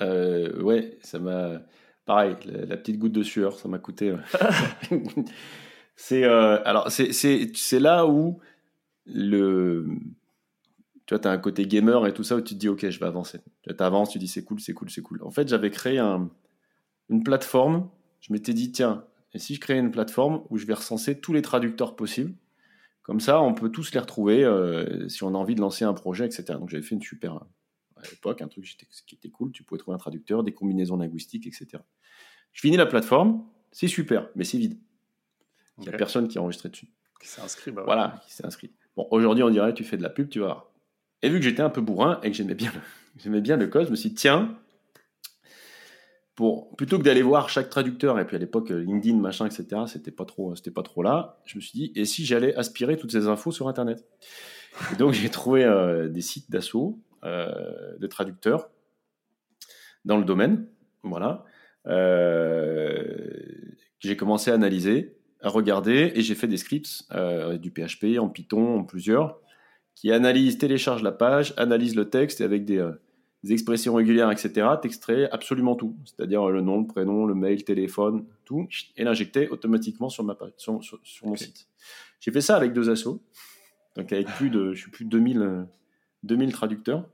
Euh, 0.00 0.60
Ouais, 0.62 0.98
ça 1.02 1.18
m'a. 1.18 1.62
Pareil, 2.04 2.36
la, 2.44 2.76
petite 2.76 2.98
goutte 2.98 3.12
de 3.12 3.22
sueur, 3.22 3.58
ça 3.58 3.68
m'a 3.68 3.78
coûté. 3.78 4.14
c'est 5.96 6.22
euh, 6.24 6.62
alors 6.64 6.90
c'est 6.90 7.80
là 7.80 8.06
où 8.06 8.38
le 9.06 9.86
tu 11.06 11.14
vois, 11.14 11.20
tu 11.20 11.28
as 11.28 11.30
un 11.30 11.38
côté 11.38 11.66
gamer 11.66 12.06
et 12.06 12.12
tout 12.12 12.24
ça 12.24 12.36
où 12.36 12.40
tu 12.40 12.54
te 12.54 12.58
dis 12.58 12.68
ok, 12.68 12.90
je 12.90 13.00
vais 13.00 13.06
avancer. 13.06 13.40
Tu 13.62 13.74
avances, 13.78 14.10
tu 14.10 14.18
dis 14.18 14.28
c'est 14.28 14.44
cool, 14.44 14.60
c'est 14.60 14.72
cool, 14.72 14.90
c'est 14.90 15.02
cool. 15.02 15.22
En 15.22 15.30
fait, 15.30 15.48
j'avais 15.48 15.70
créé 15.70 15.98
un, 15.98 16.30
une 17.08 17.22
plateforme. 17.24 17.88
Je 18.20 18.32
m'étais 18.32 18.52
dit 18.52 18.72
tiens, 18.72 19.04
et 19.32 19.38
si 19.38 19.54
je 19.54 19.60
créais 19.60 19.78
une 19.78 19.90
plateforme 19.90 20.42
où 20.50 20.58
je 20.58 20.66
vais 20.66 20.74
recenser 20.74 21.18
tous 21.20 21.32
les 21.32 21.42
traducteurs 21.42 21.96
possibles 21.96 22.34
comme 23.06 23.20
ça, 23.20 23.40
on 23.40 23.54
peut 23.54 23.70
tous 23.70 23.92
les 23.92 24.00
retrouver 24.00 24.42
euh, 24.42 25.08
si 25.08 25.22
on 25.22 25.28
a 25.28 25.38
envie 25.38 25.54
de 25.54 25.60
lancer 25.60 25.84
un 25.84 25.94
projet, 25.94 26.26
etc. 26.26 26.44
Donc 26.58 26.70
j'avais 26.70 26.82
fait 26.82 26.96
une 26.96 27.02
super, 27.02 27.34
à 27.34 28.02
l'époque, 28.10 28.42
un 28.42 28.48
truc 28.48 28.64
qui 29.06 29.14
était 29.14 29.30
cool. 29.30 29.52
Tu 29.52 29.62
pouvais 29.62 29.78
trouver 29.78 29.94
un 29.94 29.98
traducteur, 29.98 30.42
des 30.42 30.52
combinaisons 30.52 30.96
linguistiques, 30.96 31.46
etc. 31.46 31.84
Je 32.52 32.60
finis 32.60 32.76
la 32.76 32.84
plateforme, 32.84 33.44
c'est 33.70 33.86
super, 33.86 34.28
mais 34.34 34.42
c'est 34.42 34.58
vide. 34.58 34.80
Il 35.78 35.82
n'y 35.82 35.88
a 35.90 35.92
personne 35.92 36.26
qui 36.26 36.36
a 36.38 36.42
enregistré 36.42 36.68
dessus. 36.68 36.88
Qui 37.20 37.28
s'est 37.28 37.40
inscrit, 37.42 37.70
bah 37.70 37.84
Voilà, 37.84 38.20
qui 38.26 38.34
s'est 38.34 38.44
inscrit. 38.44 38.72
Bon, 38.96 39.06
aujourd'hui, 39.12 39.44
on 39.44 39.50
dirait, 39.50 39.72
tu 39.72 39.84
fais 39.84 39.96
de 39.96 40.02
la 40.02 40.10
pub, 40.10 40.28
tu 40.28 40.40
vas 40.40 40.72
Et 41.22 41.28
vu 41.28 41.38
que 41.38 41.44
j'étais 41.44 41.62
un 41.62 41.70
peu 41.70 41.82
bourrin 41.82 42.18
et 42.24 42.32
que 42.32 42.36
j'aimais 42.36 42.56
bien, 42.56 42.72
j'aimais 43.18 43.40
bien 43.40 43.56
le 43.56 43.68
code, 43.68 43.86
je 43.86 43.92
me 43.92 43.96
suis 43.96 44.08
dit, 44.08 44.14
tiens, 44.16 44.58
plutôt 46.36 46.98
que 46.98 47.02
d'aller 47.02 47.22
voir 47.22 47.48
chaque 47.48 47.70
traducteur, 47.70 48.18
et 48.18 48.26
puis 48.26 48.36
à 48.36 48.38
l'époque 48.38 48.68
LinkedIn, 48.68 49.18
machin, 49.18 49.46
etc., 49.46 49.82
c'était 49.86 50.10
pas 50.10 50.26
trop, 50.26 50.54
c'était 50.54 50.70
pas 50.70 50.82
trop 50.82 51.02
là, 51.02 51.40
je 51.46 51.56
me 51.56 51.62
suis 51.62 51.72
dit, 51.72 51.92
et 51.96 52.04
si 52.04 52.26
j'allais 52.26 52.54
aspirer 52.54 52.96
toutes 52.98 53.12
ces 53.12 53.26
infos 53.26 53.52
sur 53.52 53.68
Internet? 53.68 54.04
Et 54.92 54.96
Donc 54.96 55.14
j'ai 55.14 55.30
trouvé 55.30 55.64
euh, 55.64 56.08
des 56.08 56.20
sites 56.20 56.50
d'assaut, 56.50 57.00
euh, 57.24 57.96
de 57.98 58.06
traducteurs 58.06 58.68
dans 60.04 60.18
le 60.18 60.24
domaine, 60.24 60.66
voilà, 61.02 61.44
euh, 61.86 63.30
j'ai 63.98 64.16
commencé 64.16 64.50
à 64.50 64.54
analyser, 64.54 65.16
à 65.40 65.48
regarder, 65.48 66.12
et 66.14 66.20
j'ai 66.20 66.34
fait 66.34 66.48
des 66.48 66.58
scripts, 66.58 67.08
du 67.60 67.70
PHP, 67.70 68.18
en 68.18 68.28
Python, 68.28 68.80
en 68.80 68.84
plusieurs, 68.84 69.40
qui 69.94 70.12
analysent, 70.12 70.58
téléchargent 70.58 71.02
la 71.02 71.12
page, 71.12 71.54
analysent 71.56 71.96
le 71.96 72.10
texte, 72.10 72.42
avec 72.42 72.66
des 72.66 72.86
des 73.46 73.52
expressions 73.52 73.94
régulières, 73.94 74.30
etc., 74.30 74.66
t'extrais 74.82 75.30
absolument 75.30 75.76
tout. 75.76 75.96
C'est-à-dire 76.04 76.48
le 76.48 76.60
nom, 76.60 76.80
le 76.80 76.86
prénom, 76.86 77.26
le 77.26 77.34
mail, 77.34 77.62
téléphone, 77.64 78.24
tout, 78.44 78.68
et 78.96 79.04
l'injecter 79.04 79.48
automatiquement 79.48 80.08
sur, 80.08 80.24
ma 80.24 80.34
page, 80.34 80.52
sur, 80.56 80.80
mon 81.24 81.36
site. 81.36 81.68
J'ai 82.18 82.32
fait 82.32 82.40
ça 82.40 82.56
avec 82.56 82.72
deux 82.72 82.90
assos, 82.90 83.22
donc 83.94 84.12
avec 84.12 84.26
plus 84.26 84.50
de, 84.50 84.74
je 84.74 84.80
suis 84.80 84.90
plus 84.90 85.04
de 85.04 85.10
2000, 85.10 85.66
2000 86.24 86.52
traducteurs. 86.52 87.08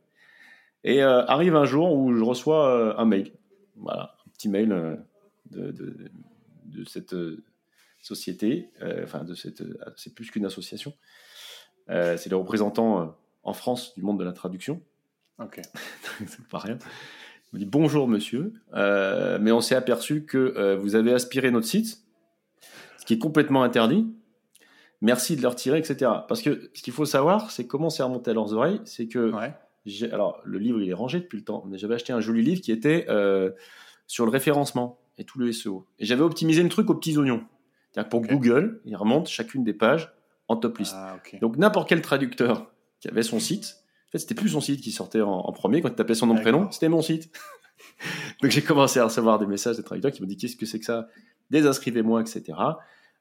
Et 0.85 1.03
euh, 1.03 1.25
arrive 1.27 1.55
un 1.55 1.67
jour 1.67 1.93
où 1.93 2.15
je 2.15 2.25
reçois 2.25 2.69
euh, 2.69 2.95
un 2.97 3.05
mail, 3.05 3.33
voilà, 3.77 4.17
un 4.27 4.31
petit 4.31 4.49
mail 4.49 4.73
euh, 4.73 4.97
de, 5.51 5.71
de, 5.71 6.11
de, 6.65 6.85
cette 6.85 7.15
société, 8.01 8.71
enfin 9.05 9.23
de 9.23 9.35
cette, 9.35 9.63
c'est 9.97 10.15
plus 10.15 10.31
qu'une 10.31 10.47
association. 10.47 10.95
c'est 11.89 12.29
le 12.31 12.37
représentant 12.37 13.15
en 13.45 13.53
France 13.53 13.95
du 13.95 14.03
monde 14.03 14.19
de 14.19 14.25
la 14.25 14.33
traduction. 14.33 14.81
C'est 16.27 16.45
pas 16.51 16.59
rien. 16.59 16.79
Il 17.53 17.57
me 17.57 17.59
dit 17.61 17.67
bonjour 17.67 18.09
monsieur, 18.09 18.55
euh, 18.75 19.39
mais 19.41 19.53
on 19.53 19.61
s'est 19.61 19.75
aperçu 19.75 20.25
que 20.25 20.39
euh, 20.57 20.77
vous 20.77 20.95
avez 20.95 21.13
aspiré 21.13 21.51
notre 21.51 21.67
site, 21.67 22.03
ce 22.99 23.05
qui 23.05 23.15
est 23.15 23.19
complètement 23.19 23.63
interdit. 23.63 24.07
Merci 25.03 25.37
de 25.37 25.43
le 25.43 25.49
retirer, 25.49 25.79
etc. 25.79 26.11
Parce 26.29 26.43
que 26.43 26.71
ce 26.75 26.83
qu'il 26.83 26.93
faut 26.93 27.05
savoir, 27.05 27.51
c'est 27.51 27.67
comment 27.67 27.91
c'est 27.91 28.03
remonté 28.03 28.31
à 28.31 28.35
leurs 28.35 28.55
oreilles, 28.55 28.81
c'est 28.85 29.09
que 29.09 29.33
alors 30.13 30.41
le 30.45 30.59
livre 30.59 30.81
il 30.81 30.89
est 30.89 30.95
rangé 30.95 31.19
depuis 31.19 31.39
le 31.39 31.45
temps, 31.45 31.65
mais 31.67 31.77
j'avais 31.77 31.97
acheté 31.97 32.13
un 32.13 32.21
joli 32.21 32.43
livre 32.43 32.61
qui 32.61 32.71
était 32.71 33.07
euh, 33.09 33.51
sur 34.07 34.25
le 34.25 34.31
référencement 34.31 35.01
et 35.19 35.25
tout 35.25 35.39
le 35.39 35.53
SEO. 35.53 35.87
Et 35.99 36.05
j'avais 36.05 36.23
optimisé 36.23 36.63
le 36.63 36.69
truc 36.69 36.89
aux 36.89 36.95
petits 36.95 37.19
oignons. 37.19 37.45
C'est-à-dire 37.91 38.09
pour 38.09 38.23
Google, 38.23 38.81
il 38.85 38.97
remonte 38.97 39.29
chacune 39.29 39.65
des 39.65 39.75
pages 39.75 40.13
en 40.49 40.57
top 40.57 40.79
list. 40.79 40.95
Ah, 40.97 41.19
Donc 41.41 41.57
n'importe 41.59 41.89
quel 41.89 42.01
traducteur 42.01 42.73
qui 43.01 43.09
avait 43.09 43.23
son 43.23 43.41
site 43.41 43.82
fait, 44.13 44.19
c'était 44.19 44.35
plus 44.35 44.51
son 44.51 44.61
site 44.61 44.81
qui 44.81 44.93
sortait 44.93 45.21
en, 45.21 45.51
premier. 45.53 45.81
Quand 45.81 45.89
tu 45.89 45.97
tapais 45.97 46.15
son 46.15 46.27
nom 46.27 46.35
prénom, 46.35 46.71
c'était 46.71 46.89
mon 46.89 47.03
site. 47.03 47.31
Donc 48.43 48.51
j'ai 48.51 48.63
commencé 48.63 49.01
à 49.01 49.05
recevoir 49.05 49.39
des 49.39 49.47
messages 49.47 49.77
des 49.77 49.83
traducteurs 49.83 50.13
qui 50.13 50.23
m'ont 50.23 50.29
dit 50.29 50.37
qu'est-ce 50.37 50.57
que 50.57 50.67
c'est 50.67 50.79
que 50.79 50.85
ça? 50.85 51.09
Désinscrivez-moi, 51.51 52.21
etc. 52.21 52.59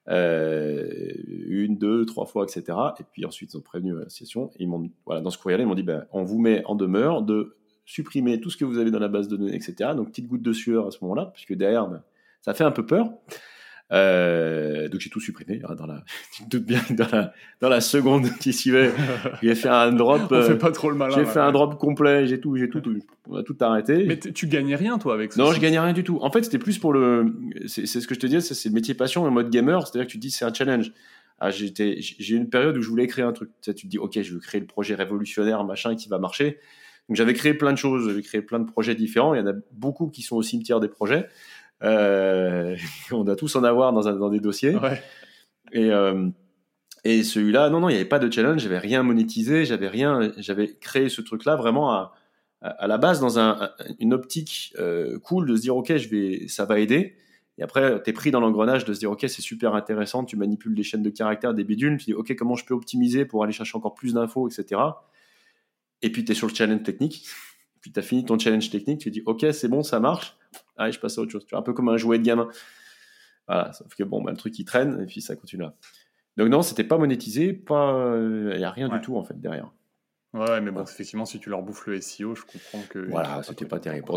Euh, 0.10 1.13
une, 1.47 1.77
deux, 1.77 2.06
trois 2.06 2.25
fois, 2.25 2.43
etc. 2.43 2.77
Et 2.99 3.04
puis 3.12 3.25
ensuite, 3.25 3.54
ils 3.54 3.58
ont 3.58 3.62
prévenu 3.62 3.95
l'association. 3.97 4.51
Ils 4.60 4.67
m'ont, 4.67 4.89
voilà, 5.06 5.21
dans 5.21 5.30
ce 5.30 5.38
courrier-là, 5.38 5.63
ils 5.63 5.67
m'ont 5.67 5.75
dit 5.75 5.84
ben, 5.84 6.06
on 6.12 6.23
vous 6.23 6.39
met 6.39 6.63
en 6.65 6.75
demeure 6.75 7.21
de 7.21 7.56
supprimer 7.86 8.39
tout 8.39 8.49
ce 8.49 8.58
que 8.58 8.65
vous 8.65 8.77
avez 8.77 8.91
dans 8.91 8.99
la 8.99 9.08
base 9.08 9.27
de 9.27 9.38
données, 9.38 9.56
etc. 9.56 9.91
Donc, 9.95 10.10
petite 10.10 10.27
goutte 10.27 10.41
de 10.41 10.54
sueur 10.54 10.88
à 10.88 10.91
ce 10.91 10.99
moment-là, 11.01 11.32
puisque 11.34 11.54
derrière, 11.54 11.88
ben, 11.88 12.04
ça 12.41 12.54
fait 12.54 12.63
un 12.63 12.71
peu 12.71 12.86
peur. 12.86 13.10
Euh, 13.91 14.88
donc 14.88 15.01
j'ai 15.01 15.10
tout 15.10 15.19
supprimé 15.19 15.62
hein, 15.67 15.75
dans 15.75 15.86
la, 15.86 16.06
bien 16.60 16.80
dans 16.91 17.08
la, 17.12 17.34
dans 17.60 17.67
la 17.69 17.82
seconde 17.82 18.30
qui 18.39 18.54
suivait. 18.54 18.91
J'ai 19.43 19.56
fait 19.56 19.69
un 19.69 19.91
drop. 19.91 20.21
On 20.32 20.41
fait 20.43 20.58
pas 20.58 20.71
trop 20.71 20.89
le 20.89 20.95
malin. 20.95 21.15
J'ai 21.15 21.25
fait 21.25 21.39
un 21.39 21.51
drop 21.51 21.77
complet. 21.77 22.25
J'ai 22.27 22.39
tout, 22.39 22.56
j'ai 22.56 22.69
tout, 22.69 22.80
tout, 22.80 22.97
on 23.30 23.36
a 23.36 23.43
tout 23.43 23.58
arrêté. 23.60 24.06
Mais 24.06 24.17
tu 24.17 24.47
gagnais 24.47 24.75
rien 24.75 24.97
toi 24.97 25.13
avec 25.13 25.34
ça 25.34 25.41
Non, 25.41 25.51
je 25.51 25.60
gagnais 25.60 25.80
rien 25.80 25.93
du 25.93 26.04
tout. 26.04 26.19
En 26.21 26.32
fait, 26.32 26.43
c'était 26.43 26.60
plus 26.60 26.77
pour 26.77 26.93
le. 26.93 27.34
C'est 27.67 27.86
ce 27.86 28.08
que 28.08 28.15
je 28.15 28.19
te 28.19 28.27
dis, 28.27 28.41
c'est 28.41 28.69
le 28.69 28.75
métier 28.75 28.93
passion 28.93 29.23
en 29.23 29.32
mode 29.32 29.49
gamer. 29.49 29.86
C'est-à-dire 29.86 30.08
que 30.08 30.12
tu 30.12 30.17
te 30.17 30.21
dis 30.21 30.32
c'est 30.32 30.45
un 30.45 30.54
challenge. 30.54 30.91
Ah, 31.39 31.49
j'ai 31.49 31.73
eu 31.73 32.36
une 32.36 32.49
période 32.49 32.77
où 32.77 32.82
je 32.82 32.88
voulais 32.88 33.08
créer 33.08 33.25
un 33.25 33.34
truc. 33.34 33.49
Tu, 33.62 33.71
sais, 33.71 33.73
tu 33.73 33.88
te 33.88 33.91
dis 33.91 33.97
ok, 33.97 34.21
je 34.21 34.34
veux 34.34 34.39
créer 34.39 34.62
le 34.62 34.67
projet 34.67 34.95
révolutionnaire 34.95 35.63
machin 35.63 35.95
qui 35.95 36.08
va 36.08 36.19
marcher. 36.19 36.60
Donc 37.10 37.17
j'avais 37.17 37.34
créé 37.34 37.54
plein 37.54 37.73
de 37.73 37.77
choses, 37.77 38.08
j'avais 38.08 38.21
créé 38.21 38.41
plein 38.41 38.60
de 38.60 38.69
projets 38.69 38.95
différents. 38.95 39.34
Il 39.34 39.39
y 39.39 39.41
en 39.41 39.47
a 39.47 39.54
beaucoup 39.73 40.08
qui 40.08 40.21
sont 40.21 40.36
au 40.36 40.43
cimetière 40.43 40.80
des 40.80 40.88
projets. 40.88 41.27
Euh, 41.84 42.76
on 43.12 43.24
doit 43.24 43.36
tous 43.36 43.56
en 43.56 43.63
avoir 43.63 43.94
dans, 43.94 44.08
un, 44.08 44.13
dans 44.13 44.30
des 44.30 44.39
dossiers. 44.39 44.78
Et, 45.74 45.91
euh, 45.91 46.30
et 47.04 47.24
celui-là, 47.24 47.70
non, 47.70 47.80
non, 47.80 47.89
il 47.89 47.94
n'y 47.94 48.00
avait 48.00 48.10
pas 48.10 48.20
de 48.20 48.32
challenge, 48.32 48.62
j'avais 48.62 48.78
rien 48.78 49.04
monétisé, 49.04 49.65
j'avais 49.65 49.88
rien, 49.88 50.32
j'avais 50.38 50.76
créé 50.76 51.10
ce 51.10 51.22
truc-là 51.22 51.56
vraiment 51.56 51.91
à, 51.91 52.13
à, 52.62 52.88
la 52.88 52.98
base 52.98 53.20
dans 53.20 53.39
un, 53.39 53.72
une 54.00 54.13
optique 54.13 54.74
euh, 54.80 55.17
cool 55.20 55.48
de 55.48 55.56
se 55.56 55.62
dire 55.62 55.76
ok, 55.76 55.98
je 55.98 56.10
vais, 56.10 56.48
ça 56.48 56.65
va 56.65 56.80
aider. 56.80 57.15
Et 57.58 57.63
après, 57.63 58.02
tu 58.04 58.10
es 58.10 58.13
pris 58.13 58.32
dans 58.32 58.39
l'engrenage 58.39 58.86
de 58.86 58.94
se 58.94 59.00
dire 59.00 59.12
ok, 59.12 59.22
c'est 59.22 59.41
super 59.41 59.76
intéressant, 59.76 60.24
tu 60.26 60.36
manipules 60.38 60.76
des 60.76 60.84
chaînes 60.84 61.04
de 61.04 61.10
caractères, 61.10 61.54
des 61.54 61.63
bidules, 61.63 61.98
tu 61.98 62.06
dis 62.06 62.13
ok, 62.13 62.36
comment 62.36 62.56
je 62.56 62.65
peux 62.65 62.74
optimiser 62.74 63.26
pour 63.26 63.44
aller 63.44 63.54
chercher 63.54 63.78
encore 63.78 63.96
plus 63.96 64.13
d'infos, 64.13 64.48
etc. 64.48 64.82
Et 66.02 66.12
puis 66.12 66.24
tu 66.24 66.32
es 66.32 66.36
sur 66.36 66.48
le 66.48 66.54
challenge 66.54 66.84
technique. 66.84 67.26
Puis 67.82 67.91
tu 67.91 68.00
as 68.00 68.04
fini 68.04 68.24
ton 68.24 68.38
challenge 68.38 68.70
technique, 68.70 69.00
tu 69.00 69.10
dis 69.10 69.24
ok, 69.26 69.44
c'est 69.54 69.67
bon, 69.67 69.82
ça 69.82 70.00
marche. 70.00 70.38
Allez, 70.78 70.92
je 70.92 71.00
passe 71.00 71.18
à 71.18 71.22
autre 71.22 71.32
chose. 71.32 71.46
Tu 71.46 71.52
vois, 71.52 71.60
un 71.60 71.64
peu 71.64 71.74
comme 71.74 71.90
un 71.90 71.98
jouet 71.98 72.18
de 72.18 72.24
gamin. 72.24 72.48
Voilà, 73.48 73.74
sauf 73.74 73.94
que 73.96 74.04
bon, 74.04 74.22
bah, 74.22 74.32
le 74.32 74.38
truc 74.38 74.58
il 74.60 74.66
traîne 74.66 75.02
et 75.02 75.06
puis 75.06 75.22
ça 75.22 75.36
continue 75.36 75.64
là. 75.64 75.76
Donc 76.38 76.50
non, 76.50 76.62
c'était 76.62 76.84
pas 76.84 76.98
monétisé, 76.98 77.54
pas, 77.54 78.16
il 78.18 78.58
n'y 78.58 78.64
a 78.64 78.72
rien 78.72 78.88
du 78.88 79.02
tout 79.02 79.18
en 79.18 79.24
fait 79.24 79.40
derrière. 79.40 79.72
Ouais, 80.34 80.62
mais 80.62 80.72
bon, 80.72 80.84
effectivement, 80.84 81.26
si 81.26 81.40
tu 81.40 81.50
leur 81.50 81.62
bouffes 81.62 81.88
le 81.88 82.00
SEO, 82.00 82.36
je 82.36 82.44
comprends 82.44 82.82
que. 82.90 83.00
Voilà, 83.00 83.44
c'était 83.44 83.66
pas 83.66 83.80
terrible. 83.80 84.08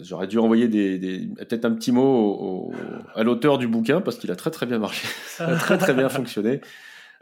J'aurais 0.00 0.26
dû 0.26 0.38
envoyer 0.38 0.68
des, 0.68 1.28
peut-être 1.36 1.66
un 1.66 1.74
petit 1.74 1.92
mot 1.92 2.72
à 3.14 3.22
l'auteur 3.22 3.58
du 3.58 3.68
bouquin 3.68 4.00
parce 4.00 4.16
qu'il 4.16 4.30
a 4.30 4.36
très 4.36 4.50
très 4.50 4.64
bien 4.64 4.78
marché, 4.78 5.06
ça 5.26 5.48
a 5.48 5.56
très 5.56 5.76
très 5.76 5.92
bien 5.92 6.08
fonctionné. 6.08 6.62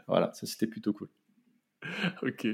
Voilà, 0.07 0.31
ça 0.33 0.47
c'était 0.47 0.67
plutôt 0.67 0.93
cool. 0.93 1.09
ok, 2.23 2.47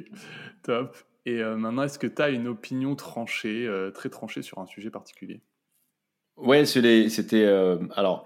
top. 0.64 0.98
Et 1.26 1.44
euh, 1.44 1.56
maintenant, 1.56 1.84
est-ce 1.84 2.00
que 2.00 2.08
tu 2.08 2.22
as 2.22 2.30
une 2.30 2.48
opinion 2.48 2.96
tranchée, 2.96 3.68
euh, 3.68 3.92
très 3.92 4.10
tranchée 4.10 4.42
sur 4.42 4.60
un 4.60 4.66
sujet 4.66 4.90
particulier? 4.90 5.42
Ouais, 6.42 6.66
c'était. 6.66 7.44
Euh, 7.44 7.78
alors, 7.96 8.26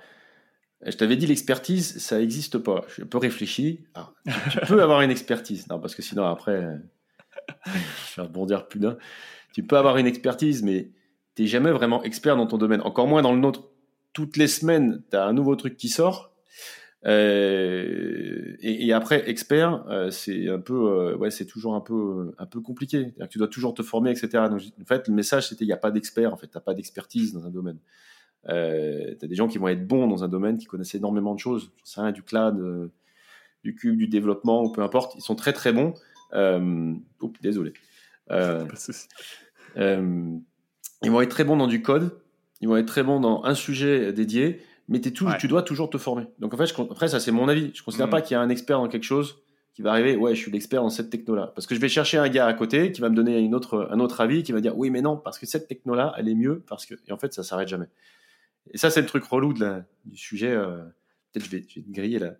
je 0.85 0.95
t'avais 0.95 1.15
dit 1.15 1.27
l'expertise, 1.27 1.97
ça 1.99 2.19
n'existe 2.19 2.57
pas. 2.57 2.85
Je 2.97 3.03
peux 3.03 3.17
réfléchir. 3.17 3.77
tu, 4.51 4.59
peux 4.67 4.81
avoir 4.81 5.01
une 5.01 5.11
expertise. 5.11 5.67
Non, 5.69 5.79
parce 5.79 5.95
que 5.95 6.01
sinon, 6.01 6.25
après, 6.25 6.79
je 7.65 8.15
vais 8.15 8.27
rebondir 8.27 8.67
plus 8.67 8.79
d'un. 8.79 8.97
Tu 9.53 9.63
peux 9.63 9.77
avoir 9.77 9.97
une 9.97 10.07
expertise, 10.07 10.63
mais 10.63 10.89
tu 11.35 11.43
n'es 11.43 11.47
jamais 11.47 11.71
vraiment 11.71 12.03
expert 12.03 12.35
dans 12.35 12.47
ton 12.47 12.57
domaine. 12.57 12.81
Encore 12.81 13.07
moins 13.07 13.21
dans 13.21 13.33
le 13.33 13.39
nôtre. 13.39 13.69
Toutes 14.13 14.37
les 14.37 14.47
semaines, 14.47 15.01
tu 15.09 15.17
as 15.17 15.25
un 15.25 15.33
nouveau 15.33 15.55
truc 15.55 15.75
qui 15.75 15.89
sort. 15.89 16.32
Euh, 17.05 18.55
et, 18.59 18.93
après, 18.93 19.29
expert, 19.29 19.85
euh, 19.89 20.09
c'est 20.09 20.47
un 20.47 20.59
peu, 20.59 20.73
euh, 20.73 21.17
ouais, 21.17 21.31
c'est 21.31 21.45
toujours 21.45 21.75
un 21.75 21.81
peu, 21.81 22.33
un 22.37 22.45
peu 22.45 22.61
compliqué. 22.61 23.13
tu 23.29 23.37
dois 23.37 23.47
toujours 23.47 23.73
te 23.73 23.83
former, 23.83 24.11
etc. 24.11 24.45
Donc, 24.49 24.61
en 24.81 24.85
fait, 24.85 25.07
le 25.07 25.13
message, 25.13 25.49
c'était, 25.49 25.65
il 25.65 25.67
n'y 25.67 25.73
a 25.73 25.77
pas 25.77 25.91
d'expert. 25.91 26.33
En 26.33 26.37
fait, 26.37 26.47
t'as 26.47 26.61
pas 26.61 26.73
d'expertise 26.73 27.33
dans 27.33 27.45
un 27.45 27.49
domaine. 27.49 27.79
Euh, 28.49 29.15
t'as 29.19 29.27
des 29.27 29.35
gens 29.35 29.47
qui 29.47 29.57
vont 29.57 29.67
être 29.67 29.87
bons 29.87 30.07
dans 30.07 30.23
un 30.23 30.27
domaine, 30.27 30.57
qui 30.57 30.65
connaissent 30.65 30.95
énormément 30.95 31.33
de 31.33 31.39
choses. 31.39 31.71
C'est 31.83 32.01
rien, 32.01 32.11
du 32.11 32.23
cloud, 32.23 32.91
du 33.63 33.75
cube, 33.75 33.97
du 33.97 34.07
développement, 34.07 34.63
ou 34.63 34.71
peu 34.71 34.81
importe. 34.81 35.15
Ils 35.15 35.21
sont 35.21 35.35
très 35.35 35.53
très 35.53 35.73
bons. 35.73 35.93
Oups, 36.33 37.41
désolé. 37.41 37.73
ils 38.29 38.67
vont 41.05 41.21
être 41.21 41.29
très 41.29 41.43
bons 41.43 41.57
dans 41.57 41.67
du 41.67 41.81
code. 41.81 42.17
Ils 42.61 42.69
vont 42.69 42.77
être 42.77 42.87
très 42.87 43.03
bons 43.03 43.19
dans 43.19 43.43
un 43.43 43.55
sujet 43.55 44.13
dédié 44.13 44.61
mais 44.93 45.37
tu 45.37 45.47
dois 45.47 45.63
toujours 45.63 45.89
te 45.89 45.97
former. 45.97 46.27
Donc 46.39 46.53
en 46.53 46.57
fait, 46.57 46.73
après, 46.79 47.07
ça 47.07 47.19
c'est 47.19 47.31
mon 47.31 47.47
avis. 47.47 47.71
Je 47.73 47.81
ne 47.81 47.85
considère 47.85 48.07
mm. 48.07 48.11
pas 48.11 48.21
qu'il 48.21 48.35
y 48.35 48.37
a 48.37 48.41
un 48.41 48.49
expert 48.49 48.79
dans 48.79 48.87
quelque 48.87 49.03
chose 49.03 49.43
qui 49.73 49.81
va 49.81 49.91
arriver, 49.91 50.15
ouais, 50.15 50.35
je 50.35 50.39
suis 50.39 50.51
l'expert 50.51 50.83
dans 50.83 50.89
cette 50.89 51.09
techno-là. 51.09 51.51
Parce 51.55 51.65
que 51.65 51.73
je 51.73 51.79
vais 51.79 51.89
chercher 51.89 52.17
un 52.17 52.29
gars 52.29 52.45
à 52.45 52.53
côté 52.53 52.91
qui 52.91 53.01
va 53.01 53.09
me 53.09 53.15
donner 53.15 53.39
une 53.39 53.55
autre, 53.55 53.87
un 53.91 53.99
autre 53.99 54.21
avis, 54.21 54.43
qui 54.43 54.51
va 54.51 54.61
dire, 54.61 54.77
oui, 54.77 54.91
mais 54.91 55.01
non, 55.01 55.17
parce 55.17 55.39
que 55.39 55.47
cette 55.47 55.67
techno-là, 55.67 56.13
elle 56.17 56.29
est 56.29 56.35
mieux, 56.35 56.63
parce 56.67 56.85
que, 56.85 56.93
et 57.07 57.11
en 57.11 57.17
fait, 57.17 57.33
ça 57.33 57.43
s'arrête 57.43 57.67
jamais. 57.67 57.87
Et 58.71 58.77
ça, 58.77 58.91
c'est 58.91 59.01
le 59.01 59.07
truc 59.07 59.23
relou 59.23 59.51
de 59.51 59.61
la, 59.61 59.83
du 60.05 60.15
sujet. 60.15 60.51
Euh, 60.51 60.77
peut-être 61.31 61.45
je 61.45 61.49
vais, 61.49 61.65
je 61.67 61.79
vais 61.79 61.85
griller 61.89 62.19
la, 62.19 62.33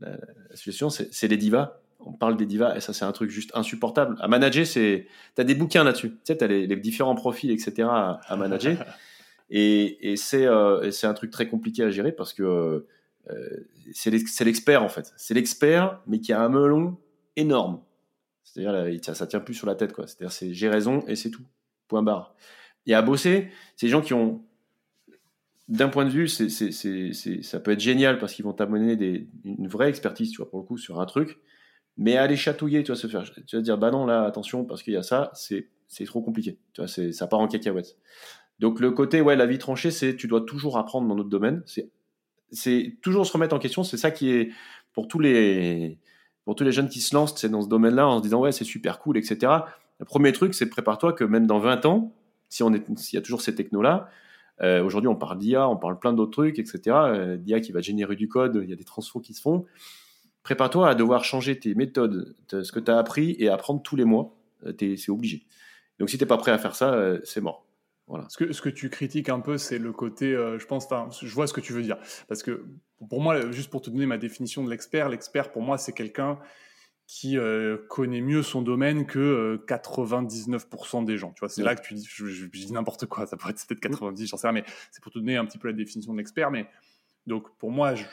la, 0.00 0.18
situation, 0.54 0.90
c'est 0.90 1.28
les 1.28 1.38
divas. 1.38 1.78
On 2.00 2.12
parle 2.12 2.36
des 2.36 2.44
divas, 2.44 2.76
et 2.76 2.80
ça, 2.80 2.92
c'est 2.92 3.06
un 3.06 3.12
truc 3.12 3.30
juste 3.30 3.50
insupportable. 3.54 4.16
À 4.20 4.28
manager, 4.28 4.66
c'est, 4.66 5.06
t'as 5.36 5.44
des 5.44 5.54
bouquins 5.54 5.84
là-dessus. 5.84 6.10
Tu 6.10 6.18
sais, 6.24 6.36
t'as 6.36 6.48
les, 6.48 6.66
les 6.66 6.76
différents 6.76 7.14
profils, 7.14 7.50
etc. 7.50 7.88
à, 7.90 8.20
à 8.26 8.36
manager. 8.36 8.84
Et, 9.50 10.16
euh, 10.34 10.82
et 10.82 10.90
c'est 10.92 11.06
un 11.06 11.14
truc 11.14 11.30
très 11.30 11.48
compliqué 11.48 11.82
à 11.82 11.90
gérer 11.90 12.12
parce 12.12 12.32
que 12.32 12.86
euh, 13.30 13.68
c'est 13.92 14.10
l'expert 14.44 14.82
en 14.82 14.88
fait. 14.88 15.12
C'est 15.16 15.34
l'expert, 15.34 16.00
mais 16.06 16.20
qui 16.20 16.32
a 16.32 16.40
un 16.40 16.48
melon 16.48 16.96
énorme. 17.36 17.80
C'est-à-dire, 18.42 19.14
ça 19.14 19.26
tient 19.26 19.40
plus 19.40 19.54
sur 19.54 19.66
la 19.66 19.74
tête. 19.74 19.94
C'est-à-dire, 19.96 20.32
c'est 20.32 20.54
j'ai 20.54 20.68
raison 20.68 21.00
et 21.06 21.16
c'est 21.16 21.30
tout. 21.30 21.44
Point 21.88 22.02
barre. 22.02 22.34
Et 22.86 22.94
à 22.94 23.02
bosser, 23.02 23.50
des 23.80 23.88
gens 23.88 24.00
qui 24.00 24.14
ont, 24.14 24.42
d'un 25.68 25.88
point 25.88 26.04
de 26.04 26.10
vue, 26.10 26.28
ça 26.28 27.60
peut 27.60 27.70
être 27.72 27.80
génial 27.80 28.18
parce 28.18 28.34
qu'ils 28.34 28.44
vont 28.44 28.52
t'amener 28.52 29.28
une 29.44 29.68
vraie 29.68 29.88
expertise, 29.88 30.34
pour 30.36 30.60
le 30.60 30.64
coup, 30.64 30.78
sur 30.78 31.00
un 31.00 31.06
truc. 31.06 31.38
Mais 31.96 32.16
aller 32.16 32.36
chatouiller, 32.36 32.82
tu 32.82 32.92
vas 32.92 32.96
se 32.96 33.06
faire, 33.06 33.24
tu 33.46 33.56
vas 33.56 33.62
dire, 33.62 33.78
bah 33.78 33.90
non, 33.90 34.04
là, 34.04 34.24
attention, 34.24 34.64
parce 34.64 34.82
qu'il 34.82 34.92
y 34.92 34.96
a 34.96 35.02
ça, 35.02 35.30
c'est, 35.34 35.70
trop 36.06 36.22
compliqué. 36.22 36.58
Ça 36.86 37.26
part 37.26 37.40
en 37.40 37.48
cacahuète. 37.48 37.96
Donc 38.58 38.80
le 38.80 38.90
côté, 38.90 39.20
ouais, 39.20 39.36
la 39.36 39.46
vie 39.46 39.58
tranchée, 39.58 39.90
c'est 39.90 40.16
tu 40.16 40.26
dois 40.26 40.42
toujours 40.42 40.78
apprendre 40.78 41.08
dans 41.08 41.14
notre 41.14 41.28
domaine. 41.28 41.62
C'est, 41.66 41.90
c'est 42.52 42.96
toujours 43.02 43.26
se 43.26 43.32
remettre 43.32 43.54
en 43.54 43.58
question. 43.58 43.82
C'est 43.82 43.96
ça 43.96 44.10
qui 44.10 44.30
est 44.30 44.50
pour 44.92 45.08
tous 45.08 45.18
les 45.18 45.98
pour 46.44 46.54
tous 46.54 46.64
les 46.64 46.72
jeunes 46.72 46.88
qui 46.88 47.00
se 47.00 47.14
lancent, 47.14 47.34
c'est 47.36 47.48
dans 47.48 47.62
ce 47.62 47.68
domaine-là 47.68 48.06
en 48.06 48.18
se 48.18 48.22
disant 48.22 48.40
ouais, 48.40 48.52
c'est 48.52 48.64
super 48.64 48.98
cool, 48.98 49.16
etc. 49.16 49.52
Le 49.98 50.04
premier 50.04 50.32
truc, 50.32 50.54
c'est 50.54 50.68
prépare-toi 50.68 51.14
que 51.14 51.24
même 51.24 51.46
dans 51.46 51.58
20 51.58 51.86
ans, 51.86 52.12
si 52.50 52.62
on 52.62 52.72
est, 52.74 52.98
s'il 52.98 53.16
y 53.16 53.18
a 53.18 53.22
toujours 53.22 53.40
ces 53.40 53.54
technos-là, 53.54 54.10
euh, 54.62 54.84
aujourd'hui 54.84 55.08
on 55.08 55.16
parle 55.16 55.38
d'IA, 55.38 55.68
on 55.68 55.76
parle 55.76 55.98
plein 55.98 56.12
d'autres 56.12 56.32
trucs, 56.32 56.58
etc. 56.58 56.80
Euh, 56.86 57.36
D'IA 57.38 57.60
qui 57.60 57.72
va 57.72 57.80
générer 57.80 58.14
du 58.14 58.28
code, 58.28 58.60
il 58.62 58.68
y 58.68 58.72
a 58.72 58.76
des 58.76 58.84
transfos 58.84 59.20
qui 59.20 59.32
se 59.32 59.40
font. 59.40 59.64
Prépare-toi 60.42 60.88
à 60.88 60.94
devoir 60.94 61.24
changer 61.24 61.58
tes 61.58 61.74
méthodes, 61.74 62.36
ce 62.50 62.70
que 62.70 62.78
tu 62.78 62.90
as 62.90 62.98
appris 62.98 63.34
et 63.38 63.48
apprendre 63.48 63.82
tous 63.82 63.96
les 63.96 64.04
mois. 64.04 64.36
Euh, 64.66 64.72
c'est 64.96 65.10
obligé. 65.10 65.46
Donc 65.98 66.10
si 66.10 66.18
t'es 66.18 66.26
pas 66.26 66.36
prêt 66.36 66.52
à 66.52 66.58
faire 66.58 66.74
ça, 66.74 66.92
euh, 66.92 67.20
c'est 67.24 67.40
mort. 67.40 67.63
Ce, 68.28 68.36
que, 68.36 68.52
ce 68.52 68.60
que 68.60 68.68
tu 68.68 68.90
critiques 68.90 69.28
un 69.28 69.40
peu, 69.40 69.56
c'est 69.56 69.78
le 69.78 69.92
côté, 69.92 70.34
euh, 70.34 70.58
je 70.58 70.66
pense, 70.66 70.86
je 71.22 71.34
vois 71.34 71.46
ce 71.46 71.52
que 71.54 71.60
tu 71.60 71.72
veux 71.72 71.82
dire. 71.82 71.98
Parce 72.28 72.42
que 72.42 72.66
pour 73.08 73.20
moi, 73.20 73.50
juste 73.50 73.70
pour 73.70 73.80
te 73.80 73.90
donner 73.90 74.06
ma 74.06 74.18
définition 74.18 74.62
de 74.62 74.70
l'expert, 74.70 75.08
l'expert 75.08 75.52
pour 75.52 75.62
moi, 75.62 75.78
c'est 75.78 75.92
quelqu'un 75.92 76.38
qui 77.06 77.36
euh, 77.36 77.76
connaît 77.88 78.20
mieux 78.20 78.42
son 78.42 78.62
domaine 78.62 79.06
que 79.06 79.62
99% 79.66 81.02
euh, 81.02 81.04
des 81.04 81.18
gens. 81.18 81.32
Tu 81.32 81.40
vois, 81.40 81.48
c'est 81.48 81.62
là 81.62 81.74
que 81.74 81.82
tu 81.82 81.94
dis, 81.94 82.06
je, 82.06 82.46
dis 82.46 82.72
n'importe 82.72 83.06
quoi, 83.06 83.26
ça 83.26 83.36
pourrait 83.36 83.52
être 83.52 83.66
peut-être 83.66 83.80
90, 83.80 84.26
j'en 84.26 84.36
sais 84.36 84.48
rien, 84.48 84.54
mais 84.54 84.64
c'est 84.90 85.02
pour 85.02 85.12
te 85.12 85.18
donner 85.18 85.36
un 85.36 85.44
petit 85.44 85.58
peu 85.58 85.68
la 85.68 85.74
définition 85.74 86.12
de 86.12 86.18
l'expert. 86.18 86.50
Mais 86.50 86.66
donc, 87.26 87.54
pour 87.58 87.70
moi, 87.70 87.94
il 87.94 88.06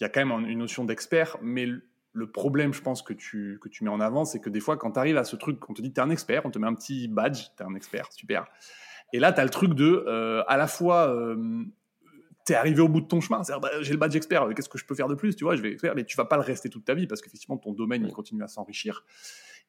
y 0.00 0.04
a 0.04 0.08
quand 0.08 0.24
même 0.24 0.48
une 0.48 0.58
notion 0.58 0.84
d'expert, 0.84 1.38
mais 1.42 1.66
le 2.12 2.30
problème, 2.30 2.72
je 2.72 2.82
pense, 2.82 3.02
que 3.02 3.12
tu, 3.12 3.58
que 3.60 3.68
tu 3.68 3.84
mets 3.84 3.90
en 3.90 4.00
avant, 4.00 4.24
c'est 4.24 4.40
que 4.40 4.48
des 4.48 4.60
fois, 4.60 4.76
quand 4.76 4.92
tu 4.92 4.98
arrives 4.98 5.18
à 5.18 5.24
ce 5.24 5.36
truc, 5.36 5.68
on 5.68 5.74
te 5.74 5.82
dit, 5.82 5.92
tu 5.92 6.00
es 6.00 6.02
un 6.02 6.10
expert, 6.10 6.46
on 6.46 6.50
te 6.50 6.58
met 6.58 6.66
un 6.66 6.74
petit 6.74 7.08
badge, 7.08 7.48
tu 7.56 7.62
es 7.62 7.66
un 7.66 7.74
expert, 7.74 8.12
super. 8.12 8.46
Et 9.12 9.18
là, 9.18 9.32
tu 9.32 9.40
as 9.40 9.44
le 9.44 9.50
truc 9.50 9.74
de, 9.74 10.04
euh, 10.06 10.42
à 10.46 10.56
la 10.56 10.66
fois, 10.66 11.08
euh, 11.08 11.64
tu 12.44 12.52
es 12.52 12.56
arrivé 12.56 12.80
au 12.80 12.88
bout 12.88 13.00
de 13.00 13.06
ton 13.06 13.20
chemin, 13.20 13.42
c'est-à-dire, 13.42 13.60
bah, 13.60 13.70
j'ai 13.80 13.92
le 13.92 13.98
badge 13.98 14.16
expert, 14.16 14.48
qu'est-ce 14.54 14.68
que 14.68 14.78
je 14.78 14.84
peux 14.84 14.94
faire 14.94 15.08
de 15.08 15.14
plus 15.14 15.36
Tu 15.36 15.44
vois, 15.44 15.56
je 15.56 15.62
vais 15.62 15.78
faire, 15.78 15.94
mais 15.94 16.04
tu 16.04 16.16
vas 16.16 16.24
pas 16.24 16.36
le 16.36 16.42
rester 16.42 16.68
toute 16.68 16.84
ta 16.84 16.94
vie 16.94 17.06
parce 17.06 17.20
qu'effectivement, 17.20 17.56
ton 17.56 17.72
domaine, 17.72 18.04
il 18.04 18.12
continue 18.12 18.42
à 18.42 18.48
s'enrichir. 18.48 19.04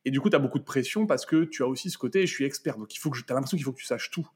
Et 0.06 0.12
du 0.12 0.22
coup, 0.22 0.30
tu 0.30 0.36
as 0.36 0.40
beaucoup 0.40 0.60
de 0.60 0.64
pression 0.64 1.06
parce 1.06 1.26
que 1.26 1.44
tu 1.44 1.64
as 1.64 1.68
aussi 1.68 1.90
ce 1.90 1.98
côté, 1.98 2.26
je 2.26 2.34
suis 2.34 2.46
expert, 2.46 2.78
donc 2.78 2.94
il 2.96 3.00
faut 3.00 3.10
que 3.10 3.18
tu 3.18 3.26
as 3.30 3.34
l'impression 3.34 3.58
qu'il 3.58 3.66
faut 3.66 3.74
que 3.74 3.80
tu 3.80 3.86
saches 3.86 4.10
tout. 4.12 4.28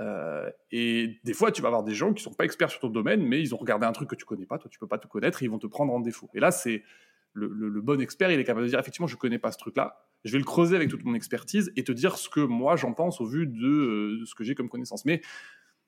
Euh, 0.00 0.50
et 0.72 1.20
des 1.24 1.34
fois, 1.34 1.52
tu 1.52 1.62
vas 1.62 1.68
avoir 1.68 1.84
des 1.84 1.94
gens 1.94 2.12
qui 2.12 2.22
sont 2.22 2.32
pas 2.32 2.44
experts 2.44 2.70
sur 2.70 2.80
ton 2.80 2.88
domaine, 2.88 3.24
mais 3.26 3.40
ils 3.40 3.54
ont 3.54 3.58
regardé 3.58 3.86
un 3.86 3.92
truc 3.92 4.10
que 4.10 4.16
tu 4.16 4.24
connais 4.24 4.46
pas, 4.46 4.58
toi 4.58 4.68
tu 4.70 4.78
peux 4.78 4.88
pas 4.88 4.98
te 4.98 5.06
connaître, 5.06 5.42
et 5.42 5.46
ils 5.46 5.50
vont 5.50 5.58
te 5.58 5.66
prendre 5.66 5.92
en 5.92 6.00
défaut. 6.00 6.28
Et 6.34 6.40
là, 6.40 6.50
c'est 6.50 6.82
le, 7.34 7.48
le, 7.48 7.80
bon 7.80 8.00
expert, 8.00 8.30
il 8.30 8.38
est 8.38 8.44
capable 8.44 8.64
de 8.64 8.70
dire 8.70 8.78
effectivement, 8.78 9.06
je 9.06 9.16
connais 9.16 9.38
pas 9.38 9.52
ce 9.52 9.58
truc-là, 9.58 10.00
je 10.24 10.32
vais 10.32 10.38
le 10.38 10.44
creuser 10.44 10.76
avec 10.76 10.88
toute 10.88 11.04
mon 11.04 11.14
expertise 11.14 11.72
et 11.76 11.84
te 11.84 11.92
dire 11.92 12.16
ce 12.16 12.28
que 12.28 12.40
moi 12.40 12.76
j'en 12.76 12.94
pense 12.94 13.20
au 13.20 13.26
vu 13.26 13.46
de, 13.46 13.66
euh, 13.66 14.24
ce 14.24 14.34
que 14.34 14.44
j'ai 14.44 14.54
comme 14.54 14.68
connaissance. 14.68 15.04
Mais 15.04 15.20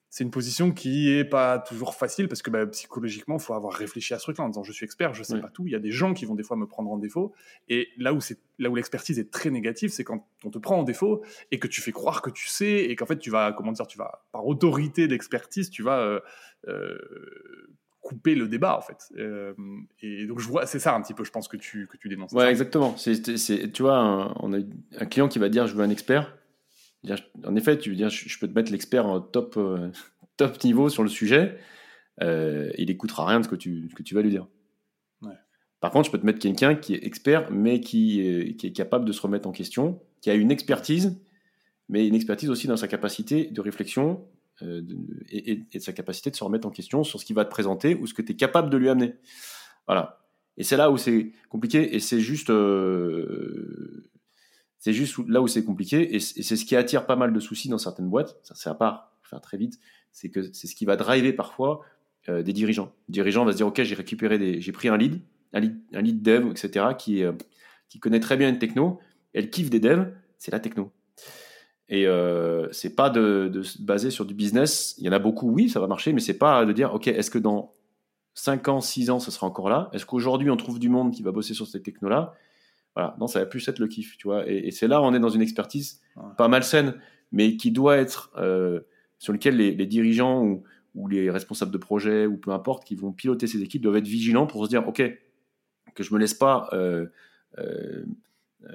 c'est 0.09 0.24
une 0.24 0.30
position 0.30 0.72
qui 0.72 1.11
est 1.11 1.24
pas 1.24 1.59
toujours 1.59 1.94
facile 1.94 2.28
parce 2.28 2.40
que 2.40 2.51
bah, 2.51 2.66
psychologiquement, 2.68 3.36
il 3.36 3.42
faut 3.42 3.55
avoir 3.55 3.74
réfléchi 3.74 4.14
à 4.14 4.18
ce 4.18 4.24
truc-là 4.24 4.44
en 4.44 4.49
disant 4.49 4.62
je 4.62 4.72
suis 4.72 4.84
expert, 4.84 5.14
je 5.14 5.22
sais 5.22 5.40
pas 5.40 5.51
tout. 5.51 5.66
Il 5.66 5.72
y 5.72 5.74
a 5.74 5.80
des 5.80 5.90
gens 5.90 6.14
qui 6.14 6.24
vont 6.24 6.34
des 6.34 6.42
fois 6.42 6.57
me 6.57 6.66
prendre 6.66 6.90
en 6.90 6.97
défaut. 6.97 7.34
Et 7.68 7.88
là 7.99 8.14
où 8.14 8.20
c'est 8.20 8.38
là 8.59 8.70
où 8.70 8.74
l'expertise 8.74 9.18
est 9.18 9.30
très 9.30 9.51
négative, 9.51 9.90
c'est 9.90 10.05
quand 10.05 10.26
on 10.44 10.51
te 10.51 10.59
prend 10.59 10.78
en 10.78 10.84
défaut 10.84 11.22
et 11.51 11.59
que 11.59 11.66
tu 11.66 11.82
fais 11.82 11.92
croire 11.92 12.22
que 12.22 12.30
tu 12.30 12.49
sais 12.49 12.84
et 12.84 12.97
qu'en 12.97 13.07
fait 13.07 13.18
tu 13.18 13.30
vas 13.30 13.53
comment 13.53 13.72
dire, 13.72 13.86
tu 13.86 13.99
vas 13.99 14.26
par 14.32 14.47
autorité 14.47 15.09
d'expertise, 15.09 15.70
tu 15.70 15.82
vas 15.82 15.99
euh, 15.99 16.20
euh, 16.68 17.76
couper 18.07 18.37
le 18.37 18.47
débat 18.47 18.79
en 18.79 18.81
fait. 18.81 19.13
Euh, 19.19 19.53
et 20.01 20.27
donc 20.27 20.39
je 20.39 20.47
vois, 20.47 20.65
c'est 20.65 20.79
ça 20.79 20.95
un 20.95 21.03
petit 21.03 21.13
peu, 21.13 21.25
je 21.25 21.33
pense 21.33 21.49
que 21.49 21.57
tu 21.57 21.89
que 21.89 21.97
tu 21.97 22.09
dénonces. 22.09 22.31
Ouais, 22.33 22.49
exactement. 22.49 22.95
C'est, 22.97 23.73
tu 23.73 23.83
vois, 23.83 24.33
on 24.41 24.53
a 24.53 24.59
un 24.99 25.07
client 25.07 25.27
qui 25.27 25.41
va 25.41 25.49
dire 25.49 25.67
je 25.67 25.75
veux 25.75 25.83
un 25.83 25.91
expert. 25.91 26.37
En 27.45 27.57
effet, 27.57 27.77
tu 27.79 27.91
veux 27.91 27.97
dire 27.97 28.09
je, 28.09 28.39
peux 28.39 28.47
te 28.47 28.55
mettre 28.55 28.71
l'expert 28.71 29.07
en 29.07 29.21
top 29.21 29.57
euh, 29.57 29.91
top 30.37 30.63
niveau 30.63 30.89
sur 30.89 31.03
le 31.03 31.09
sujet. 31.09 31.59
Euh, 32.23 32.71
il 32.79 32.91
écoutera 32.91 33.27
rien 33.27 33.41
de 33.41 33.45
ce 33.45 33.49
que 33.49 33.57
tu 33.57 33.89
que 33.95 34.05
tu 34.05 34.15
vas 34.15 34.23
lui 34.23 34.31
dire. 34.31 34.47
Par 35.79 35.91
contre, 35.91 36.07
je 36.07 36.11
peux 36.11 36.19
te 36.19 36.25
mettre 36.25 36.39
quelqu'un 36.39 36.75
qui 36.75 36.95
est 36.95 37.05
expert, 37.05 37.51
mais 37.51 37.81
qui 37.81 38.57
qui 38.57 38.69
est 38.69 38.73
capable 38.73 39.05
de 39.05 39.13
se 39.13 39.21
remettre 39.21 39.49
en 39.49 39.53
question, 39.53 40.01
qui 40.23 40.31
a 40.31 40.35
une 40.35 40.51
expertise, 40.51 41.21
mais 41.89 42.07
une 42.07 42.15
expertise 42.15 42.51
aussi 42.51 42.67
dans 42.67 42.79
sa 42.79 42.89
capacité 42.89 43.47
de 43.51 43.61
réflexion, 43.61 44.25
euh, 44.63 44.83
et, 45.29 45.57
de 45.73 45.79
sa 45.79 45.93
capacité 45.93 46.31
de 46.31 46.37
se 46.37 46.43
remettre 46.43 46.67
en 46.67 46.71
question 46.71 47.05
sur 47.05 47.21
ce 47.21 47.27
qu'il 47.27 47.37
va 47.37 47.45
te 47.45 47.51
présenter 47.51 47.95
ou 47.95 48.07
ce 48.07 48.15
que 48.15 48.23
tu 48.23 48.33
es 48.33 48.37
capable 48.37 48.71
de 48.71 48.77
lui 48.77 48.89
amener. 48.89 49.15
Voilà. 49.87 50.21
Et 50.57 50.65
c'est 50.65 50.77
là 50.77 50.91
où 50.91 50.97
c'est 50.97 51.33
compliqué 51.51 51.95
et 51.95 52.01
c'est 52.01 52.21
juste, 52.21 52.49
euh, 52.49 54.09
c'est 54.79 54.95
juste 54.95 55.19
là 55.29 55.43
où 55.43 55.49
c'est 55.49 55.65
compliqué 55.65 56.15
et 56.15 56.21
c'est 56.21 56.57
ce 56.57 56.65
qui 56.65 56.75
attire 56.75 57.05
pas 57.05 57.17
mal 57.17 57.33
de 57.33 57.41
soucis 57.41 57.69
dans 57.69 57.79
certaines 57.79 58.09
boîtes. 58.09 58.39
Ça, 58.43 58.55
c'est 58.55 58.71
à 58.71 58.75
part, 58.75 59.13
faire 59.23 59.41
très 59.41 59.59
vite. 59.59 59.79
C'est 60.13 60.31
que 60.31 60.51
c'est 60.55 60.67
ce 60.67 60.75
qui 60.75 60.87
va 60.87 60.97
driver 60.97 61.35
parfois 61.35 61.83
euh, 62.31 62.43
des 62.43 62.55
dirigeants. 62.55 62.93
Le 63.09 63.13
dirigeant 63.13 63.45
va 63.45 63.53
se 63.53 63.59
dire, 63.59 63.67
ok, 63.67 63.83
j'ai 63.83 63.95
récupéré 63.95 64.61
j'ai 64.61 64.73
pris 64.73 64.89
un 64.89 64.97
lead, 64.97 65.21
un 65.53 65.61
lead, 65.61 66.23
dev, 66.23 66.51
etc., 66.51 66.87
qui, 66.99 67.23
qui 67.89 67.99
connaît 67.99 68.21
très 68.21 68.37
bien 68.37 68.49
une 68.49 68.59
techno, 68.59 69.01
elle 69.35 69.51
kiffe 69.51 69.69
des 69.69 69.81
devs, 69.81 70.11
c'est 70.39 70.51
la 70.51 70.61
techno. 70.61 70.91
Et 71.89 72.07
euh, 72.07 72.68
c'est 72.72 72.97
pas 72.97 73.11
de, 73.11 73.49
de, 73.53 73.62
se 73.62 73.80
baser 73.80 74.11
sur 74.11 74.24
du 74.24 74.34
business. 74.34 74.95
Il 74.99 75.05
y 75.05 75.09
en 75.09 75.12
a 75.12 75.18
beaucoup, 75.18 75.51
oui, 75.51 75.68
ça 75.68 75.78
va 75.78 75.87
marcher, 75.87 76.12
mais 76.12 76.20
c'est 76.20 76.39
pas 76.39 76.64
de 76.64 76.72
dire, 76.72 76.93
ok, 76.95 77.07
est-ce 77.07 77.30
que 77.30 77.39
dans 77.39 77.74
5 78.34 78.68
ans, 78.68 78.80
6 78.80 79.11
ans, 79.11 79.20
ce 79.20 79.30
sera 79.30 79.47
encore 79.47 79.68
là? 79.68 79.89
Est-ce 79.93 80.05
qu'aujourd'hui, 80.05 80.51
on 80.51 80.57
trouve 80.57 80.78
du 80.78 80.89
monde 80.89 81.12
qui 81.12 81.22
va 81.22 81.30
bosser 81.30 81.55
sur 81.55 81.66
cette 81.66 81.84
techno-là 81.84 82.34
Voilà, 82.95 83.16
non, 83.20 83.28
ça 83.28 83.39
va 83.39 83.47
plus 83.47 83.66
être 83.68 83.78
le 83.78 83.87
kiff, 83.87 84.16
tu 84.16 84.26
vois. 84.26 84.49
Et, 84.49 84.72
c'est 84.72 84.89
là, 84.89 85.01
on 85.01 85.14
est 85.14 85.20
dans 85.20 85.28
une 85.28 85.43
expertise 85.43 86.01
pas 86.37 86.49
malsaine, 86.49 86.95
mais 87.30 87.57
qui 87.57 87.70
doit 87.70 87.97
être 87.97 88.32
euh, 88.37 88.80
sur 89.18 89.32
lequel 89.32 89.57
les, 89.57 89.72
les 89.72 89.87
dirigeants 89.87 90.43
ou, 90.43 90.64
ou, 90.97 91.07
les 91.07 91.30
responsables 91.30 91.70
de 91.70 91.78
projet 91.78 92.26
ou 92.26 92.37
peu 92.37 92.51
importe 92.51 92.84
qui 92.84 92.97
vont 92.97 93.12
piloter 93.12 93.47
ces 93.47 93.62
équipes 93.62 93.82
doivent 93.82 93.97
être 93.97 94.09
vigilants 94.09 94.47
pour 94.47 94.64
se 94.64 94.70
dire, 94.70 94.89
ok, 94.89 95.03
que 95.95 96.03
je 96.03 96.12
me 96.12 96.18
laisse 96.18 96.34
pas 96.34 96.68
euh, 96.72 97.07
euh 97.59 98.05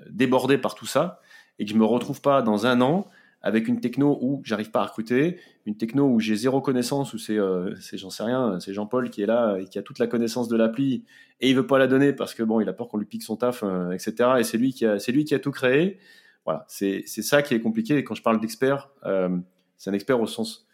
déborder 0.10 0.58
par 0.58 0.76
tout 0.76 0.86
ça 0.86 1.20
et 1.60 1.66
que 1.66 1.72
je 1.72 1.76
me 1.76 1.86
retrouve 1.86 2.22
pas 2.22 2.42
dans 2.42 2.66
un 2.66 2.82
an 2.82 3.08
avec 3.44 3.68
une 3.68 3.80
techno 3.80 4.20
où 4.22 4.42
j'arrive 4.44 4.70
pas 4.70 4.82
à 4.82 4.86
recruter, 4.86 5.40
une 5.66 5.76
techno 5.76 6.06
où 6.06 6.20
j'ai 6.20 6.36
zéro 6.36 6.62
connaissance, 6.62 7.14
où 7.14 7.18
c'est, 7.18 7.38
euh, 7.38 7.74
j'en 7.94 8.12
sais 8.12 8.24
rien, 8.24 8.60
c'est 8.60 8.74
Jean-Paul 8.74 9.10
qui 9.10 9.24
est 9.24 9.26
là 9.26 9.58
et 9.58 9.66
qui 9.66 9.80
a 9.80 9.82
toute 9.82 9.98
la 9.98 10.08
connaissance 10.08 10.48
de 10.48 10.56
l'appli 10.56 11.06
et 11.40 11.50
il 11.50 11.56
veut 11.56 11.66
pas 11.66 11.80
la 11.80 11.88
donner 11.88 12.14
parce 12.14 12.36
que 12.36 12.44
bon, 12.44 12.60
il 12.60 12.70
a 12.70 12.74
peur 12.74 12.88
qu'on 12.88 12.98
lui 12.98 13.08
pique 13.08 13.24
son 13.24 13.36
taf, 13.36 13.64
euh, 13.64 13.92
etc. 13.92 14.34
Et 14.40 14.44
c'est 14.44 14.58
lui 14.58 14.74
qui 14.74 14.86
a, 14.86 15.00
c'est 15.00 15.12
lui 15.12 15.26
qui 15.26 15.34
a 15.34 15.40
tout 15.40 15.52
créé. 15.52 15.98
Voilà, 16.46 16.66
c'est, 16.68 17.04
c'est 17.08 17.24
ça 17.24 17.42
qui 17.42 17.56
est 17.56 17.62
compliqué. 17.62 17.98
Et 17.98 18.04
quand 18.04 18.16
je 18.16 18.22
parle 18.22 18.40
d'expert, 18.40 18.90
euh, 19.06 19.36
c'est 19.78 19.90
un 19.90 19.94
expert 19.94 20.20
au 20.22 20.28
sens 20.28 20.68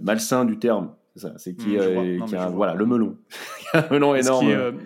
malsain 0.00 0.44
du 0.44 0.58
terme. 0.58 0.94
C'est, 1.16 1.38
c'est 1.38 1.54
qui, 1.54 1.76
mmh, 1.76 2.24
qui 2.24 2.36
a, 2.36 2.48
voilà, 2.48 2.74
le 2.74 2.86
melon, 2.86 3.18
un 3.74 3.86
melon 3.90 4.14
énorme 4.14 4.78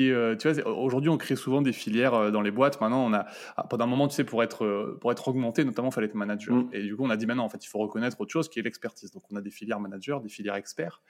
qui 0.00 0.08
est, 0.08 0.12
euh, 0.12 0.34
tu 0.34 0.50
vois, 0.50 0.78
aujourd'hui, 0.78 1.10
on 1.10 1.18
crée 1.18 1.36
souvent 1.36 1.60
des 1.60 1.74
filières 1.74 2.14
euh, 2.14 2.30
dans 2.30 2.40
les 2.40 2.50
boîtes. 2.50 2.80
Maintenant, 2.80 3.04
on 3.04 3.12
a, 3.12 3.26
ah, 3.56 3.64
pendant 3.64 3.84
un 3.84 3.88
moment, 3.88 4.08
tu 4.08 4.14
sais, 4.14 4.24
pour 4.24 4.42
être, 4.42 4.64
euh, 4.64 4.96
pour 4.98 5.12
être 5.12 5.28
augmenté, 5.28 5.62
notamment, 5.62 5.90
il 5.90 5.92
fallait 5.92 6.06
être 6.06 6.14
manager. 6.14 6.56
Mm. 6.56 6.70
Et 6.72 6.82
du 6.84 6.96
coup, 6.96 7.04
on 7.04 7.10
a 7.10 7.16
dit 7.18 7.26
maintenant, 7.26 7.44
en 7.44 7.50
fait, 7.50 7.62
il 7.62 7.68
faut 7.68 7.78
reconnaître 7.78 8.18
autre 8.18 8.32
chose 8.32 8.48
qui 8.48 8.58
est 8.60 8.62
l'expertise. 8.62 9.10
Donc, 9.10 9.24
on 9.30 9.36
a 9.36 9.42
des 9.42 9.50
filières 9.50 9.78
manager, 9.78 10.22
des 10.22 10.30
filières 10.30 10.54
experts. 10.54 11.02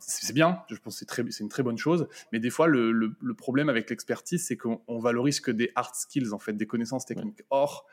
C'est 0.00 0.32
bien, 0.32 0.62
je 0.68 0.76
pense 0.76 1.00
que 1.04 1.30
c'est 1.30 1.42
une 1.42 1.48
très 1.48 1.64
bonne 1.64 1.78
chose, 1.78 2.06
mais 2.32 2.38
des 2.38 2.50
fois, 2.50 2.68
le, 2.68 2.92
le, 2.92 3.34
problème 3.34 3.68
avec 3.68 3.90
l'expertise, 3.90 4.46
c'est 4.46 4.56
qu'on 4.56 4.98
valorise 5.00 5.40
que 5.40 5.50
des 5.50 5.72
hard 5.74 5.94
skills, 5.96 6.32
en 6.32 6.38
fait, 6.38 6.52
des 6.52 6.68
connaissances 6.68 7.04
techniques. 7.04 7.42
Or, 7.50 7.86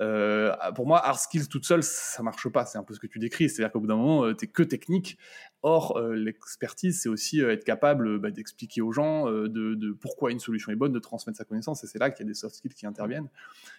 euh, 0.00 0.54
pour 0.74 0.86
moi, 0.86 1.04
hard 1.04 1.18
skills 1.18 1.48
toute 1.48 1.64
seule, 1.64 1.82
ça 1.82 2.22
marche 2.22 2.48
pas. 2.48 2.66
C'est 2.66 2.78
un 2.78 2.82
peu 2.82 2.94
ce 2.94 3.00
que 3.00 3.06
tu 3.06 3.18
décris. 3.18 3.48
C'est-à-dire 3.48 3.72
qu'au 3.72 3.80
bout 3.80 3.86
d'un 3.86 3.96
moment, 3.96 4.24
euh, 4.24 4.34
tu 4.34 4.48
que 4.48 4.62
technique. 4.62 5.18
Or, 5.62 5.96
euh, 5.96 6.14
l'expertise, 6.14 7.00
c'est 7.00 7.08
aussi 7.08 7.40
être 7.40 7.64
capable 7.64 8.18
bah, 8.18 8.30
d'expliquer 8.30 8.82
aux 8.82 8.92
gens 8.92 9.26
de, 9.26 9.92
pourquoi 10.00 10.30
une 10.30 10.38
solution 10.38 10.70
est 10.70 10.76
bonne, 10.76 10.92
de 10.92 10.98
transmettre 10.98 11.38
sa 11.38 11.44
connaissance. 11.44 11.82
Et 11.84 11.86
c'est 11.86 11.98
là 11.98 12.10
qu'il 12.10 12.24
y 12.24 12.28
a 12.28 12.30
des 12.30 12.34
soft 12.34 12.54
skills 12.54 12.74
qui 12.74 12.86
interviennent. 12.86 13.28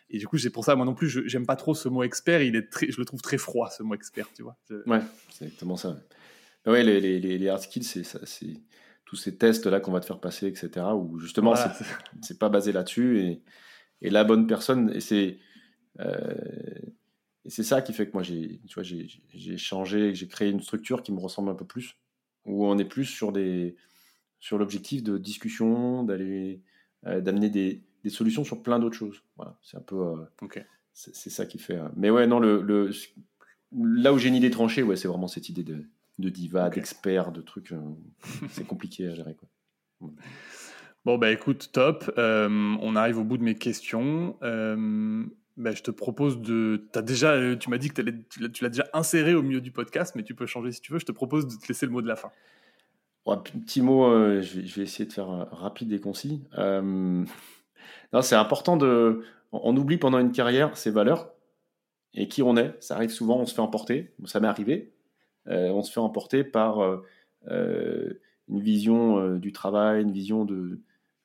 Et 0.10 0.18
du 0.18 0.28
coup, 0.28 0.38
c'est 0.38 0.50
pour 0.50 0.66
ça, 0.66 0.76
moi 0.76 0.86
non 0.86 0.96
plus, 0.96 1.28
j'aime 1.28 1.46
pas 1.46 1.56
trop 1.56 1.76
ce 1.76 1.88
mot 1.90 2.04
expert. 2.04 2.42
Il 2.42 2.56
est 2.56 2.70
très, 2.70 2.92
je 2.92 3.00
le 3.00 3.06
trouve 3.06 3.22
très 3.22 3.38
froid, 3.38 3.70
ce 3.70 3.84
mot 3.84 3.94
expert, 3.94 4.28
tu 4.36 4.44
vois. 4.44 4.58
Ouais, 4.86 5.02
c'est 5.32 5.46
exactement 5.46 5.78
ça. 5.78 5.98
Ouais, 6.66 6.84
les, 6.84 7.00
les, 7.00 7.20
les, 7.20 7.50
hard 7.50 7.62
skills, 7.62 7.84
c'est 7.84 8.04
ça, 8.04 8.20
c'est 8.26 8.62
tous 9.06 9.16
ces 9.16 9.38
tests 9.38 9.68
là 9.68 9.80
qu'on 9.80 9.94
va 9.94 10.02
te 10.02 10.06
faire 10.06 10.20
passer, 10.20 10.48
etc. 10.48 10.86
Où 10.94 11.18
justement, 11.20 11.54
c'est 12.22 12.38
pas 12.38 12.50
basé 12.50 12.74
là-dessus 12.74 13.22
et, 13.22 13.42
et 14.02 14.10
la 14.10 14.26
bonne 14.26 14.48
personne. 14.48 14.92
Et 14.94 15.00
c'est 15.00 15.40
et 16.00 17.50
c'est 17.50 17.64
ça 17.64 17.82
qui 17.82 17.94
fait 17.94 18.08
que 18.08 18.12
moi, 18.14 18.24
j'ai, 18.24 18.60
tu 18.68 18.74
vois, 18.74 18.84
j'ai, 18.84 19.08
j'ai 19.34 19.58
changé, 19.58 20.14
j'ai 20.14 20.28
créé 20.28 20.50
une 20.50 20.62
structure 20.62 21.02
qui 21.02 21.14
me 21.14 21.20
ressemble 21.20 21.50
un 21.50 21.56
peu 21.56 21.66
plus, 21.66 21.96
où 22.46 22.66
on 22.66 22.78
est 22.78 22.86
plus 22.86 23.06
sur, 23.06 23.32
des, 23.32 23.78
sur 24.42 24.58
l'objectif 24.58 25.02
de 25.02 25.18
discussion, 25.18 26.04
d'aller, 26.04 26.62
euh, 27.06 27.22
d'amener 27.22 27.50
des, 27.50 27.82
des, 28.04 28.10
solutions 28.10 28.44
sur 28.44 28.62
plein 28.62 28.80
d'autres 28.80 28.98
choses. 28.98 29.24
Voilà, 29.38 29.58
c'est 29.62 29.78
un 29.78 29.82
peu. 29.82 29.96
Euh, 29.96 30.26
ok. 30.42 30.62
C'est, 30.92 31.30
ça 31.30 31.46
qui 31.46 31.60
fait. 31.60 31.80
mais 31.96 32.10
ouais, 32.10 32.26
non, 32.26 32.40
le, 32.40 32.62
le, 32.62 32.90
là 33.72 34.12
où 34.12 34.18
j'ai 34.18 34.30
une 34.30 34.36
idée 34.36 34.50
tranchée, 34.50 34.82
ouais, 34.82 34.96
c'est 34.96 35.08
vraiment 35.08 35.28
cette 35.28 35.48
idée 35.48 35.64
de, 35.64 35.86
de 36.18 36.30
diva, 36.30 36.70
d'expert, 36.72 37.32
de 37.32 37.42
trucs. 37.42 37.72
c'est 38.50 38.66
compliqué 38.66 39.08
à 39.08 39.14
gérer. 39.14 39.36
Quoi. 39.36 40.12
Bon, 41.06 41.20
bah 41.20 41.32
écoute, 41.32 41.70
top. 41.72 42.12
on 42.18 42.96
arrive 42.96 43.20
au 43.20 43.24
bout 43.24 43.38
de 43.38 43.44
mes 43.44 43.56
questions. 43.56 44.36
Ben, 45.58 45.76
je 45.76 45.82
te 45.82 45.90
propose 45.90 46.40
de. 46.40 46.88
As 46.94 47.02
déjà, 47.02 47.32
euh, 47.32 47.56
tu 47.56 47.72
m'as 47.72 47.80
dit 47.80 47.90
que 47.90 48.02
tu 48.02 48.64
l'as 48.64 48.70
déjà 48.70 48.88
inséré 48.94 49.34
au 49.34 49.42
milieu 49.42 49.60
du 49.60 49.72
podcast, 49.72 50.14
mais 50.16 50.24
tu 50.24 50.36
peux 50.36 50.46
changer 50.46 50.72
si 50.72 50.82
tu 50.82 50.94
veux. 50.94 51.00
Je 51.00 51.06
te 51.06 51.12
propose 51.12 51.48
de 51.48 51.56
te 51.60 51.68
laisser 51.68 51.88
le 51.88 51.92
mot 51.92 52.02
de 52.04 52.08
la 52.08 52.16
fin. 52.16 52.30
un 53.26 53.38
petit 53.38 53.82
mot, 53.82 54.06
euh, 54.06 54.42
je, 54.44 54.60
vais, 54.60 54.84
essayer 54.84 55.06
de 55.06 55.14
faire 55.14 55.32
euh, 55.32 55.46
rapide 55.52 55.92
et 55.92 56.00
concis. 56.00 56.44
c'est 58.22 58.36
important 58.36 58.78
de. 58.78 59.24
On, 59.52 59.76
oublie 59.76 59.98
pendant 59.98 60.20
une 60.20 60.32
carrière 60.32 60.78
ses 60.78 60.92
valeurs 60.92 61.34
et 62.14 62.28
qui 62.28 62.44
on 62.44 62.56
est. 62.56 62.76
Ça 62.80 62.96
arrive 62.96 63.10
souvent, 63.10 63.40
on 63.40 63.46
se 63.48 63.56
fait 63.56 63.62
emporter. 63.62 64.14
Ça 64.26 64.40
m'est 64.40 64.48
arrivé. 64.48 64.94
on 65.48 65.82
se 65.82 65.92
fait 65.92 66.00
emporter 66.00 66.44
par 66.44 67.02
une 67.50 68.60
vision 68.62 69.38
du 69.38 69.52
travail, 69.52 70.04
une 70.04 70.12
vision 70.12 70.46
de, 70.46 70.56
euh, 70.56 70.82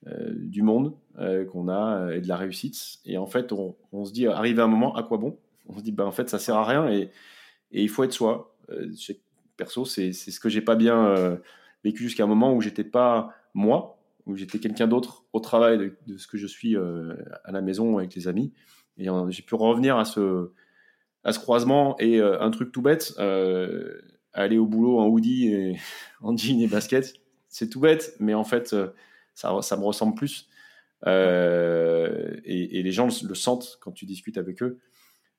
du 0.07 0.63
monde 0.63 0.95
euh, 1.19 1.45
qu'on 1.45 1.69
a 1.69 1.99
euh, 1.99 2.17
et 2.17 2.21
de 2.23 2.29
la 2.29 2.39
réussite. 2.39 3.01
Et 3.05 3.19
en 3.19 3.27
fait, 3.27 3.53
on, 3.53 4.05
se 4.07 4.13
dit, 4.13 4.27
arrivé 4.27 4.63
à 4.63 4.65
un 4.65 4.69
moment, 4.69 4.97
à 4.97 5.03
quoi 5.03 5.19
bon? 5.19 5.39
On 5.69 5.77
se 5.77 5.83
dit, 5.83 5.93
ben, 5.93 6.07
en 6.07 6.11
fait, 6.11 6.31
ça 6.31 6.39
sert 6.39 6.57
à 6.57 6.65
rien 6.65 6.91
et, 6.91 7.11
il 7.71 7.89
faut 7.91 8.03
être 8.03 8.13
soi. 8.13 8.57
perso, 9.57 9.85
c'est 9.85 10.13
ce 10.13 10.41
que 10.41 10.49
j'ai 10.49 10.61
pas 10.61 10.75
bien 10.75 11.39
vécu 11.85 12.03
jusqu'à 12.03 12.25
un 12.25 12.27
moment 12.27 12.55
où 12.55 12.61
j'étais 12.61 12.85
pas 12.85 13.35
moi, 13.55 13.99
où 14.27 14.37
j'étais 14.37 14.59
quelqu'un 14.59 14.87
d'autre 14.87 15.25
au 15.33 15.41
travail 15.41 15.93
de, 16.07 16.19
ce 16.19 16.27
que 16.27 16.37
je 16.37 16.47
suis 16.47 16.77
à 16.77 17.51
la 17.51 17.63
maison 17.63 17.97
avec 17.97 18.15
les 18.15 18.29
amis. 18.29 18.53
Et 18.99 19.07
j'ai 19.31 19.43
pu 19.43 19.55
revenir 19.55 19.97
à 19.97 20.05
ce, 20.05 20.51
à 21.25 21.33
ce 21.33 21.39
croisement 21.39 21.97
et 21.99 22.21
un 22.21 22.51
truc 22.51 22.73
tout 22.73 22.83
bête, 22.83 23.15
aller 24.35 24.59
au 24.59 24.67
boulot 24.67 24.99
en 24.99 25.07
hoodie 25.09 25.49
et 25.49 25.77
en 26.21 26.37
jean 26.37 26.61
et 26.61 26.67
basket. 26.67 27.15
C'est 27.49 27.71
tout 27.71 27.81
bête, 27.81 28.17
mais 28.21 28.35
en 28.35 28.45
fait, 28.45 28.77
ça, 29.35 29.77
me 29.77 29.85
ressemble 29.85 30.15
plus. 30.15 30.49
Euh, 31.07 32.37
et, 32.45 32.83
les 32.83 32.93
gens 32.93 33.09
le, 33.25 33.35
sentent 33.35 33.79
quand 33.81 33.93
tu 33.93 34.07
discutes 34.07 34.39
avec 34.39 34.63
eux. 34.63 34.79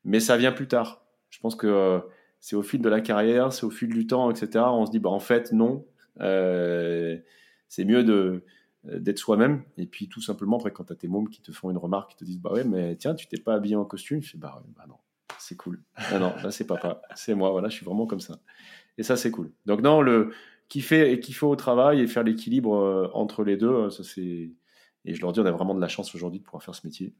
Mais 0.03 0.19
ça 0.19 0.37
vient 0.37 0.51
plus 0.51 0.67
tard. 0.67 1.05
Je 1.29 1.39
pense 1.39 1.55
que 1.55 1.67
euh, 1.67 1.99
c'est 2.39 2.55
au 2.55 2.63
fil 2.63 2.81
de 2.81 2.89
la 2.89 3.01
carrière, 3.01 3.53
c'est 3.53 3.65
au 3.65 3.69
fil 3.69 3.89
du 3.89 4.05
temps, 4.05 4.29
etc. 4.29 4.65
On 4.67 4.85
se 4.85 4.91
dit, 4.91 4.99
bah, 4.99 5.09
en 5.09 5.19
fait, 5.19 5.51
non. 5.51 5.85
Euh, 6.19 7.17
c'est 7.67 7.85
mieux 7.85 8.03
de 8.03 8.43
d'être 8.83 9.17
soi-même. 9.17 9.63
Et 9.77 9.85
puis, 9.85 10.09
tout 10.09 10.19
simplement, 10.19 10.57
après, 10.57 10.71
quand 10.71 10.83
tu 10.83 10.91
as 10.91 10.97
tes 10.97 11.07
mômes 11.07 11.29
qui 11.29 11.41
te 11.41 11.53
font 11.53 11.71
une 11.71 11.77
remarque, 11.77 12.11
qui 12.11 12.17
te 12.17 12.25
disent, 12.25 12.41
bah 12.41 12.51
ouais, 12.51 12.65
mais 12.65 12.97
tiens, 12.97 13.15
tu 13.15 13.27
t'es 13.27 13.37
pas 13.37 13.53
habillé 13.53 13.77
en 13.77 13.85
costume. 13.85 14.21
Je 14.21 14.31
fais, 14.31 14.37
bah, 14.37 14.61
bah 14.75 14.83
non, 14.89 14.97
c'est 15.39 15.55
cool. 15.55 15.81
Ah 15.95 16.19
non, 16.19 16.33
là, 16.43 16.51
c'est 16.51 16.67
papa, 16.67 17.01
c'est 17.15 17.33
moi, 17.33 17.51
voilà, 17.51 17.69
je 17.69 17.75
suis 17.75 17.85
vraiment 17.85 18.05
comme 18.05 18.19
ça. 18.19 18.39
Et 18.97 19.03
ça, 19.03 19.15
c'est 19.15 19.31
cool. 19.31 19.51
Donc, 19.65 19.81
non, 19.81 20.01
le, 20.01 20.33
kiffer 20.69 21.11
et 21.11 21.19
kiffer 21.19 21.45
au 21.45 21.55
travail 21.55 22.01
et 22.01 22.07
faire 22.07 22.23
l'équilibre 22.23 22.75
euh, 22.75 23.07
entre 23.13 23.43
les 23.43 23.57
deux, 23.57 23.69
euh, 23.69 23.89
ça 23.89 24.03
c'est 24.03 24.51
et 25.05 25.13
je 25.13 25.21
leur 25.21 25.33
dis 25.33 25.39
on 25.39 25.45
a 25.45 25.51
vraiment 25.51 25.75
de 25.75 25.81
la 25.81 25.87
chance 25.87 26.15
aujourd'hui 26.15 26.39
de 26.39 26.45
pouvoir 26.45 26.63
faire 26.63 26.75
ce 26.75 26.87
métier 26.87 27.13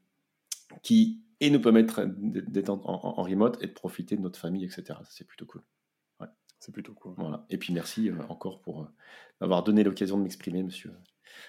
qui 0.81 1.21
et 1.39 1.49
nous 1.49 1.59
permettre 1.59 2.05
d'être 2.07 2.69
en, 2.69 3.21
remote 3.21 3.61
et 3.61 3.67
de 3.67 3.73
profiter 3.73 4.15
de 4.15 4.21
notre 4.21 4.39
famille, 4.39 4.63
etc. 4.63 4.97
C'est 5.09 5.27
plutôt 5.27 5.45
cool. 5.45 5.61
Ouais. 6.21 6.27
C'est 6.59 6.71
plutôt 6.71 6.93
cool. 6.93 7.13
Voilà. 7.17 7.45
Et 7.49 7.57
puis 7.57 7.73
merci 7.73 8.09
euh, 8.09 8.15
encore 8.29 8.61
pour 8.61 8.87
m'avoir 9.41 9.63
donné 9.63 9.83
l'occasion 9.83 10.17
de 10.17 10.23
m'exprimer, 10.23 10.63
monsieur. 10.63 10.93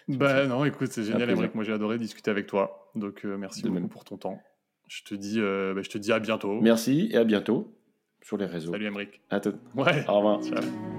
Bah 0.08 0.46
non, 0.46 0.64
écoute, 0.64 0.90
c'est 0.90 1.04
génial, 1.04 1.32
Moi, 1.54 1.62
j'ai 1.62 1.72
adoré 1.72 1.98
discuter 1.98 2.30
avec 2.30 2.48
toi. 2.48 2.90
Donc 2.96 3.22
merci 3.24 3.62
beaucoup 3.62 3.86
pour 3.86 4.04
ton 4.04 4.16
temps. 4.16 4.42
Je 4.88 5.04
te 5.04 5.14
dis, 5.14 5.38
bah, 5.38 5.80
je 5.80 5.88
te 5.88 5.98
dis 5.98 6.10
à 6.10 6.18
bientôt. 6.18 6.60
Merci 6.60 7.08
et 7.12 7.16
à 7.16 7.24
bientôt 7.24 7.78
sur 8.24 8.36
les 8.36 8.46
réseaux. 8.46 8.72
Salut, 8.72 8.86
Emric. 8.86 9.20
À 9.30 9.38
tout. 9.38 9.54
Ouais. 9.76 10.04
Au 10.08 10.16
revoir. 10.16 10.42
Ciao. 10.42 10.93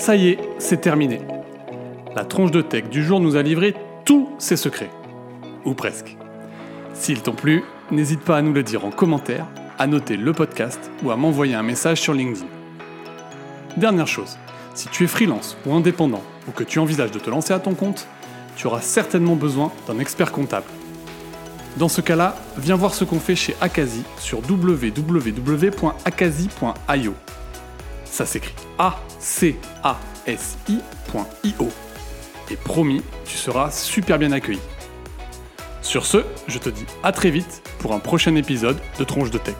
Ça 0.00 0.16
y 0.16 0.28
est, 0.28 0.38
c'est 0.58 0.80
terminé. 0.80 1.20
La 2.16 2.24
tronche 2.24 2.52
de 2.52 2.62
tech 2.62 2.84
du 2.84 3.04
jour 3.04 3.20
nous 3.20 3.36
a 3.36 3.42
livré 3.42 3.74
tous 4.06 4.30
ses 4.38 4.56
secrets. 4.56 4.88
Ou 5.66 5.74
presque. 5.74 6.16
S'ils 6.94 7.20
t'ont 7.20 7.34
plu, 7.34 7.62
n'hésite 7.90 8.22
pas 8.22 8.38
à 8.38 8.42
nous 8.42 8.54
le 8.54 8.62
dire 8.62 8.86
en 8.86 8.90
commentaire, 8.90 9.46
à 9.78 9.86
noter 9.86 10.16
le 10.16 10.32
podcast 10.32 10.90
ou 11.04 11.10
à 11.10 11.16
m'envoyer 11.16 11.54
un 11.54 11.62
message 11.62 12.00
sur 12.00 12.14
LinkedIn. 12.14 12.46
Dernière 13.76 14.06
chose, 14.06 14.38
si 14.74 14.88
tu 14.88 15.04
es 15.04 15.06
freelance 15.06 15.58
ou 15.66 15.74
indépendant 15.74 16.22
ou 16.48 16.52
que 16.52 16.64
tu 16.64 16.78
envisages 16.78 17.10
de 17.10 17.18
te 17.18 17.28
lancer 17.28 17.52
à 17.52 17.58
ton 17.58 17.74
compte, 17.74 18.08
tu 18.56 18.68
auras 18.68 18.80
certainement 18.80 19.36
besoin 19.36 19.70
d'un 19.86 19.98
expert 19.98 20.32
comptable. 20.32 20.64
Dans 21.76 21.90
ce 21.90 22.00
cas-là, 22.00 22.36
viens 22.56 22.76
voir 22.76 22.94
ce 22.94 23.04
qu'on 23.04 23.20
fait 23.20 23.36
chez 23.36 23.54
Akazi 23.60 24.04
sur 24.18 24.38
www.akazi.io. 24.48 25.84
Ça 28.10 28.26
s'écrit 28.26 28.54
A-C-A-S-I.io. 28.78 29.58
Et 32.50 32.56
promis, 32.56 33.02
tu 33.24 33.36
seras 33.36 33.70
super 33.70 34.18
bien 34.18 34.32
accueilli. 34.32 34.60
Sur 35.82 36.04
ce, 36.04 36.24
je 36.48 36.58
te 36.58 36.68
dis 36.68 36.84
à 37.02 37.12
très 37.12 37.30
vite 37.30 37.62
pour 37.78 37.94
un 37.94 38.00
prochain 38.00 38.34
épisode 38.34 38.78
de 38.98 39.04
Tronche 39.04 39.30
de 39.30 39.38
Tech. 39.38 39.56